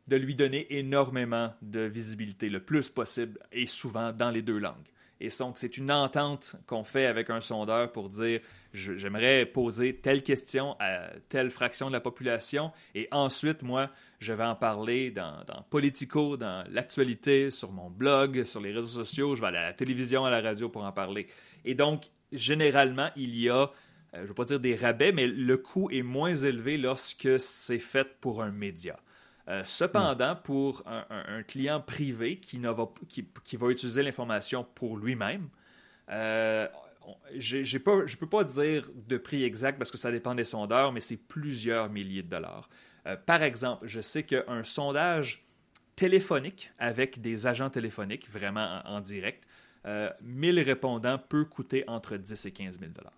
de 0.08 0.16
lui 0.16 0.34
donner 0.34 0.66
énormément 0.78 1.52
de 1.62 1.80
visibilité, 1.80 2.48
le 2.48 2.60
plus 2.60 2.90
possible, 2.90 3.38
et 3.52 3.66
souvent 3.66 4.12
dans 4.12 4.30
les 4.30 4.42
deux 4.42 4.58
langues. 4.58 4.88
Et 5.20 5.28
donc, 5.38 5.56
c'est 5.58 5.78
une 5.78 5.90
entente 5.90 6.56
qu'on 6.66 6.84
fait 6.84 7.06
avec 7.06 7.30
un 7.30 7.40
sondeur 7.40 7.90
pour 7.90 8.08
dire 8.08 8.40
j'aimerais 8.72 9.46
poser 9.46 9.96
telle 9.96 10.22
question 10.22 10.76
à 10.78 11.08
telle 11.28 11.50
fraction 11.50 11.88
de 11.88 11.92
la 11.92 12.00
population, 12.00 12.72
et 12.94 13.08
ensuite, 13.10 13.62
moi, 13.62 13.90
je 14.20 14.32
vais 14.32 14.44
en 14.44 14.54
parler 14.54 15.10
dans, 15.10 15.44
dans 15.46 15.62
Politico, 15.70 16.36
dans 16.36 16.64
l'actualité, 16.70 17.50
sur 17.50 17.72
mon 17.72 17.90
blog, 17.90 18.44
sur 18.44 18.60
les 18.60 18.72
réseaux 18.72 19.04
sociaux, 19.04 19.34
je 19.34 19.40
vais 19.40 19.48
à 19.48 19.50
la 19.50 19.72
télévision, 19.72 20.24
à 20.24 20.30
la 20.30 20.40
radio 20.40 20.68
pour 20.68 20.84
en 20.84 20.92
parler. 20.92 21.26
Et 21.64 21.74
donc, 21.74 22.04
généralement, 22.32 23.10
il 23.16 23.38
y 23.38 23.48
a, 23.48 23.62
euh, 23.62 23.68
je 24.14 24.20
ne 24.22 24.26
veux 24.26 24.34
pas 24.34 24.44
dire 24.44 24.60
des 24.60 24.74
rabais, 24.74 25.12
mais 25.12 25.26
le 25.26 25.56
coût 25.56 25.90
est 25.90 26.02
moins 26.02 26.34
élevé 26.34 26.76
lorsque 26.76 27.40
c'est 27.40 27.78
fait 27.78 28.20
pour 28.20 28.42
un 28.42 28.50
média. 28.50 28.98
Euh, 29.48 29.62
cependant, 29.64 30.34
pour 30.34 30.82
un, 30.86 31.42
client 31.44 31.80
privé 31.80 32.38
qui, 32.38 32.58
va, 32.58 33.70
utiliser 33.70 34.02
l'information 34.02 34.66
pour 34.74 34.96
lui-même, 34.96 35.48
euh, 36.10 36.66
je 37.36 37.58
ne 37.58 38.16
peux 38.16 38.28
pas 38.28 38.44
dire 38.44 38.90
de 38.94 39.16
prix 39.16 39.44
exact 39.44 39.78
parce 39.78 39.90
que 39.90 39.98
ça 39.98 40.10
dépend 40.10 40.34
des 40.34 40.44
sondeurs, 40.44 40.92
mais 40.92 41.00
c'est 41.00 41.16
plusieurs 41.16 41.88
milliers 41.88 42.22
de 42.22 42.30
dollars. 42.30 42.68
Euh, 43.06 43.16
par 43.16 43.42
exemple, 43.42 43.86
je 43.86 44.00
sais 44.00 44.24
qu'un 44.24 44.64
sondage 44.64 45.44
téléphonique 45.94 46.72
avec 46.78 47.20
des 47.20 47.46
agents 47.46 47.70
téléphoniques, 47.70 48.28
vraiment 48.30 48.82
en, 48.84 48.96
en 48.96 49.00
direct, 49.00 49.46
euh, 49.86 50.10
1000 50.22 50.60
répondants 50.60 51.18
peut 51.18 51.44
coûter 51.44 51.84
entre 51.86 52.16
10 52.16 52.46
et 52.46 52.50
15 52.50 52.80
000 52.80 52.92
dollars. 52.92 53.12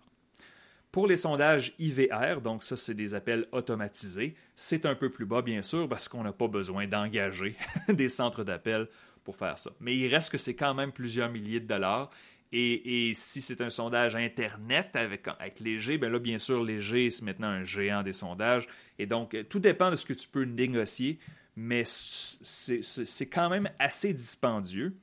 Pour 0.91 1.05
les 1.05 1.17
sondages 1.17 1.73
IVR, 1.77 2.41
donc 2.41 2.63
ça, 2.63 2.75
c'est 2.75 2.95
des 2.95 3.13
appels 3.13 3.47
automatisés, 3.51 4.33
c'est 4.55 4.87
un 4.87 4.95
peu 4.95 5.11
plus 5.11 5.25
bas, 5.25 5.43
bien 5.43 5.61
sûr, 5.61 5.87
parce 5.87 6.07
qu'on 6.07 6.23
n'a 6.23 6.33
pas 6.33 6.47
besoin 6.47 6.87
d'engager 6.87 7.55
des 7.89 8.09
centres 8.09 8.43
d'appel 8.43 8.87
pour 9.23 9.35
faire 9.35 9.59
ça. 9.59 9.69
Mais 9.79 9.95
il 9.95 10.07
reste 10.07 10.31
que 10.31 10.39
c'est 10.39 10.55
quand 10.55 10.73
même 10.73 10.91
plusieurs 10.91 11.29
milliers 11.29 11.59
de 11.59 11.67
dollars. 11.67 12.09
Et, 12.51 13.11
si 13.13 13.41
c'est 13.41 13.61
un 13.61 13.69
sondage 13.69 14.15
Internet 14.15 14.95
avec, 14.95 15.27
avec 15.27 15.59
Léger, 15.59 15.99
bien 15.99 16.09
là, 16.09 16.17
bien 16.17 16.39
sûr, 16.39 16.63
Léger, 16.63 17.11
c'est 17.11 17.21
maintenant 17.23 17.49
un 17.49 17.63
géant 17.63 18.01
des 18.01 18.13
sondages. 18.13 18.67
Et 18.97 19.05
donc, 19.05 19.35
euh, 19.35 19.43
tout 19.43 19.59
dépend 19.59 19.91
de 19.91 19.95
ce 19.95 20.03
que 20.05 20.13
tu 20.13 20.27
peux 20.27 20.45
négocier, 20.45 21.19
mais 21.55 21.83
c'est 21.85 23.29
quand 23.31 23.49
même 23.49 23.69
assez 23.77 24.11
dispendieux. 24.15 24.95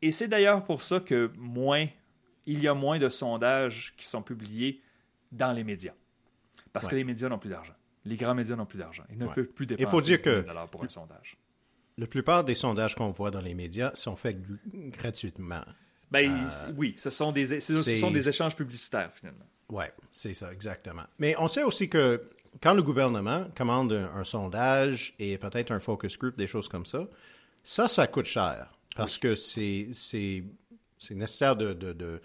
Et 0.00 0.10
c'est 0.10 0.26
d'ailleurs 0.26 0.64
pour 0.64 0.82
ça 0.82 0.98
que 0.98 1.30
moins, 1.36 1.86
il 2.46 2.60
y 2.60 2.66
a 2.66 2.74
moins 2.74 2.98
de 2.98 3.08
sondages 3.08 3.94
qui 3.96 4.06
sont 4.06 4.22
publiés 4.22 4.80
dans 5.32 5.52
les 5.52 5.64
médias. 5.64 5.94
Parce 6.72 6.86
que 6.86 6.94
les 6.94 7.04
médias 7.04 7.28
n'ont 7.28 7.38
plus 7.38 7.50
d'argent. 7.50 7.74
Les 8.04 8.16
grands 8.16 8.34
médias 8.34 8.56
n'ont 8.56 8.66
plus 8.66 8.78
d'argent. 8.78 9.04
Ils 9.10 9.18
ne 9.18 9.26
Ouais. 9.26 9.34
peuvent 9.34 9.46
plus 9.46 9.64
Il 9.64 9.68
dépenser 9.76 9.90
faut 9.90 10.00
dire 10.00 10.18
10 10.18 10.24
000 10.24 10.42
que- 10.42 10.66
pour 10.70 10.84
un 10.84 10.88
sondage. 10.88 11.36
La 11.98 12.06
plupart 12.06 12.42
des 12.44 12.54
sondages 12.54 12.94
qu'on 12.94 13.10
voit 13.10 13.30
dans 13.30 13.40
les 13.40 13.54
médias 13.54 13.90
sont 13.94 14.16
faits 14.16 14.38
gratuitement. 14.90 15.62
Ben, 16.10 16.48
oui, 16.76 16.94
ce 16.96 17.10
sont, 17.10 17.32
des, 17.32 17.60
ce 17.60 17.82
sont 18.00 18.10
des 18.10 18.28
échanges 18.28 18.56
publicitaires, 18.56 19.12
finalement. 19.14 19.44
Oui, 19.70 19.84
c'est 20.10 20.34
ça, 20.34 20.52
exactement. 20.52 21.04
Mais 21.18 21.34
on 21.38 21.48
sait 21.48 21.62
aussi 21.62 21.88
que 21.88 22.22
quand 22.60 22.74
le 22.74 22.82
gouvernement 22.82 23.46
commande 23.56 23.92
un, 23.92 24.24
sondage 24.24 25.14
et 25.18 25.38
peut-être 25.38 25.70
un 25.70 25.78
focus 25.80 26.18
group, 26.18 26.36
des 26.36 26.46
choses 26.46 26.68
comme 26.68 26.84
ça, 26.84 27.06
ça, 27.62 27.88
ça 27.88 28.06
coûte 28.06 28.26
cher 28.26 28.70
parce 28.96 29.16
que 29.16 29.34
c'est 29.34 30.44
nécessaire 31.10 31.56
de, 31.56 31.72
de, 31.72 31.92
de, 31.92 32.20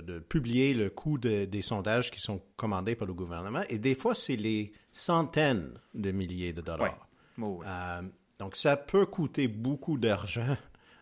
de, 0.00 0.18
publier 0.20 0.74
le 0.74 0.90
coût 0.90 1.18
des 1.18 1.62
sondages 1.62 2.10
qui 2.10 2.20
sont 2.20 2.40
commandés 2.56 2.94
par 2.94 3.06
le 3.06 3.14
gouvernement. 3.14 3.62
Et 3.68 3.78
des 3.78 3.94
fois, 3.94 4.14
c'est 4.14 4.36
les 4.36 4.72
centaines 4.92 5.72
de 5.94 6.10
milliers 6.10 6.52
de 6.52 6.60
dollars. 6.60 7.08
Euh, 7.40 8.02
donc, 8.38 8.56
ça 8.56 8.76
peut 8.76 9.06
coûter 9.06 9.48
beaucoup 9.48 9.98
d'argent 9.98 10.56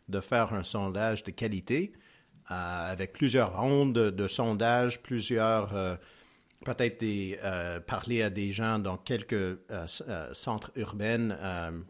de 0.09 0.21
faire 0.21 0.53
un 0.53 0.63
sondage 0.63 1.25
de 1.25 1.31
qualité 1.31 1.93
euh, 2.51 2.93
avec 2.93 3.13
plusieurs 3.13 3.59
rondes 3.61 3.95
de, 3.95 4.29
sondage, 4.29 5.03
plusieurs, 5.03 5.75
euh, 5.75 5.97
peut-être 6.65 7.01
des, 7.01 7.39
euh, 7.45 7.81
parler 7.81 8.23
à 8.23 8.31
des 8.31 8.53
gens 8.53 8.79
dans 8.79 8.97
quelques 8.97 9.59
centres 10.33 10.73
urbains 10.77 11.31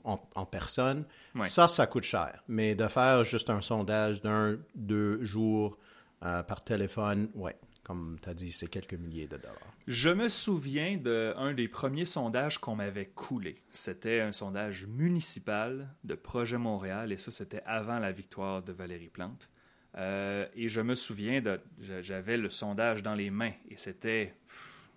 en, 0.05 0.47
personne. 0.47 1.05
Ça, 1.47 1.69
ça 1.69 1.87
coûte 1.87 2.05
cher. 2.05 2.43
Mais 2.49 2.75
de 2.75 2.87
faire 2.87 3.25
juste 3.25 3.51
un 3.51 3.61
sondage 3.61 4.23
d'un, 4.23 4.59
deux 4.75 5.23
jours 5.25 5.79
par 6.21 6.65
téléphone, 6.65 7.29
ouais, 7.35 7.57
comme 7.87 8.19
tu 8.21 8.29
as 8.29 8.35
dit, 8.35 8.51
c'est 8.51 8.67
quelques 8.67 8.95
milliers 8.95 9.29
de 9.29 9.37
dollars. 9.37 9.77
Je 9.87 10.11
me 10.11 10.29
souviens 10.29 10.97
d'un 10.97 11.55
des 11.55 11.69
premiers 11.69 12.05
sondages 12.05 12.59
qu'on 12.59 12.75
m'avait 12.75 13.07
coulé. 13.07 13.63
C'était 13.71 14.21
un 14.21 14.33
sondage 14.33 14.87
municipal 14.89 15.95
de 16.03 16.17
Projet 16.17 16.59
Montréal, 16.59 17.13
et 17.13 17.17
ça, 17.17 17.31
c'était 17.31 17.63
avant 17.65 18.01
la 18.01 18.11
victoire 18.11 18.65
de 18.65 18.73
Valérie 18.73 19.09
Plante. 19.09 19.49
Euh, 19.97 20.47
et 20.55 20.69
je 20.69 20.81
me 20.81 20.95
souviens, 20.95 21.41
de, 21.41 21.61
j'avais 22.03 22.37
le 22.37 22.51
sondage 22.51 23.03
dans 23.03 23.15
les 23.15 23.31
mains 23.31 23.53
et 23.69 23.77
c'était, 23.77 24.35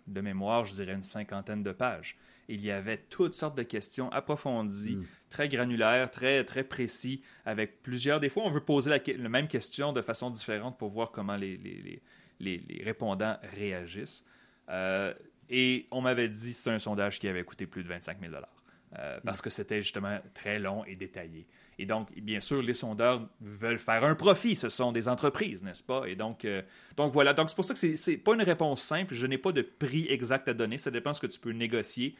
de 0.07 0.21
mémoire, 0.21 0.65
je 0.65 0.73
dirais 0.73 0.93
une 0.93 1.03
cinquantaine 1.03 1.63
de 1.63 1.71
pages. 1.71 2.17
Il 2.49 2.61
y 2.61 2.71
avait 2.71 2.97
toutes 2.97 3.35
sortes 3.35 3.57
de 3.57 3.63
questions 3.63 4.11
approfondies, 4.11 4.97
mm. 4.97 5.05
très 5.29 5.47
granulaires, 5.47 6.09
très, 6.09 6.43
très 6.43 6.63
précis, 6.63 7.21
avec 7.45 7.81
plusieurs. 7.83 8.19
Des 8.19 8.29
fois, 8.29 8.43
on 8.43 8.49
veut 8.49 8.63
poser 8.63 8.89
la, 8.89 9.29
même 9.29 9.47
question 9.47 9.93
de 9.93 10.01
façon 10.01 10.31
différente 10.31 10.77
pour 10.77 10.89
voir 10.89 11.11
comment 11.11 11.37
les, 11.37 11.57
les, 11.57 12.01
les, 12.39 12.83
répondants 12.83 13.37
réagissent. 13.55 14.25
Euh, 14.69 15.13
et 15.49 15.87
on 15.91 16.01
m'avait 16.01 16.27
dit 16.27 16.53
que 16.53 16.57
c'est 16.59 16.71
un 16.71 16.79
sondage 16.79 17.19
qui 17.19 17.27
avait 17.27 17.43
coûté 17.43 17.67
plus 17.67 17.83
de 17.83 17.87
25 17.87 18.19
000 18.19 18.33
euh, 18.97 19.19
parce 19.23 19.39
mm. 19.39 19.41
que 19.43 19.49
c'était 19.49 19.81
justement 19.81 20.19
très 20.33 20.59
long 20.59 20.83
et 20.85 20.95
détaillé. 20.95 21.47
Et 21.80 21.86
donc, 21.86 22.11
bien 22.19 22.41
sûr, 22.41 22.61
les 22.61 22.73
sondeurs 22.73 23.25
veulent 23.39 23.80
faire 23.80 24.03
un 24.03 24.13
profit. 24.13 24.57
Ce 24.57 24.67
sont 24.67 24.91
des 24.91 25.07
entreprises, 25.07 25.63
n'est-ce 25.63 25.82
pas? 25.82 26.03
Et 26.07 26.15
donc, 26.17 26.43
euh, 26.43 26.61
donc 26.97 27.13
voilà. 27.13 27.34
Donc, 27.34 27.49
c'est 27.49 27.55
pour 27.55 27.63
ça 27.63 27.73
que 27.73 27.95
c'est 27.95 28.17
pas 28.17 28.34
une 28.34 28.41
réponse 28.41 28.82
simple. 28.82 29.13
Je 29.13 29.25
n'ai 29.25 29.38
pas 29.38 29.53
de 29.53 29.61
prix 29.61 30.05
exact 30.09 30.49
à 30.49 30.53
donner. 30.53 30.77
Ça 30.77 30.91
dépend 30.91 31.11
de 31.11 31.15
ce 31.15 31.21
que 31.21 31.27
tu 31.27 31.39
peux 31.39 31.51
négocier. 31.51 32.15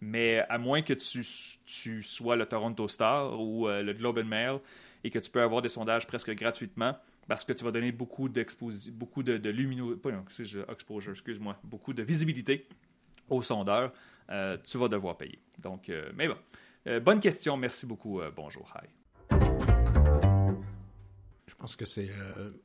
Mais 0.00 0.38
à 0.48 0.58
moins 0.58 0.82
que 0.82 0.92
tu, 0.92 1.24
sois 2.04 2.36
le 2.36 2.46
Toronto 2.46 2.86
Star 2.86 3.38
ou 3.38 3.66
euh, 3.66 3.82
le 3.82 3.92
Globe 3.94 4.18
and 4.18 4.26
Mail 4.26 4.60
et 5.02 5.10
que 5.10 5.18
tu 5.18 5.28
peux 5.28 5.42
avoir 5.42 5.60
des 5.60 5.68
sondages 5.68 6.06
presque 6.06 6.30
gratuitement 6.30 6.96
parce 7.26 7.44
que 7.44 7.52
tu 7.52 7.64
vas 7.64 7.72
donner 7.72 7.90
beaucoup 7.90 8.28
beaucoup 8.28 9.22
de, 9.24 9.38
de 9.38 11.10
excuse-moi, 11.10 11.56
beaucoup 11.64 11.92
de 11.92 12.02
visibilité 12.02 12.68
aux 13.28 13.42
sondeurs, 13.42 13.92
euh, 14.30 14.56
tu 14.62 14.78
vas 14.78 14.88
devoir 14.88 15.16
payer. 15.16 15.40
Donc, 15.58 15.90
mais 16.14 16.28
bon. 16.28 17.00
bonne 17.00 17.20
question. 17.20 17.56
Merci 17.56 17.86
beaucoup. 17.86 18.20
bonjour. 18.34 18.72
Hi. 18.76 18.99
Je 21.60 21.62
pense 21.64 21.76
que 21.76 21.84
c'est 21.84 22.08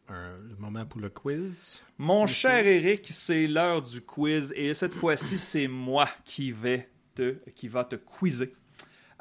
euh, 0.10 0.38
le 0.48 0.56
moment 0.56 0.86
pour 0.86 1.02
le 1.02 1.10
quiz. 1.10 1.84
Mon 1.98 2.28
cher 2.28 2.66
Eric, 2.66 3.10
c'est 3.12 3.46
l'heure 3.46 3.82
du 3.82 4.00
quiz 4.00 4.54
et 4.56 4.74
cette 4.74 4.93
fois-ci, 4.93 5.38
c'est 5.38 5.68
moi 5.68 6.08
qui 6.24 6.54
vais 6.54 6.88
te, 7.14 7.36
qui 7.56 7.68
va 7.68 7.84
te 7.84 7.98
quizer. 7.98 8.54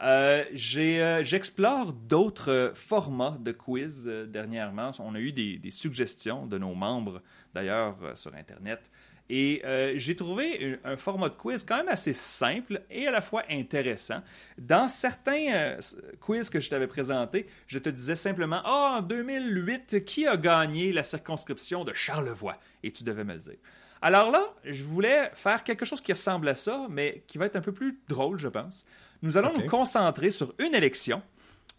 Euh, 0.01 0.45
euh, 0.77 1.25
j'explore 1.25 1.93
d'autres 1.93 2.70
formats 2.77 3.37
de 3.41 3.51
quiz 3.51 4.07
dernièrement. 4.29 4.93
On 5.01 5.16
a 5.16 5.18
eu 5.18 5.33
des, 5.33 5.59
des, 5.59 5.72
suggestions 5.72 6.47
de 6.47 6.57
nos 6.57 6.77
membres, 6.77 7.20
d'ailleurs, 7.53 7.97
sur 8.16 8.33
Internet. 8.37 8.93
Et 9.31 9.62
euh, 9.64 9.95
j'ai 9.97 10.14
trouvé 10.16 10.79
un, 10.85 10.97
format 10.97 11.31
de 11.31 11.35
quiz 11.35 11.64
quand 11.66 11.79
même 11.79 11.89
assez 11.89 12.12
simple 12.12 12.83
et 12.91 13.07
à 13.07 13.11
la 13.11 13.22
fois 13.22 13.43
intéressant. 13.51 14.20
Dans 14.59 14.89
certains 14.89 15.53
euh, 15.55 15.81
quiz 16.20 16.51
que 16.51 16.61
je 16.61 16.68
t'avais 16.68 16.87
présentés, 16.87 17.47
je 17.66 17.79
te 17.79 17.89
disais 17.89 18.16
simplement 18.16 18.61
Ah, 18.64 18.99
en 18.99 19.03
2008, 19.03 20.05
qui 20.05 20.27
a 20.27 20.37
gagné 20.37 20.93
la 20.93 21.03
circonscription 21.03 21.85
de 21.85 21.95
Charlevoix 21.95 22.59
Et 22.83 22.93
tu 22.93 23.03
devais 23.03 23.25
me 23.25 23.33
le 23.33 23.39
dire. 23.39 23.57
Alors 24.03 24.31
là, 24.31 24.45
je 24.64 24.85
voulais 24.85 25.31
faire 25.33 25.64
quelque 25.64 25.87
chose 25.87 26.03
qui 26.03 26.12
ressemble 26.12 26.49
à 26.49 26.55
ça, 26.55 26.87
mais 26.91 27.25
qui 27.27 27.39
va 27.39 27.47
être 27.47 27.57
un 27.57 27.62
peu 27.62 27.72
plus 27.72 27.99
drôle, 28.09 28.39
je 28.39 28.49
pense. 28.49 28.85
Nous 29.22 29.39
allons 29.39 29.55
nous 29.55 29.66
concentrer 29.66 30.31
sur 30.31 30.55
une 30.59 30.75
élection 30.75 31.22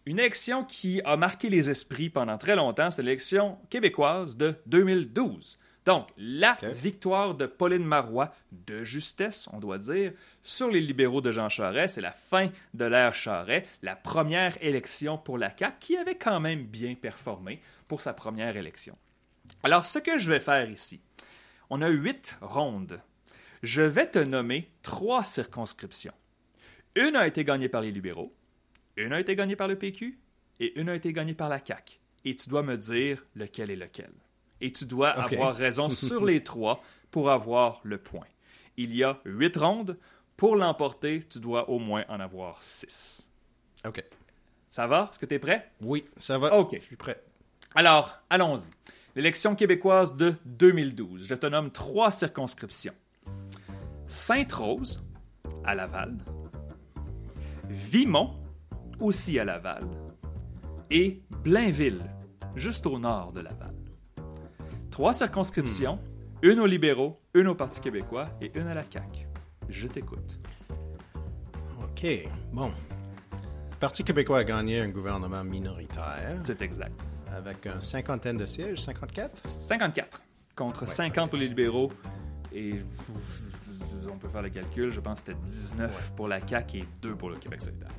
une 0.06 0.20
élection 0.20 0.64
qui 0.64 1.02
a 1.04 1.16
marqué 1.16 1.50
les 1.50 1.68
esprits 1.68 2.10
pendant 2.10 2.38
très 2.38 2.54
longtemps, 2.54 2.92
c'est 2.92 3.02
l'élection 3.02 3.58
québécoise 3.68 4.36
de 4.36 4.54
2012. 4.66 5.58
Donc, 5.86 6.08
la 6.16 6.52
victoire 6.72 7.36
de 7.36 7.46
Pauline 7.46 7.84
Marois, 7.84 8.34
de 8.50 8.82
justesse, 8.82 9.48
on 9.52 9.60
doit 9.60 9.78
dire, 9.78 10.12
sur 10.42 10.68
les 10.68 10.80
libéraux 10.80 11.20
de 11.20 11.30
Jean 11.30 11.48
Charest, 11.48 11.94
c'est 11.94 12.00
la 12.00 12.10
fin 12.10 12.50
de 12.74 12.84
l'ère 12.84 13.14
Charest, 13.14 13.68
la 13.82 13.94
première 13.94 14.60
élection 14.60 15.16
pour 15.16 15.38
la 15.38 15.56
CAQ, 15.56 15.76
qui 15.78 15.96
avait 15.96 16.16
quand 16.16 16.40
même 16.40 16.64
bien 16.64 16.96
performé 16.96 17.62
pour 17.86 18.00
sa 18.00 18.12
première 18.12 18.56
élection. 18.56 18.98
Alors, 19.62 19.86
ce 19.86 20.00
que 20.00 20.18
je 20.18 20.28
vais 20.28 20.40
faire 20.40 20.68
ici, 20.68 21.00
on 21.70 21.80
a 21.80 21.88
huit 21.88 22.36
rondes. 22.40 23.00
Je 23.62 23.82
vais 23.82 24.10
te 24.10 24.18
nommer 24.18 24.68
trois 24.82 25.22
circonscriptions. 25.22 26.14
Une 26.96 27.14
a 27.14 27.28
été 27.28 27.44
gagnée 27.44 27.68
par 27.68 27.82
les 27.82 27.92
libéraux, 27.92 28.34
une 28.96 29.12
a 29.12 29.20
été 29.20 29.36
gagnée 29.36 29.56
par 29.56 29.68
le 29.68 29.78
PQ 29.78 30.18
et 30.58 30.80
une 30.80 30.88
a 30.88 30.96
été 30.96 31.12
gagnée 31.12 31.34
par 31.34 31.48
la 31.48 31.64
CAQ. 31.64 32.00
Et 32.24 32.34
tu 32.34 32.48
dois 32.48 32.64
me 32.64 32.76
dire 32.76 33.24
lequel 33.36 33.70
est 33.70 33.76
lequel 33.76 34.10
et 34.60 34.72
tu 34.72 34.86
dois 34.86 35.10
avoir 35.10 35.54
raison 35.54 35.88
sur 35.88 36.24
les 36.24 36.42
trois 36.42 36.82
pour 37.10 37.30
avoir 37.30 37.80
le 37.82 37.98
point. 37.98 38.26
Il 38.76 38.94
y 38.94 39.04
a 39.04 39.20
huit 39.24 39.56
rondes. 39.56 39.98
Pour 40.36 40.56
l'emporter, 40.56 41.24
tu 41.30 41.40
dois 41.40 41.70
au 41.70 41.78
moins 41.78 42.04
en 42.08 42.20
avoir 42.20 42.62
six. 42.62 43.26
OK. 43.86 44.04
Ça 44.68 44.86
va? 44.86 45.08
Est-ce 45.10 45.18
que 45.18 45.24
tu 45.24 45.34
es 45.34 45.38
prêt? 45.38 45.70
Oui, 45.80 46.04
ça 46.18 46.36
va. 46.36 46.54
OK. 46.58 46.76
Je 46.78 46.84
suis 46.84 46.96
prêt. 46.96 47.22
Alors, 47.74 48.18
allons-y. 48.28 48.70
L'élection 49.14 49.54
québécoise 49.54 50.14
de 50.14 50.34
2012. 50.44 51.26
Je 51.26 51.34
te 51.34 51.46
nomme 51.46 51.70
trois 51.70 52.10
circonscriptions. 52.10 52.92
Sainte-Rose, 54.08 55.02
à 55.64 55.74
Laval. 55.74 56.18
Vimont, 57.64 58.34
aussi 59.00 59.38
à 59.38 59.44
Laval. 59.44 59.88
Et 60.90 61.22
Blainville, 61.30 62.04
juste 62.54 62.86
au 62.86 62.98
nord 62.98 63.32
de 63.32 63.40
Laval 63.40 63.85
trois 64.96 65.12
circonscriptions, 65.12 65.96
hmm. 65.96 66.46
une 66.46 66.58
aux 66.58 66.64
libéraux, 66.64 67.20
une 67.34 67.48
au 67.48 67.54
Parti 67.54 67.82
québécois 67.82 68.30
et 68.40 68.50
une 68.58 68.66
à 68.66 68.72
la 68.72 68.82
CAQ. 68.82 69.26
Je 69.68 69.88
t'écoute. 69.88 70.38
OK. 71.82 72.06
Bon. 72.50 72.72
Le 73.28 73.76
Parti 73.78 74.04
québécois 74.04 74.38
a 74.38 74.44
gagné 74.44 74.80
un 74.80 74.88
gouvernement 74.88 75.44
minoritaire. 75.44 76.38
C'est 76.40 76.62
exact. 76.62 76.98
Avec 77.30 77.66
une 77.66 77.82
cinquantaine 77.82 78.38
de 78.38 78.46
sièges, 78.46 78.80
54? 78.80 79.36
54. 79.36 80.22
Contre 80.56 80.88
50 80.88 81.28
pour 81.28 81.38
les 81.38 81.48
libéraux. 81.48 81.92
Et 82.54 82.76
on 84.10 84.16
peut 84.16 84.30
faire 84.30 84.40
le 84.40 84.48
calcul, 84.48 84.90
je 84.90 85.00
pense 85.00 85.20
que 85.20 85.32
c'était 85.32 85.44
19 85.44 86.14
pour 86.16 86.26
la 86.26 86.40
CAQ 86.40 86.78
et 86.78 86.84
2 87.02 87.16
pour 87.16 87.28
le 87.28 87.36
Québec 87.36 87.60
solidaire. 87.60 87.90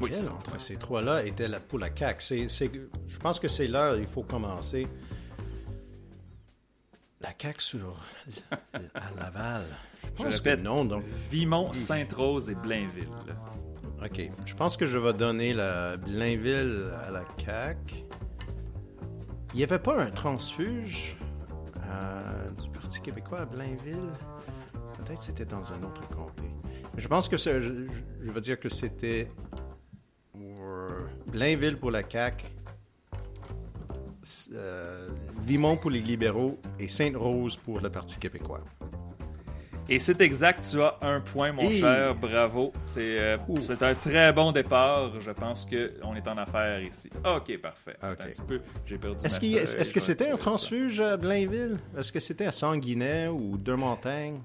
Oui, 0.00 0.12
entre 0.30 0.60
ces 0.60 0.76
trois-là 0.76 1.24
était 1.24 1.48
pour 1.66 1.80
la 1.80 1.88
CAQ. 1.92 2.46
je 2.48 3.18
pense 3.18 3.40
que 3.40 3.48
c'est 3.48 3.66
l'heure, 3.66 3.96
il 3.98 4.06
faut 4.06 4.22
commencer. 4.22 4.86
La 7.20 7.30
CAQ 7.38 7.60
sur 7.60 7.96
à 8.72 9.10
Laval. 9.18 9.64
Je, 10.02 10.22
pense 10.22 10.36
répète, 10.36 10.62
non, 10.62 10.84
donc. 10.84 11.04
Vimont, 11.30 11.72
Sainte-Rose 11.72 12.48
et 12.48 12.54
Blainville. 12.54 13.08
OK. 14.02 14.30
Je 14.46 14.54
pense 14.54 14.76
que 14.76 14.86
je 14.86 14.98
vais 14.98 15.12
donner 15.12 15.52
la 15.52 15.98
Blainville 15.98 16.90
à 17.06 17.10
la 17.10 17.24
CAQ. 17.38 18.04
Il 19.52 19.56
n'y 19.56 19.64
avait 19.64 19.78
pas 19.78 20.00
un 20.00 20.10
transfuge 20.10 21.16
euh, 21.84 22.50
du 22.52 22.70
Parti 22.70 23.00
québécois 23.00 23.40
à 23.40 23.44
Blainville? 23.44 24.12
Peut-être 24.96 25.22
c'était 25.22 25.44
dans 25.44 25.72
un 25.72 25.82
autre 25.82 26.08
comté. 26.08 26.44
Je 26.96 27.08
pense 27.08 27.28
que 27.28 27.36
je, 27.36 27.60
je, 27.60 27.72
je 28.22 28.30
veux 28.30 28.40
dire 28.40 28.58
que 28.58 28.68
c'était 28.68 29.28
Blainville 31.26 31.78
pour 31.78 31.90
la 31.90 32.08
CAQ 32.08 32.44
euh, 34.54 35.08
Vimont 35.46 35.76
pour 35.76 35.90
les 35.90 36.00
libéraux 36.00 36.58
et 36.78 36.88
Sainte-Rose 36.88 37.56
pour 37.56 37.80
le 37.80 37.90
Parti 37.90 38.18
québécois. 38.18 38.60
Et 39.92 39.98
c'est 39.98 40.20
exact, 40.20 40.68
tu 40.70 40.80
as 40.80 40.96
un 41.02 41.20
point, 41.20 41.50
mon 41.50 41.68
cher. 41.68 42.14
Bravo. 42.14 42.72
C'est 42.84 43.18
euh, 43.18 43.38
c'est 43.60 43.82
un 43.82 43.94
très 43.96 44.32
bon 44.32 44.52
départ. 44.52 45.20
Je 45.20 45.32
pense 45.32 45.64
qu'on 45.66 46.14
est 46.14 46.28
en 46.28 46.38
affaire 46.38 46.80
ici. 46.80 47.10
OK, 47.24 47.58
parfait. 47.58 47.96
Ok. 48.00 48.08
Attends 48.12 48.22
Un 48.22 48.28
petit 48.28 48.42
peu. 48.42 48.60
J'ai 48.86 48.98
perdu 48.98 49.26
Est-ce 49.26 49.92
que 49.92 50.00
c'était 50.00 50.30
un 50.30 50.36
transfuge 50.36 51.00
à 51.00 51.16
Blainville? 51.16 51.78
Est-ce 51.98 52.12
que 52.12 52.20
c'était 52.20 52.46
à 52.46 52.52
Sanguinet 52.52 53.26
ou 53.26 53.56
Deux-Montagnes? 53.56 54.40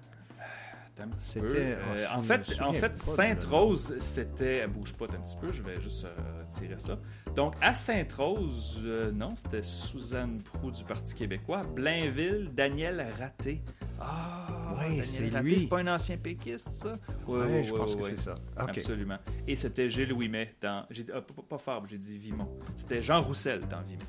Un 1.02 1.10
petit 1.10 1.40
peu. 1.40 1.50
ah, 1.56 1.98
Euh, 1.98 2.06
en 2.16 2.22
fait, 2.22 2.62
en 2.62 2.74
Sainte-Rose, 2.96 3.96
c'était. 4.00 4.66
Bouge 4.68 4.94
pas 4.94 5.06
un 5.06 5.20
petit 5.22 5.36
peu, 5.36 5.52
je 5.52 5.62
vais 5.62 5.80
juste 5.82 6.06
euh, 6.06 6.44
retirer 6.50 6.78
ça. 6.78 6.98
Donc, 7.36 7.54
à 7.62 7.74
Sainte-Rose, 7.74 8.82
euh, 8.84 9.12
non, 9.12 9.34
c'était 9.36 9.64
Suzanne 9.64 10.42
Prou 10.42 10.72
du 10.72 10.84
Parti 10.84 11.14
québécois. 11.14 11.64
Blainville, 11.64 12.50
Daniel 12.54 13.06
Raté. 13.20 13.62
Ah, 14.00 14.74
Ouais, 14.78 15.02
c'est 15.04 15.30
lui. 15.42 15.60
c'est 15.60 15.68
pas 15.68 15.80
un 15.80 15.88
ancien 15.88 16.18
péquiste, 16.18 16.70
ça? 16.72 16.94
Oui, 17.28 17.40
Ouais, 17.40 17.64
je 17.64 17.74
pense 17.74 17.96
que 17.96 18.04
c'est 18.04 18.20
ça. 18.20 18.36
Absolument. 18.58 19.18
Et 19.48 19.56
c'était 19.56 19.90
Gilles 19.90 20.14
Ouimet 20.14 20.54
dans. 20.62 20.86
j'ai- 20.90 21.06
ah, 21.14 21.22
pas, 21.22 21.34
pas 21.48 21.58
Fabre, 21.58 21.88
j'ai 21.90 21.98
dit 21.98 22.18
Vimont. 22.18 22.50
C'était 22.76 23.02
Jean 23.02 23.22
Roussel 23.22 23.62
dans 23.70 23.82
Vimont. 23.82 24.00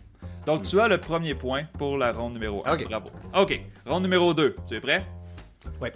Donc, 0.45 0.63
tu 0.63 0.79
as 0.81 0.87
le 0.89 0.99
premier 0.99 1.35
point 1.35 1.65
pour 1.79 1.99
la 1.99 2.13
ronde 2.13 2.35
numéro 2.35 2.63
1. 2.67 2.75
Ok. 2.75 2.85
Bravo. 2.89 3.09
OK. 3.35 3.61
Ronde 3.85 4.03
numéro 4.05 4.33
2. 4.33 4.55
Tu 4.69 4.75
es 4.77 4.81
prêt? 4.81 5.05
Ouais. 5.81 5.93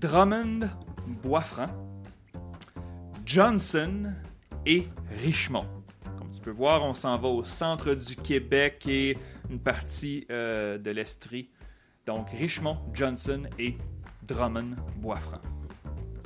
Drummond, 0.00 0.68
Boisfranc, 1.22 1.66
Johnson 3.24 4.12
et 4.66 4.86
Richemont. 5.22 5.64
Comme 6.18 6.30
tu 6.30 6.40
peux 6.40 6.50
voir, 6.50 6.82
on 6.84 6.92
s'en 6.94 7.16
va 7.18 7.28
au 7.28 7.44
centre 7.44 7.94
du 7.94 8.14
Québec 8.16 8.84
et 8.86 9.16
une 9.50 9.58
partie 9.58 10.26
euh, 10.30 10.76
de 10.78 10.90
l'Estrie. 10.90 11.50
Donc, 12.04 12.28
Richemont, 12.30 12.76
Johnson 12.92 13.44
et 13.58 13.78
Drummond, 14.22 14.76
Boisfranc. 14.96 15.40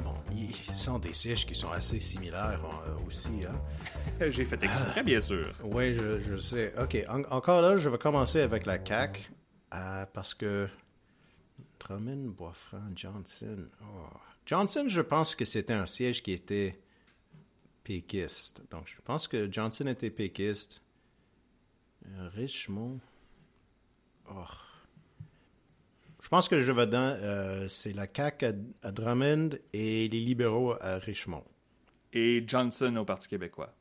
Bon, 0.02 0.14
ils 0.32 0.54
sont 0.56 0.98
des 0.98 1.14
sièges 1.14 1.46
qui 1.46 1.54
sont 1.54 1.70
assez 1.70 2.00
similaires 2.00 2.60
euh, 2.88 3.06
aussi. 3.06 3.44
Hein? 3.48 3.54
J'ai 4.30 4.44
fait 4.44 4.62
exprès, 4.64 5.02
bien 5.04 5.20
sûr. 5.20 5.52
Oui, 5.62 5.92
je, 5.94 6.18
je 6.18 6.36
sais. 6.36 6.72
OK, 6.82 6.96
en- 7.08 7.22
encore 7.34 7.62
là, 7.62 7.76
je 7.76 7.88
vais 7.88 7.98
commencer 7.98 8.40
avec 8.40 8.66
la 8.66 8.84
CAQ 8.84 9.30
euh, 9.74 10.04
parce 10.12 10.34
que 10.34 10.68
Drummond, 11.80 12.28
Boisfranc, 12.36 12.92
Johnson. 12.94 13.68
oh. 13.82 14.16
Johnson, 14.46 14.84
je 14.88 15.00
pense 15.00 15.34
que 15.34 15.44
c'était 15.44 15.72
un 15.72 15.86
siège 15.86 16.22
qui 16.22 16.32
était 16.32 16.78
péquiste. 17.84 18.62
Donc, 18.70 18.86
je 18.86 19.00
pense 19.02 19.26
que 19.28 19.50
Johnson 19.50 19.86
était 19.86 20.10
péquiste. 20.10 20.82
Euh, 22.06 22.28
Richmond. 22.34 23.00
oh. 24.30 24.44
Je 26.22 26.28
pense 26.28 26.48
que 26.48 26.60
je 26.60 26.70
vais 26.70 26.86
dans. 26.86 27.16
euh, 27.20 27.66
c'est 27.68 27.92
la 27.92 28.06
CAQ 28.14 28.46
à, 28.46 28.52
à 28.82 28.92
Drummond 28.92 29.50
et 29.72 30.08
les 30.08 30.20
libéraux 30.20 30.74
à 30.80 30.98
Richmond. 30.98 31.44
Et 32.12 32.44
Johnson 32.46 32.94
au 32.96 33.04
Parti 33.04 33.28
québécois. 33.28 33.74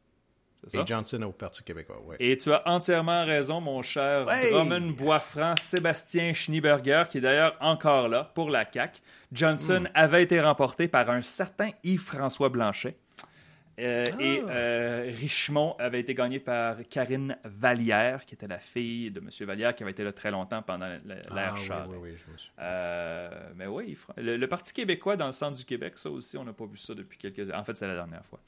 Ça? 0.68 0.80
Et 0.82 0.86
Johnson 0.86 1.22
au 1.24 1.32
Parti 1.32 1.64
québécois, 1.64 2.02
oui. 2.06 2.16
Et 2.20 2.38
tu 2.38 2.52
as 2.52 2.68
entièrement 2.68 3.24
raison, 3.26 3.62
mon 3.62 3.82
cher 3.82 4.26
Ouais. 4.28 4.52
Drummond 4.52 4.92
Boisfranc, 4.92 5.56
Sébastien 5.58 6.34
Schneeberger, 6.34 7.04
qui 7.10 7.20
est 7.20 7.22
d'ailleurs 7.22 7.56
encore 7.62 8.08
là 8.10 8.30
pour 8.36 8.50
la 8.50 8.66
CAQ. 8.70 9.00
Johnson 9.32 9.82
Hmm. 9.86 9.92
avait 9.94 10.24
été 10.24 10.42
remporté 10.42 10.88
par 10.88 11.10
un 11.10 11.22
certain 11.22 11.70
Yves-François 11.84 12.50
Blanchet. 12.50 12.96
Euh, 13.80 14.04
Ah. 14.12 14.16
Et 14.22 14.44
euh, 14.46 15.10
Richemont 15.22 15.74
avait 15.80 16.02
été 16.02 16.14
gagné 16.14 16.40
par 16.40 16.76
Karine 16.90 17.38
Vallière, 17.46 18.26
qui 18.26 18.34
était 18.36 18.48
la 18.48 18.60
fille 18.60 19.10
de 19.10 19.22
M. 19.22 19.30
Vallière, 19.48 19.74
qui 19.74 19.84
avait 19.84 19.94
été 19.94 20.04
là 20.04 20.12
très 20.12 20.32
longtemps 20.32 20.62
pendant 20.62 20.88
l'ère 21.06 21.22
Ah, 21.32 21.54
oui, 21.56 21.66
Charest. 21.66 21.90
oui, 21.90 21.98
oui, 22.02 22.10
je 22.18 22.30
me 22.34 22.38
suis- 22.38 22.52
Euh, 22.60 23.30
mais 23.56 23.68
oui, 23.68 23.98
le, 24.18 24.36
le 24.36 24.48
Parti 24.48 24.74
québécois 24.74 25.16
dans 25.16 25.28
le 25.28 25.32
centre 25.32 25.56
du 25.58 25.64
Québec, 25.64 25.94
ça 25.98 26.10
aussi, 26.10 26.38
on 26.38 26.44
n'a 26.44 26.52
pas 26.52 26.66
vu 26.66 26.78
ça 26.78 26.94
depuis 26.94 27.18
quelques 27.18 27.40
années. 27.40 27.56
En 27.56 27.64
fait, 27.64 27.78
c'est 27.78 27.88
la 27.88 27.96
dernière 27.96 28.26
fois. 28.26 28.40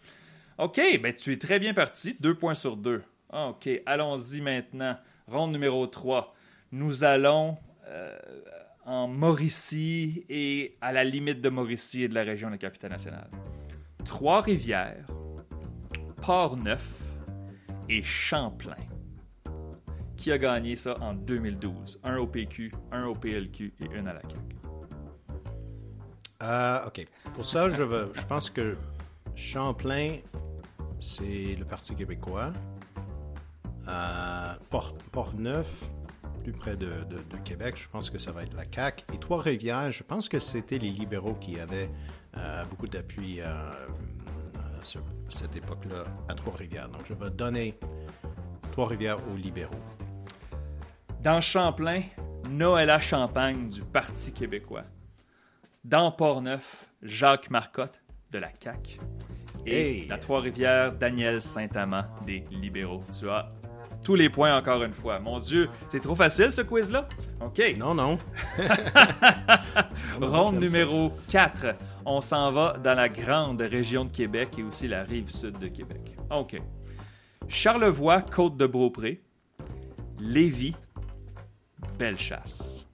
OK, 0.61 0.79
ben 1.01 1.11
tu 1.11 1.33
es 1.33 1.37
très 1.37 1.57
bien 1.57 1.73
parti. 1.73 2.15
Deux 2.19 2.35
points 2.35 2.53
sur 2.53 2.77
deux. 2.77 3.01
Ah, 3.31 3.47
OK, 3.47 3.67
allons-y 3.83 4.41
maintenant. 4.41 4.95
Ronde 5.25 5.53
numéro 5.53 5.87
3. 5.87 6.35
Nous 6.71 7.03
allons 7.03 7.57
euh, 7.87 8.15
en 8.85 9.07
Mauricie 9.07 10.23
et 10.29 10.77
à 10.79 10.91
la 10.91 11.03
limite 11.03 11.41
de 11.41 11.49
Mauricie 11.49 12.03
et 12.03 12.07
de 12.07 12.13
la 12.13 12.21
région 12.21 12.49
de 12.49 12.53
la 12.53 12.57
capitale 12.59 12.91
nationale. 12.91 13.27
Trois-Rivières, 14.05 15.07
Port-Neuf 16.21 16.99
et 17.89 18.03
Champlain. 18.03 18.75
Qui 20.15 20.31
a 20.31 20.37
gagné 20.37 20.75
ça 20.75 20.95
en 21.01 21.15
2012? 21.15 22.01
Un 22.03 22.17
au 22.17 22.27
PQ, 22.27 22.71
un 22.91 23.05
au 23.07 23.15
PLQ 23.15 23.73
et 23.79 23.97
une 23.97 24.07
à 24.07 24.13
la 24.13 24.21
CAQ. 24.21 24.55
Euh, 26.43 26.85
OK. 26.85 27.07
Pour 27.33 27.45
ça, 27.45 27.67
je 27.69 28.25
pense 28.27 28.51
que 28.51 28.77
Champlain, 29.35 30.17
c'est 31.01 31.55
le 31.57 31.65
Parti 31.65 31.95
québécois. 31.95 32.53
Port- 34.69 34.93
Port-Neuf, 35.11 35.85
plus 36.43 36.53
près 36.53 36.77
de, 36.77 36.87
Québec, 37.43 37.75
je 37.77 37.89
pense 37.89 38.09
que 38.09 38.17
ça 38.17 38.31
va 38.31 38.43
être 38.43 38.53
la 38.53 38.63
CAQ. 38.63 39.03
Et 39.13 39.17
Trois-Rivières, 39.17 39.91
je 39.91 40.03
pense 40.03 40.29
que 40.29 40.39
c'était 40.39 40.77
les 40.77 40.91
libéraux 40.91 41.33
qui 41.33 41.59
avaient 41.59 41.89
euh, 42.37 42.63
beaucoup 42.65 42.87
d'appui 42.87 43.41
euh, 43.41 43.47
sur 44.83 45.01
cette 45.29 45.55
époque-là 45.57 46.05
à 46.29 46.33
Trois-Rivières. 46.33 46.87
Donc, 46.89 47.01
je 47.05 47.13
vais 47.13 47.29
donner 47.31 47.77
Trois-Rivières 48.71 49.19
aux 49.29 49.35
libéraux. 49.35 49.73
Dans 51.21 51.41
Champlain, 51.41 52.03
Noëlla 52.49 52.99
Champagne 52.99 53.67
du 53.69 53.81
Parti 53.81 54.31
québécois. 54.33 54.85
Dans 55.83 56.11
Port-Neuf, 56.11 56.87
Jacques 57.01 57.49
Marcotte 57.49 58.01
de 58.31 58.37
la 58.39 58.49
CAQ. 58.63 58.99
Et 59.65 60.01
Hey! 60.01 60.07
la 60.07 60.17
Trois-Rivières, 60.17 60.93
Daniel 60.93 61.41
Saint-Amand 61.41 62.03
des 62.25 62.43
libéraux. 62.51 63.03
Tu 63.17 63.29
as 63.29 63.51
tous 64.03 64.15
les 64.15 64.29
points 64.29 64.55
encore 64.57 64.81
une 64.83 64.93
fois. 64.93 65.19
Mon 65.19 65.39
Dieu, 65.39 65.69
c'est 65.89 65.99
trop 65.99 66.15
facile 66.15 66.51
ce 66.51 66.61
quiz-là? 66.61 67.07
OK. 67.39 67.61
Non, 67.77 67.93
non. 67.93 68.17
Ronde 70.21 70.59
numéro 70.59 71.11
4. 71.29 71.75
On 72.05 72.19
s'en 72.21 72.51
va 72.51 72.77
dans 72.83 72.95
la 72.95 73.09
grande 73.09 73.61
région 73.61 74.05
de 74.05 74.11
Québec 74.11 74.49
et 74.57 74.63
aussi 74.63 74.87
la 74.87 75.03
rive 75.03 75.29
sud 75.29 75.59
de 75.59 75.67
Québec. 75.67 76.17
OK. 76.31 76.59
Charlevoix, 77.47 78.21
Côte-de-Beaupré, 78.21 79.21
Lévis, 80.19 80.75
Bellechasse. 81.99 82.87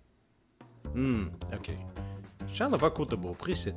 Hmm, 0.93 1.25
OK. 1.53 1.71
Charlevoix 2.47 2.91
côte 2.91 3.11
de 3.11 3.15
beaupré 3.15 3.53
c'est 3.55 3.75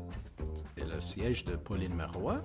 c'est 0.77 0.85
le 0.87 1.01
siège 1.01 1.45
de 1.45 1.57
Pauline 1.57 1.95
Marois. 1.95 2.41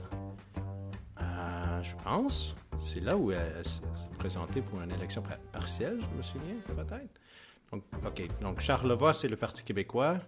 Euh, 1.85 1.97
je 1.99 2.03
pense. 2.03 2.55
C'est 2.83 2.99
là 3.01 3.15
où 3.15 3.31
elle 3.31 3.65
s'est 3.65 3.81
s'est 3.95 4.17
présentée 4.17 4.61
pour 4.61 4.81
une 4.81 4.91
élection 4.91 5.21
par- 5.21 5.37
partielle, 5.51 5.99
je 6.01 6.17
me 6.17 6.21
souviens, 6.23 6.55
peut-être. 6.67 7.19
Donc, 7.71 7.83
OK. 8.05 8.27
Donc, 8.41 8.59
Charlevoix, 8.59 9.13
c'est 9.13 9.27
le 9.27 9.35
Parti 9.37 9.63
québécois. 9.63 10.19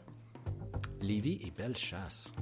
Lévis 1.01 1.39
et 1.45 1.51
Bellechasse. 1.51 2.33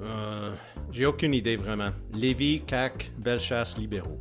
Euh, 0.00 0.52
J'ai 0.90 1.06
aucune 1.06 1.34
idée, 1.34 1.56
vraiment. 1.56 1.90
Lévis, 2.12 2.62
CAC, 2.66 3.12
Bellechasse, 3.18 3.78
libéraux. 3.78 4.18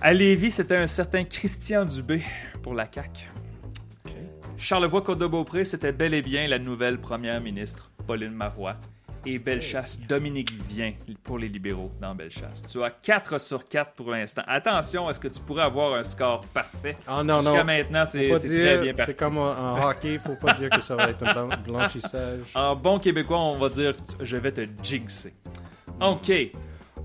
À 0.00 0.12
Lévis, 0.12 0.52
c'était 0.52 0.76
un 0.76 0.86
certain 0.86 1.24
Christian 1.24 1.84
Dubé 1.84 2.22
pour 2.62 2.74
la 2.74 2.90
CAQ. 2.90 3.28
OK. 4.06 4.12
Charlevoix, 4.56 5.02
Côte-de-Beaupré, 5.02 5.64
c'était 5.64 5.92
bel 5.92 6.14
et 6.14 6.22
bien 6.22 6.46
la 6.46 6.58
nouvelle 6.58 7.00
première 7.00 7.40
ministre, 7.40 7.90
Pauline 8.06 8.30
Marois. 8.32 8.76
Et 9.30 9.38
Bellechasse, 9.38 10.00
Dominique 10.08 10.52
Vien 10.70 10.94
pour 11.22 11.38
les 11.38 11.48
libéraux 11.48 11.90
dans 12.00 12.14
Bellechasse. 12.14 12.62
Tu 12.66 12.82
as 12.82 12.90
4 12.90 13.38
sur 13.38 13.68
4 13.68 13.92
pour 13.92 14.10
l'instant. 14.10 14.42
Attention, 14.46 15.10
est-ce 15.10 15.20
que 15.20 15.28
tu 15.28 15.38
pourrais 15.40 15.64
avoir 15.64 15.94
un 15.94 16.02
score 16.04 16.40
parfait? 16.46 16.96
Ah 17.06 17.22
non, 17.22 17.40
Jusqu'à 17.40 17.58
non. 17.58 17.64
maintenant, 17.64 18.04
c'est 18.06 18.26
dire- 18.26 18.38
très 18.38 18.78
bien 18.80 18.94
parti. 18.94 19.12
C'est 19.12 19.18
comme 19.18 19.36
en, 19.38 19.86
hockey, 19.86 20.14
il 20.14 20.18
faut 20.18 20.36
pas 20.36 20.54
dire 20.54 20.70
que 20.70 20.80
ça 20.80 20.96
va 20.96 21.10
être 21.10 21.22
un 21.26 21.32
blan- 21.48 21.62
blanchissage. 21.66 22.40
En 22.54 22.74
bon 22.74 22.98
québécois, 22.98 23.38
on 23.38 23.56
va 23.58 23.68
dire 23.68 23.94
que 23.96 24.24
je 24.24 24.36
vais 24.38 24.52
te 24.52 24.66
jinxer. 24.82 25.34
OK. 26.00 26.32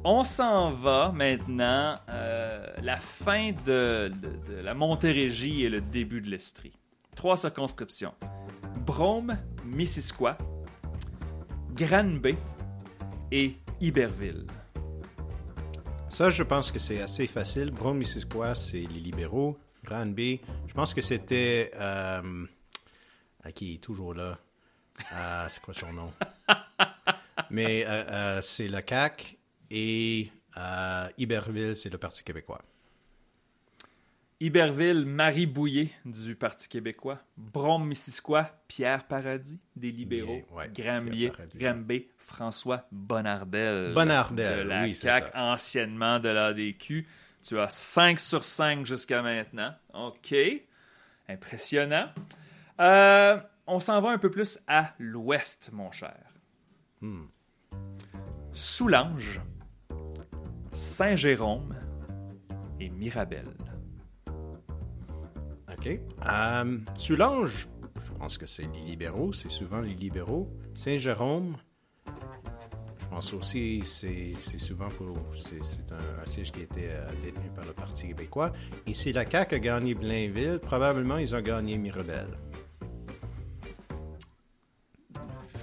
On 0.06 0.24
s'en 0.24 0.72
va 0.74 1.12
maintenant. 1.14 1.98
euh, 2.10 2.66
la 2.82 2.98
fin 2.98 3.52
de, 3.66 4.10
de- 4.22 4.54
de 4.56 4.62
la 4.62 4.74
Montérégie 4.74 5.64
et 5.66 5.70
le 5.70 5.82
début 5.82 6.22
de 6.22 6.30
l'Estrie. 6.30 6.74
Trois 7.16 7.38
circonscriptions. 7.38 8.14
Brome, 8.86 9.38
Missisquoi, 9.66 10.38
Granby 11.76 12.36
et 13.32 13.56
Iberville. 13.82 14.46
Ça, 16.08 16.30
je 16.30 16.44
pense 16.44 16.72
que 16.72 16.78
c'est 16.78 17.02
assez 17.02 17.26
facile. 17.26 17.72
Brown 17.72 17.98
Missisquoi, 17.98 18.54
c'est 18.54 18.82
les 18.82 19.00
libéraux. 19.00 19.58
Granby, 19.84 20.40
je 20.68 20.74
pense 20.74 20.94
que 20.94 21.02
c'était. 21.02 21.72
Euh, 21.76 22.46
ah, 23.44 23.52
qui 23.52 23.76
est 23.76 23.78
toujours 23.78 24.14
là? 24.14 24.38
Euh, 25.14 25.46
c'est 25.50 25.62
quoi 25.62 25.74
son 25.74 25.92
nom? 25.92 26.14
Mais 27.50 27.84
euh, 27.86 27.90
euh, 27.90 28.42
c'est 28.42 28.68
le 28.68 28.82
CAC 28.82 29.38
et 29.72 30.32
Iberville, 31.18 31.76
c'est 31.76 31.90
le 31.90 31.98
Parti 31.98 32.24
québécois. 32.24 32.62
Iberville, 34.40 35.06
Marie 35.06 35.46
Bouillé 35.46 35.92
du 36.06 36.36
Parti 36.36 36.68
québécois. 36.68 37.20
Brome-Missisquoi, 37.38 38.50
Pierre 38.68 39.06
Paradis 39.06 39.60
des 39.76 39.92
libéraux. 39.92 40.42
Ouais, 40.52 40.70
Grambier, 40.74 42.10
François 42.18 42.88
Bonnardel. 42.92 43.94
Bonnardel, 43.94 44.64
de 44.64 44.70
la 44.70 44.84
oui, 44.84 44.96
c'est 44.96 45.08
CAQ, 45.08 45.28
ça. 45.32 45.54
anciennement 45.54 46.20
de 46.20 46.30
l'ADQ. 46.30 47.08
Tu 47.42 47.60
as 47.60 47.70
5 47.70 48.20
sur 48.20 48.44
5 48.44 48.86
jusqu'à 48.86 49.22
maintenant. 49.22 49.74
OK. 49.94 50.36
Impressionnant. 51.30 52.10
Euh, 52.80 53.38
on 53.68 53.80
s'en 53.80 54.02
va 54.02 54.10
un 54.10 54.18
peu 54.18 54.30
plus 54.30 54.60
à 54.68 54.94
l'ouest, 55.00 55.70
mon 55.72 55.92
cher. 55.92 56.18
Hmm. 57.02 57.26
Soulanges, 58.52 59.42
Saint-Jérôme 60.72 61.76
et 62.80 62.90
Mirabel. 62.90 63.48
OK. 65.86 66.00
Euh, 66.26 66.78
Soulanges, 66.96 67.68
je 68.06 68.14
pense 68.14 68.38
que 68.38 68.46
c'est 68.46 68.68
les 68.74 68.82
libéraux, 68.82 69.34
c'est 69.34 69.52
souvent 69.52 69.82
les 69.82 69.94
libéraux. 69.94 70.50
Saint-Jérôme, 70.74 71.58
je 73.00 73.06
pense 73.10 73.34
aussi 73.34 73.82
c'est 73.84 74.34
souvent 74.34 74.90
pour. 74.90 75.18
C'est 75.34 75.92
un, 75.92 76.22
un 76.22 76.26
siège 76.26 76.52
qui 76.52 76.62
a 76.62 76.64
été 76.64 76.90
euh, 76.90 77.06
détenu 77.22 77.50
par 77.54 77.66
le 77.66 77.74
Parti 77.74 78.08
québécois. 78.08 78.54
Et 78.88 78.94
si 78.94 79.12
la 79.12 79.30
CAQ 79.30 79.56
a 79.56 79.60
gagné 79.60 79.94
Blainville, 79.94 80.60
probablement 80.60 81.18
ils 81.18 81.36
ont 81.36 81.42
gagné 81.42 81.78
Mirabel. 81.78 82.28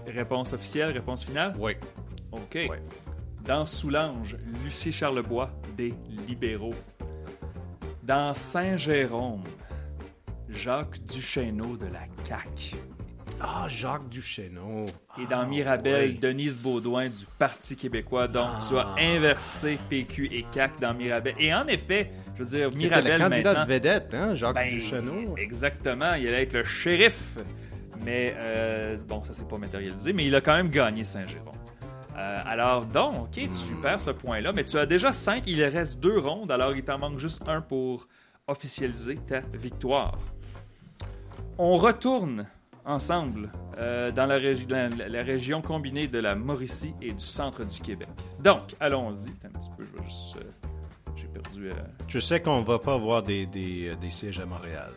Réponse 0.06 0.52
officielle, 0.52 0.92
réponse 0.92 1.24
finale? 1.24 1.54
Oui. 1.58 1.72
OK. 2.32 2.58
Dans 3.44 3.64
Soulanges, 3.64 4.36
Lucie 4.64 4.92
Charlebois 4.92 5.50
des 5.76 5.94
libéraux. 6.28 6.74
Dans 8.02 8.34
Saint-Jérôme, 8.34 9.44
Jacques 10.54 10.98
Duchesneau 11.06 11.76
de 11.76 11.86
la 11.86 12.00
CAQ. 12.24 12.76
Ah, 13.40 13.66
Jacques 13.68 14.08
Duchesneau. 14.08 14.84
Et 15.20 15.26
dans 15.30 15.40
Ah, 15.40 15.46
Mirabel, 15.46 16.10
oui. 16.10 16.18
Denise 16.18 16.58
Baudouin 16.58 17.08
du 17.08 17.24
Parti 17.38 17.76
québécois. 17.76 18.28
Donc, 18.28 18.48
tu 18.68 18.76
as 18.76 18.86
Ah. 18.88 18.96
inversé 19.00 19.78
PQ 19.88 20.26
et 20.32 20.44
CAQ 20.52 20.80
dans 20.80 20.92
Mirabel. 20.94 21.34
Et 21.38 21.54
en 21.54 21.66
effet, 21.66 22.10
je 22.36 22.42
veux 22.42 22.48
dire, 22.50 22.68
C'était 22.72 22.84
Mirabel 22.84 23.12
le 23.12 23.18
candidat 23.18 23.50
maintenant... 23.50 23.64
de 23.66 23.72
vedette, 23.72 24.14
hein, 24.14 24.34
Jacques 24.34 24.54
Ben, 24.54 24.70
Duchesneau. 24.70 25.36
Exactement, 25.38 26.14
il 26.14 26.26
allait 26.28 26.42
être 26.42 26.52
le 26.54 26.64
shérif. 26.64 27.36
Mais 28.04 28.34
euh, 28.36 28.96
bon, 29.08 29.22
ça 29.24 29.32
s'est 29.34 29.44
pas 29.44 29.58
matérialisé, 29.58 30.12
mais 30.12 30.24
il 30.26 30.34
a 30.34 30.40
quand 30.40 30.54
même 30.54 30.70
gagné 30.70 31.04
Saint-Jérôme. 31.04 31.54
Euh, 32.16 32.42
alors, 32.44 32.84
donc, 32.86 33.24
ok, 33.26 33.30
tu 33.34 33.48
Hmm. 33.48 33.80
perds 33.82 34.00
ce 34.00 34.10
point-là, 34.10 34.52
mais 34.52 34.64
tu 34.64 34.76
as 34.78 34.86
déjà 34.86 35.12
5, 35.12 35.44
il 35.46 35.62
reste 35.64 36.00
deux 36.00 36.18
rondes, 36.18 36.50
alors 36.50 36.74
il 36.74 36.82
t'en 36.82 36.98
manque 36.98 37.18
juste 37.18 37.46
un 37.48 37.60
pour 37.60 38.08
officialiser 38.48 39.16
ta 39.16 39.40
victoire. 39.54 40.18
On 41.58 41.76
retourne 41.76 42.46
ensemble 42.84 43.50
euh, 43.78 44.10
dans 44.10 44.26
la, 44.26 44.38
régi- 44.38 44.68
la- 44.68 44.88
la- 44.88 45.08
la 45.08 45.22
région 45.22 45.60
combinée 45.62 46.08
de 46.08 46.18
la 46.18 46.34
Mauricie 46.34 46.94
et 47.02 47.12
du 47.12 47.24
centre 47.24 47.64
du 47.64 47.80
Québec. 47.80 48.08
Donc, 48.40 48.74
allons-y. 48.80 49.30
Un 49.46 49.50
petit 49.50 49.70
peu, 49.76 49.84
je 49.84 49.92
vais 49.98 50.04
juste. 50.08 50.36
euh, 50.36 50.68
J'ai 51.16 51.26
perdu. 51.28 51.68
euh, 51.70 51.74
Je 52.08 52.18
sais 52.18 52.40
qu'on 52.40 52.62
va 52.62 52.78
pas 52.78 52.94
avoir 52.94 53.22
des, 53.22 53.46
des, 53.46 53.94
des 53.96 54.10
sièges 54.10 54.40
à 54.40 54.46
Montréal. 54.46 54.92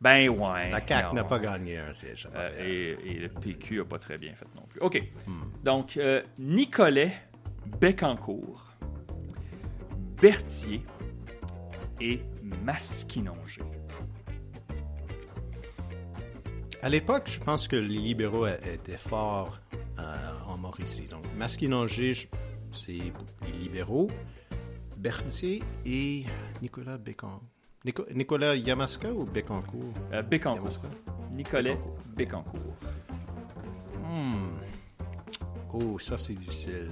Ben 0.00 0.30
ouais. 0.30 0.70
La 0.70 0.80
CAQ 0.86 1.08
non. 1.08 1.12
n'a 1.12 1.24
pas 1.24 1.38
gagné 1.38 1.76
un 1.76 1.92
siège 1.92 2.26
à 2.26 2.30
Montréal. 2.30 2.66
et, 2.66 2.96
et 3.04 3.14
le 3.18 3.28
PQ 3.28 3.78
n'a 3.78 3.84
pas 3.84 3.98
très 3.98 4.16
bien 4.16 4.32
fait 4.34 4.46
non 4.56 4.62
plus. 4.66 4.80
OK. 4.80 5.02
Hmm. 5.26 5.42
Donc, 5.62 6.00
Nicolet, 6.38 7.12
Bécancourt, 7.78 8.64
Berthier 10.22 10.82
et 12.00 12.22
Masquinongé. 12.64 13.60
À 16.82 16.88
l'époque, 16.88 17.28
je 17.30 17.38
pense 17.40 17.68
que 17.68 17.76
les 17.76 17.98
libéraux 17.98 18.46
étaient 18.46 18.96
forts 18.96 19.60
euh, 19.98 20.02
en 20.46 20.56
Mauricie. 20.56 21.06
Donc, 21.06 21.24
Masquinongé, 21.36 22.14
c'est 22.72 22.92
les 22.92 23.52
libéraux. 23.60 24.08
Berthier 24.96 25.62
et 25.84 26.24
Nicolas 26.62 26.98
Bécan. 26.98 27.40
Nico- 27.84 28.06
Nicolas 28.14 28.54
Yamaska 28.56 29.10
ou 29.12 29.24
Bécancourt? 29.24 29.94
Euh, 30.12 30.22
Bécancourt. 30.22 30.58
Yamaska? 30.60 30.88
Nicolet, 31.32 31.78
Bécancourt. 32.16 32.76
Hmm. 34.04 34.58
Oh, 35.72 35.98
ça 35.98 36.18
c'est 36.18 36.34
difficile. 36.34 36.90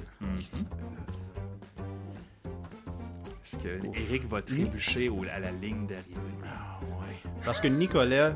Est-ce 3.45 3.59
que 3.59 3.87
Eric 3.99 4.25
va 4.29 4.41
trébucher 4.43 5.11
à 5.35 5.39
la 5.39 5.51
ligne 5.51 5.87
d'arrivée? 5.87 6.15
Ah, 6.47 6.79
ouais. 6.83 7.31
Parce 7.45 7.61
que 7.61 7.69
Nicolas 7.69 8.35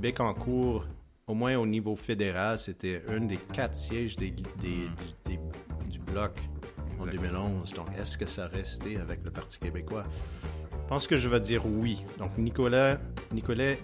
Bécancourt, 0.00 0.86
au 1.26 1.34
moins 1.34 1.56
au 1.56 1.66
niveau 1.66 1.94
fédéral, 1.94 2.58
c'était 2.58 3.02
un 3.08 3.20
des 3.20 3.36
quatre 3.36 3.76
sièges 3.76 4.16
des, 4.16 4.30
des- 4.30 4.42
du, 4.62 4.88
des- 5.26 5.40
du 5.90 5.98
bloc 5.98 6.38
en 6.98 7.06
Exact. 7.06 7.22
2011. 7.22 7.74
Donc, 7.74 7.88
est-ce 7.98 8.16
que 8.16 8.26
ça 8.26 8.46
restait 8.48 8.96
avec 8.96 9.22
le 9.24 9.30
Parti 9.30 9.58
québécois? 9.58 10.04
Je 10.72 10.88
pense 10.88 11.06
que 11.06 11.16
je 11.16 11.28
vais 11.28 11.38
dire 11.40 11.66
oui. 11.66 12.02
Donc, 12.18 12.36
Nicolas, 12.38 12.98
Nicolas 13.32 13.74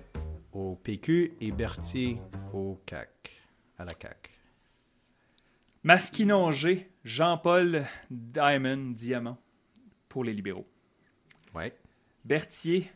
au 0.53 0.75
PQ 0.77 1.35
et 1.41 1.53
Berthier 1.53 2.19
au 2.55 2.81
CAC, 2.87 3.43
à 3.79 3.85
la 3.85 3.93
CAC. 3.93 4.31
Masquinongé, 5.85 6.91
Jean-Paul 7.05 7.85
Diamond, 8.11 8.91
Diamant, 8.93 9.39
pour 10.09 10.25
les 10.25 10.33
libéraux. 10.33 10.67
Ouais. 11.55 11.77
Berthier, 12.25 12.91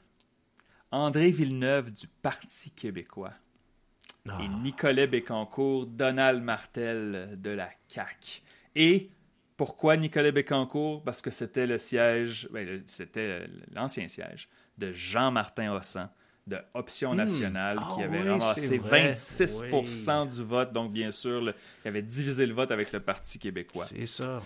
André 0.90 1.30
Villeneuve 1.30 1.92
du 1.92 2.06
Parti 2.22 2.70
québécois. 2.70 3.32
Ah, 4.28 4.38
et 4.42 4.48
Nicolas 4.48 5.06
Bécancourt, 5.06 5.86
Donald 5.86 6.42
Martel 6.42 7.38
de 7.40 7.50
la 7.50 7.70
CAQ. 7.88 8.42
Et 8.74 9.10
pourquoi 9.56 9.96
Nicolas 9.96 10.32
Bécancourt? 10.32 11.02
Parce 11.02 11.22
que 11.22 11.30
c'était 11.30 11.66
le 11.66 11.78
siège, 11.78 12.48
ben, 12.50 12.82
c'était 12.86 13.46
l'ancien 13.72 14.08
siège 14.08 14.48
de 14.78 14.92
Jean-Martin 14.92 15.72
Hossan 15.72 16.08
de 16.50 16.58
Option 16.74 17.14
Nationale 17.14 17.78
Ah 17.80 17.88
qui 17.94 18.02
avait 18.02 18.20
oui, 18.22 18.28
ramassé 18.28 18.60
c'est 18.60 18.76
vrai. 18.76 19.12
26% 19.12 20.34
du 20.36 20.42
vote. 20.44 20.72
Donc, 20.74 20.92
bien 20.92 21.10
sûr, 21.10 21.40
le- 21.40 21.54
il 21.84 21.88
avait 21.88 22.02
divisé 22.02 22.44
le 22.44 22.52
vote 22.52 22.70
avec 22.70 22.92
le 22.92 23.00
Parti 23.00 23.38
québécois. 23.38 23.86
c'est 23.86 24.04
ça. 24.06 24.40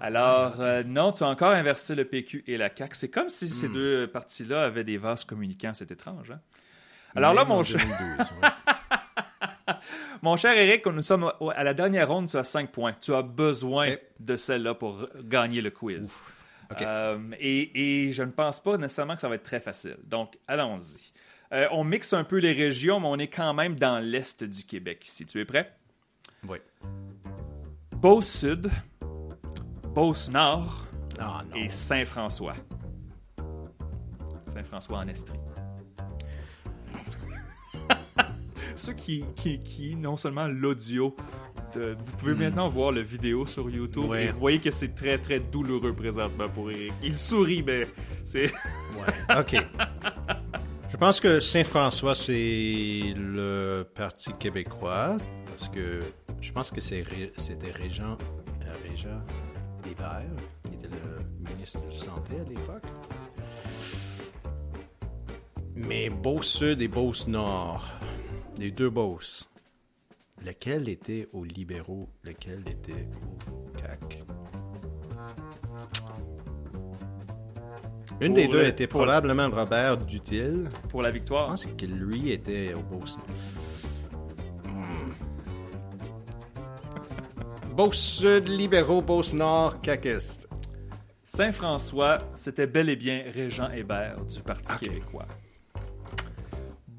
Alors, 0.00 0.60
euh, 0.60 0.82
non, 0.82 1.12
tu 1.12 1.22
as 1.22 1.28
encore 1.28 1.52
inversé 1.52 1.94
le 1.94 2.04
PQ 2.04 2.42
et 2.48 2.56
la 2.56 2.68
CAQ. 2.74 2.96
C'est 2.96 3.08
comme 3.10 3.28
si 3.28 3.46
ces 3.48 3.68
Hmm. 3.68 3.72
deux 3.74 4.06
partis-là 4.08 4.64
avaient 4.64 4.82
des 4.84 4.96
vases 4.98 5.24
communicants. 5.24 5.72
C'est 5.74 5.90
étrange, 5.92 6.30
hein? 6.32 6.40
Alors 7.14 7.34
là, 7.34 7.44
mon 7.44 7.62
cher... 7.62 7.80
2012, 7.80 8.26
ouais. 8.42 8.48
Mon 10.22 10.36
cher 10.36 10.52
Eric, 10.56 10.84
nous 10.86 11.02
sommes 11.02 11.32
à 11.54 11.64
la 11.64 11.74
dernière 11.74 12.08
ronde, 12.08 12.28
tu 12.28 12.36
as 12.36 12.44
5 12.44 12.70
points. 12.70 12.92
Tu 13.00 13.14
as 13.14 13.22
besoin 13.22 13.94
de 14.18 14.36
celle-là 14.36 14.74
pour 14.74 15.08
gagner 15.22 15.62
le 15.62 15.70
quiz. 15.70 16.22
Euh, 16.82 17.18
et, 17.40 18.06
et 18.08 18.12
je 18.12 18.22
ne 18.22 18.30
pense 18.30 18.60
pas 18.62 18.76
nécessairement 18.76 19.14
que 19.16 19.20
ça 19.20 19.28
va 19.28 19.34
être 19.36 19.42
très 19.42 19.58
facile. 19.60 19.96
Donc, 20.04 20.38
allons-y. 20.46 21.12
Euh, 21.52 21.66
on 21.72 21.82
mixe 21.84 22.12
un 22.12 22.22
peu 22.24 22.36
les 22.38 22.52
régions, 22.52 23.00
mais 23.00 23.08
on 23.08 23.16
est 23.18 23.28
quand 23.28 23.52
même 23.54 23.74
dans 23.74 23.98
l'est 23.98 24.44
du 24.44 24.62
Québec 24.64 25.04
ici. 25.06 25.26
Tu 25.26 25.40
es 25.40 25.44
prêt? 25.44 25.74
Oui. 26.48 26.58
Beauce-Sud, 27.96 28.70
Beauce-Nord 29.94 30.86
Ah 31.18 31.42
et 31.54 31.68
Saint-François. 31.68 32.54
Saint-François 34.46 34.98
en 34.98 35.08
Estrie. 35.08 35.38
Ceux 38.76 38.92
qui, 38.94 39.24
qui, 39.36 39.58
qui 39.60 39.96
non 39.96 40.16
seulement 40.16 40.46
l'audio, 40.46 41.14
vous 41.74 42.12
pouvez 42.18 42.34
maintenant 42.34 42.68
voir 42.68 42.92
le 42.92 43.00
vidéo 43.02 43.44
sur 43.46 43.68
YouTube 43.68 44.04
Ouais. 44.04 44.26
et 44.26 44.28
vous 44.30 44.38
voyez 44.38 44.60
que 44.60 44.70
c'est 44.70 44.94
très 44.94 45.18
très 45.18 45.38
douloureux 45.40 45.92
présentement 45.92 46.48
pour 46.48 46.70
Eric. 46.70 46.92
Il 47.02 47.14
sourit, 47.14 47.62
mais 47.62 47.86
c'est. 48.24 48.50
Ouais. 48.96 49.36
OK. 49.38 49.56
Je 51.00 51.06
pense 51.06 51.18
que 51.18 51.40
Saint-François, 51.40 52.14
c'est 52.14 53.14
le 53.16 53.84
Parti 53.94 54.34
québécois, 54.38 55.16
parce 55.46 55.70
que 55.70 56.00
je 56.42 56.52
pense 56.52 56.70
que 56.70 56.82
c'était 56.82 57.72
Régent, 57.72 58.18
euh, 58.66 58.74
Régent 58.86 59.24
Hébert, 59.90 60.26
qui 60.62 60.74
était 60.74 60.94
le 60.94 61.50
ministre 61.50 61.80
de 61.80 61.90
la 61.90 61.98
Santé 61.98 62.34
à 62.40 62.44
l'époque. 62.46 62.84
Mais 65.74 66.10
Beauce-Sud 66.10 66.82
et 66.82 66.88
Beauce-Nord, 66.88 67.88
les 68.58 68.70
deux 68.70 68.90
Beauce, 68.90 69.48
lequel 70.44 70.86
était 70.90 71.30
aux 71.32 71.44
libéraux, 71.44 72.10
lequel 72.24 72.60
était 72.68 73.08
au 73.50 73.70
CAC? 73.78 74.22
Une 78.20 78.34
des 78.34 78.48
deux 78.48 78.64
était 78.64 78.86
pour 78.86 79.00
probablement 79.00 79.48
Robert 79.50 79.96
Dutil. 79.96 80.64
pour 80.90 81.02
la 81.02 81.08
Je 81.08 81.14
victoire. 81.14 81.48
pense 81.48 81.66
que 81.66 81.86
lui 81.86 82.32
était 82.32 82.74
au 82.74 82.80
Beauce. 82.82 83.16
Hmm. 84.64 85.12
Beauce 87.74 87.96
Sud, 87.98 88.48
libéraux, 88.48 89.00
Beauce 89.02 89.32
Nord, 89.32 89.80
caquiste. 89.80 90.48
Saint-François, 91.24 92.18
c'était 92.34 92.66
bel 92.66 92.88
et 92.90 92.96
bien 92.96 93.22
Régent 93.32 93.70
Hébert 93.70 94.24
du 94.24 94.42
Parti 94.42 94.76
québécois. 94.84 95.26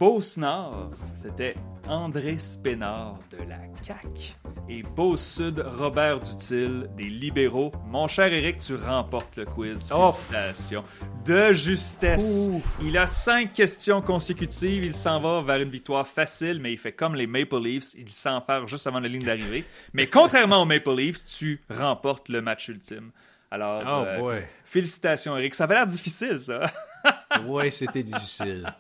Beauce-Nord, 0.02 0.90
c'était 1.14 1.54
André 1.88 2.40
Spénard 2.40 3.20
de 3.30 3.48
la 3.48 3.60
CAQ. 3.84 4.34
Et 4.68 4.82
Beauce-Sud, 4.82 5.64
Robert 5.78 6.18
Dutil 6.18 6.88
des 6.98 7.04
Libéraux. 7.04 7.72
Mon 7.86 8.08
cher 8.08 8.34
Eric, 8.34 8.58
tu 8.58 8.74
remportes 8.74 9.36
le 9.36 9.46
quiz. 9.46 9.92
Oh. 9.96 10.12
Félicitations. 10.12 10.84
De 11.24 11.54
justesse. 11.54 12.50
Ouh. 12.50 12.64
Il 12.82 12.98
a 12.98 13.06
cinq 13.06 13.54
questions 13.54 14.02
consécutives. 14.02 14.84
Il 14.84 14.96
s'en 14.96 15.20
va 15.20 15.44
vers 15.44 15.62
une 15.62 15.70
victoire 15.70 16.08
facile, 16.08 16.60
mais 16.60 16.72
il 16.72 16.80
fait 16.80 16.94
comme 16.94 17.14
les 17.14 17.28
Maple 17.28 17.62
Leafs. 17.62 17.94
Il 17.96 18.10
s'enferme 18.10 18.68
juste 18.68 18.88
avant 18.88 19.02
la 19.02 19.08
ligne 19.08 19.22
d'arrivée. 19.22 19.66
Mais 19.94 20.08
contrairement 20.08 20.64
aux 20.64 20.66
Maple 20.66 20.96
Leafs, 20.96 21.24
tu 21.26 21.62
remportes 21.70 22.28
le 22.28 22.42
match 22.42 22.70
ultime. 22.70 23.12
Alors, 23.52 23.84
Oh 23.86 24.06
euh, 24.08 24.18
boy. 24.18 24.42
félicitations, 24.64 25.38
Eric. 25.38 25.54
Ça 25.54 25.66
avait 25.66 25.76
l'air 25.76 25.88
difficile, 25.88 26.40
ça. 26.40 26.66
Ouais, 27.48 27.72
c'était 27.72 28.04
difficile. 28.04 28.72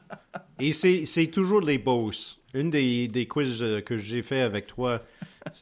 Et 0.59 0.73
c'est 0.73 1.27
toujours 1.27 1.61
les 1.61 1.77
boss. 1.79 2.39
Une 2.53 2.69
des, 2.69 3.07
des 3.07 3.27
quiz 3.27 3.63
euh, 3.63 3.81
que 3.81 3.97
j'ai 3.97 4.21
fait 4.21 4.41
avec 4.41 4.67
toi, 4.67 5.01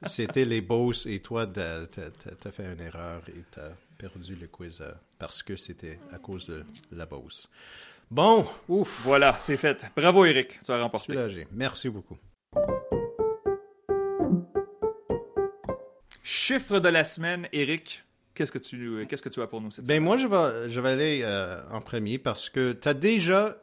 c'était 0.05 0.43
les 0.43 0.59
boss 0.59 1.05
et 1.05 1.19
toi, 1.19 1.47
t'as 1.47 1.83
as, 1.83 2.51
fait 2.51 2.65
une 2.65 2.81
erreur 2.81 3.21
et 3.29 3.43
t'as 3.51 3.69
perdu 3.97 4.35
le 4.35 4.47
quiz 4.47 4.81
euh, 4.81 4.91
parce 5.19 5.41
que 5.43 5.55
c'était 5.55 5.99
à 6.11 6.17
cause 6.17 6.47
de 6.47 6.65
la 6.91 7.05
boss. 7.05 7.49
Bon, 8.11 8.45
ouf, 8.67 9.01
Voilà, 9.03 9.37
c'est 9.39 9.55
fait. 9.55 9.85
Bravo, 9.95 10.25
Eric. 10.25 10.59
Tu 10.65 10.71
as 10.71 10.81
remporté. 10.81 11.13
soulagé. 11.13 11.47
Merci 11.51 11.89
beaucoup. 11.89 12.17
Chiffre 16.23 16.79
de 16.79 16.89
la 16.89 17.03
semaine, 17.03 17.47
Eric. 17.53 18.03
Qu'est-ce 18.39 18.53
que 18.53 18.57
tu, 18.57 19.05
qu'est-ce 19.09 19.21
que 19.21 19.27
tu 19.27 19.41
as 19.41 19.47
pour 19.47 19.59
nous 19.59 19.69
cette 19.69 19.85
Ben 19.85 20.01
moi, 20.01 20.15
je 20.15 20.25
vais, 20.25 20.69
je 20.69 20.79
vais 20.79 20.91
aller 20.91 21.19
euh, 21.23 21.61
en 21.71 21.81
premier 21.81 22.17
parce 22.17 22.49
que 22.49 22.71
tu 22.71 22.87
as 22.87 22.93
déjà, 22.93 23.57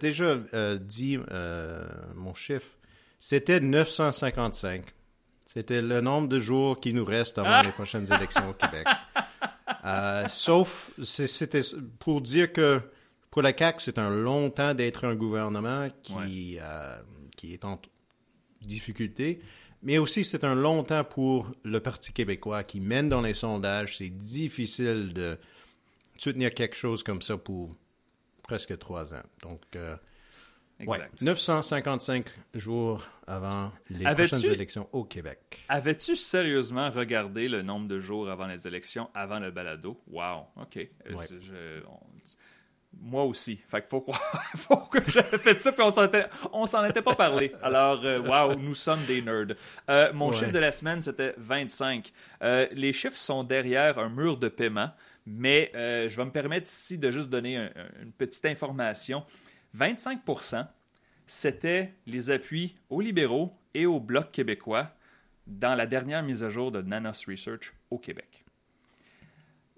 déjà 0.00 0.38
euh, 0.54 0.78
dit 0.78 1.18
euh, 1.30 1.84
mon 2.14 2.32
chiffre. 2.32 2.78
C'était 3.20 3.60
955. 3.60 4.86
C'était 5.44 5.82
le 5.82 6.00
nombre 6.00 6.28
de 6.28 6.38
jours 6.38 6.80
qui 6.80 6.94
nous 6.94 7.04
reste 7.04 7.36
avant 7.36 7.60
les 7.60 7.72
prochaines 7.72 8.10
élections 8.10 8.48
au 8.48 8.54
Québec. 8.54 8.86
Euh, 9.84 10.28
sauf, 10.28 10.90
c'était 11.02 11.62
pour 12.00 12.20
dire 12.20 12.52
que 12.52 12.82
pour 13.30 13.40
la 13.40 13.56
CAQ, 13.56 13.80
c'est 13.80 13.98
un 13.98 14.10
long 14.10 14.50
temps 14.50 14.74
d'être 14.74 15.06
un 15.06 15.14
gouvernement 15.14 15.88
qui, 16.02 16.58
euh, 16.60 16.96
qui 17.36 17.54
est 17.54 17.64
en 17.64 17.80
difficulté. 18.60 19.40
Mais 19.82 19.98
aussi, 19.98 20.24
c'est 20.24 20.44
un 20.44 20.54
long 20.54 20.82
temps 20.84 21.04
pour 21.04 21.50
le 21.64 21.80
Parti 21.80 22.12
québécois 22.12 22.64
qui 22.64 22.80
mène 22.80 23.08
dans 23.08 23.22
les 23.22 23.32
sondages. 23.34 23.96
C'est 23.96 24.10
difficile 24.10 25.12
de 25.14 25.38
soutenir 26.16 26.52
quelque 26.52 26.76
chose 26.76 27.02
comme 27.02 27.22
ça 27.22 27.38
pour 27.38 27.74
presque 28.42 28.76
trois 28.78 29.14
ans. 29.14 29.22
Donc, 29.42 29.62
euh, 29.76 29.96
ouais, 30.80 30.96
Exact. 30.98 31.22
955 31.22 32.26
jours 32.54 33.06
avant 33.26 33.72
les 33.88 34.04
prochaines 34.04 34.44
élections 34.44 34.86
au 34.92 35.04
Québec. 35.04 35.64
Avais-tu 35.68 36.14
sérieusement 36.16 36.90
regardé 36.90 37.48
le 37.48 37.62
nombre 37.62 37.88
de 37.88 38.00
jours 38.00 38.28
avant 38.28 38.46
les 38.48 38.66
élections, 38.66 39.08
avant 39.14 39.38
le 39.38 39.50
balado? 39.50 39.98
Wow, 40.08 40.46
OK. 40.60 40.76
Euh, 40.76 41.14
Ouais. 41.14 41.26
je- 41.40 41.82
on- 41.86 42.00
moi 42.98 43.24
aussi. 43.24 43.56
Fait 43.68 43.80
qu'il 43.80 43.88
faut 43.90 44.00
croire 44.00 44.20
faut 44.56 44.76
que 44.76 44.98
j'avais 45.10 45.38
fait 45.38 45.58
ça, 45.60 45.72
puis 45.72 45.82
on 45.82 45.90
s'en 45.90 46.04
était, 46.06 46.26
on 46.52 46.66
s'en 46.66 46.84
était 46.84 47.02
pas 47.02 47.14
parlé. 47.14 47.52
Alors, 47.62 48.04
euh, 48.04 48.20
wow, 48.20 48.54
nous 48.56 48.74
sommes 48.74 49.04
des 49.06 49.22
nerds. 49.22 49.54
Euh, 49.88 50.12
mon 50.12 50.28
Ouais. 50.30 50.34
chiffre 50.36 50.52
de 50.52 50.58
la 50.58 50.72
semaine, 50.72 51.00
c'était 51.00 51.34
25. 51.38 52.12
Euh, 52.42 52.66
les 52.72 52.92
chiffres 52.92 53.16
sont 53.16 53.44
derrière 53.44 53.98
un 53.98 54.08
mur 54.08 54.36
de 54.36 54.48
paiement, 54.48 54.90
mais 55.26 55.70
euh, 55.74 56.08
je 56.08 56.16
vais 56.16 56.24
me 56.24 56.30
permettre 56.32 56.68
ici 56.70 56.98
de 56.98 57.10
juste 57.10 57.28
donner 57.28 57.56
un- 57.56 57.70
un- 57.76 58.02
une 58.02 58.12
petite 58.12 58.44
information. 58.46 59.24
25% 59.76 60.66
c'était 61.26 61.92
les 62.06 62.30
appuis 62.30 62.74
aux 62.88 63.00
libéraux 63.00 63.56
et 63.72 63.86
au 63.86 64.00
Bloc 64.00 64.32
québécois 64.32 64.90
dans 65.46 65.76
la 65.76 65.86
dernière 65.86 66.24
mise 66.24 66.42
à 66.42 66.50
jour 66.50 66.72
de 66.72 66.82
Nanos 66.82 67.24
Research 67.28 67.72
au 67.90 67.98
Québec. 67.98 68.44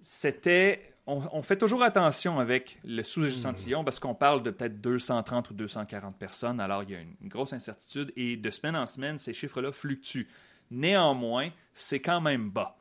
C'était. 0.00 0.91
On, 1.06 1.20
on 1.32 1.42
fait 1.42 1.58
toujours 1.58 1.82
attention 1.82 2.38
avec 2.38 2.78
le 2.84 3.02
sous-échantillon 3.02 3.82
parce 3.84 3.98
qu'on 3.98 4.14
parle 4.14 4.42
de 4.44 4.50
peut-être 4.50 4.80
230 4.80 5.50
ou 5.50 5.54
240 5.54 6.16
personnes, 6.16 6.60
alors 6.60 6.84
il 6.84 6.90
y 6.90 6.94
a 6.94 7.00
une, 7.00 7.14
une 7.20 7.28
grosse 7.28 7.52
incertitude 7.52 8.12
et 8.16 8.36
de 8.36 8.50
semaine 8.50 8.76
en 8.76 8.86
semaine, 8.86 9.18
ces 9.18 9.34
chiffres-là 9.34 9.72
fluctuent. 9.72 10.28
Néanmoins, 10.70 11.50
c'est 11.74 12.00
quand 12.00 12.20
même 12.20 12.50
bas. 12.50 12.76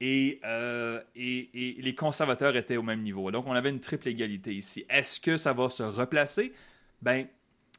Et, 0.00 0.40
euh, 0.44 1.00
et- 1.14 1.78
et 1.78 1.82
les 1.82 1.94
conservateurs 1.94 2.56
étaient 2.56 2.76
au 2.76 2.82
même 2.82 3.02
niveau. 3.02 3.30
Donc, 3.30 3.46
on 3.46 3.52
avait 3.52 3.70
une 3.70 3.80
triple 3.80 4.08
égalité 4.08 4.54
ici. 4.54 4.84
Est-ce 4.90 5.20
que 5.20 5.36
ça 5.36 5.52
va 5.52 5.68
se 5.70 5.82
replacer? 5.82 6.52
Ben, 7.02 7.26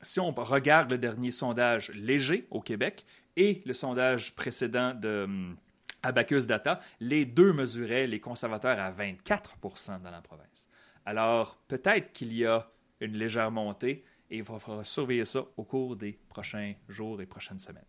si 0.01 0.19
on 0.19 0.31
regarde 0.31 0.89
le 0.91 0.97
dernier 0.97 1.31
sondage 1.31 1.89
léger 1.89 2.47
au 2.49 2.61
Québec 2.61 3.05
et 3.35 3.61
le 3.65 3.73
sondage 3.73 4.35
précédent 4.35 4.93
de 4.95 5.23
hum, 5.25 5.57
Abacus 6.03 6.47
Data, 6.47 6.79
les 6.99 7.25
deux 7.25 7.53
mesuraient 7.53 8.07
les 8.07 8.19
conservateurs 8.19 8.79
à 8.79 8.91
24% 8.91 10.01
dans 10.01 10.11
la 10.11 10.21
province. 10.21 10.69
Alors, 11.05 11.57
peut-être 11.67 12.11
qu'il 12.13 12.33
y 12.33 12.45
a 12.45 12.69
une 12.99 13.13
légère 13.17 13.51
montée 13.51 14.03
et 14.29 14.37
il 14.37 14.43
va 14.43 14.59
falloir 14.59 14.85
surveiller 14.85 15.25
ça 15.25 15.43
au 15.55 15.63
cours 15.63 15.95
des 15.95 16.17
prochains 16.29 16.73
jours 16.89 17.21
et 17.21 17.25
prochaines 17.25 17.59
semaines. 17.59 17.83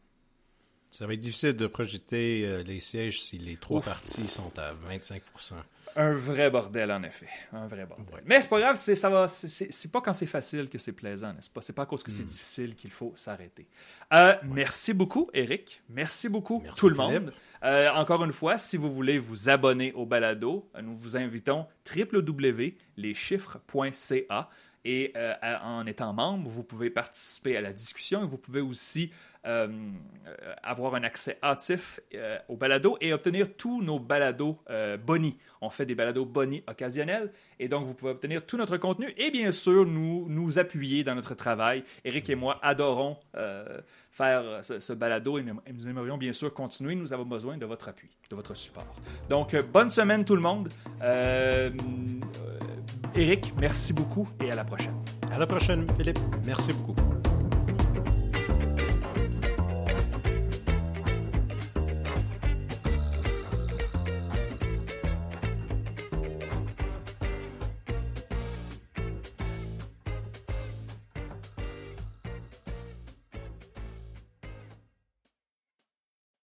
Ça 0.91 1.07
va 1.07 1.13
être 1.15 1.21
difficile 1.21 1.53
de 1.55 1.67
projeter 1.67 2.47
euh, 2.47 2.63
les 2.63 2.81
sièges 2.81 3.21
si 3.21 3.37
les 3.37 3.57
trois 3.57 3.81
Ouf. 3.81 3.85
partis 3.85 4.27
sont 4.27 4.57
à 4.59 4.73
25 4.73 5.23
Un 5.97 6.15
vrai 6.15 6.49
bordel, 6.51 6.91
en 6.91 7.03
effet. 7.03 7.29
Un 7.53 7.67
vrai 7.67 7.85
bordel. 7.85 8.15
Ouais. 8.15 8.23
Mais 8.25 8.41
c'est 8.41 8.49
pas 8.49 8.59
grave, 8.61 8.77
c'est, 8.77 8.95
ça 8.95 9.11
va, 9.11 9.29
c'est, 9.29 9.93
pas 9.93 10.01
quand 10.01 10.15
c'est 10.15 10.25
facile 10.27 10.71
que 10.71 10.79
c'est 10.79 10.93
plaisant, 10.93 11.35
n'est-ce 11.35 11.51
pas? 11.51 11.61
C'est 11.61 11.75
pas 11.75 11.83
à 11.83 11.87
cause 11.87 12.03
que 12.03 12.11
Hmm. 12.11 12.15
c'est 12.15 12.25
difficile 12.25 12.75
qu'il 12.75 12.91
faut 12.91 13.13
s'arrêter. 13.17 13.67
Euh, 14.15 14.35
Merci 14.45 14.95
beaucoup, 14.95 15.29
Eric. 15.35 15.83
Merci 15.91 16.31
beaucoup, 16.31 16.61
Merci, 16.63 16.79
tout 16.81 16.89
le 16.89 16.95
Philippe. 16.95 17.11
monde. 17.25 17.35
Euh, 17.65 17.91
encore 17.91 18.25
une 18.25 18.33
fois, 18.33 18.57
si 18.59 18.77
vous 18.77 18.93
voulez 18.93 19.19
vous 19.19 19.49
abonner 19.49 19.93
au 19.93 20.05
balado, 20.07 20.69
euh, 20.77 20.83
nous 20.83 20.97
vous 20.97 21.17
invitons 21.17 21.67
www.leschiffres.ca 21.97 24.51
et 24.85 25.13
euh, 25.17 25.35
en 25.63 25.87
étant 25.87 26.13
membre, 26.13 26.49
vous 26.49 26.63
pouvez 26.63 26.91
participer 26.91 27.57
à 27.57 27.61
la 27.61 27.73
discussion 27.73 28.23
et 28.23 28.27
vous 28.27 28.39
pouvez 28.39 28.61
aussi 28.61 29.11
avoir 30.63 30.95
un 30.95 31.03
accès 31.05 31.39
hâtif 31.43 32.01
au 32.49 32.57
balado 32.59 32.99
et 33.01 33.15
obtenir 33.15 33.57
tous 33.57 33.81
nos 33.81 33.99
balados 33.99 34.59
boni. 35.03 35.39
On 35.63 35.71
fait 35.71 35.87
des 35.87 35.95
balados 35.95 36.27
boni 36.27 36.63
occasionnels 36.69 37.33
et 37.59 37.67
donc 37.67 37.87
vous 37.87 37.95
pouvez 37.95 38.11
obtenir 38.11 38.45
tout 38.45 38.59
notre 38.59 38.77
contenu 38.77 39.15
et 39.17 39.31
bien 39.31 39.51
sûr 39.51 39.87
nous, 39.87 40.27
nous 40.29 40.59
appuyer 40.59 41.03
dans 41.03 41.15
notre 41.15 41.35
travail. 41.35 41.83
Eric 42.05 42.29
et 42.29 42.35
moi 42.35 42.61
adorons 42.63 43.17
faire 44.19 44.43
ce, 44.63 44.81
ce 44.81 44.93
balado 44.93 45.39
et 45.39 45.45
nous 45.45 45.89
aimerions 45.89 46.19
bien 46.19 46.33
sûr 46.33 46.53
continuer. 46.53 46.97
Nous 46.97 47.13
avons 47.13 47.25
besoin 47.25 47.57
de 47.57 47.65
votre 47.67 47.89
appui, 47.89 48.11
de 48.29 48.35
votre 48.37 48.55
support. 48.57 48.95
Donc 49.31 49.55
euh, 49.55 49.63
bonne 49.63 49.91
semaine 49.91 50.25
tout 50.25 50.35
le 50.35 50.43
monde. 50.43 50.69
Euh, 51.03 51.71
euh, 51.71 52.59
Eric, 53.15 53.55
merci 53.61 53.93
beaucoup 53.93 54.29
et 54.43 54.51
à 54.51 54.57
la 54.57 54.65
prochaine. 54.65 54.95
À 55.33 55.39
la 55.39 55.47
prochaine, 55.47 55.87
Philippe. 55.97 56.19
Merci 56.45 56.73
beaucoup. 56.73 56.97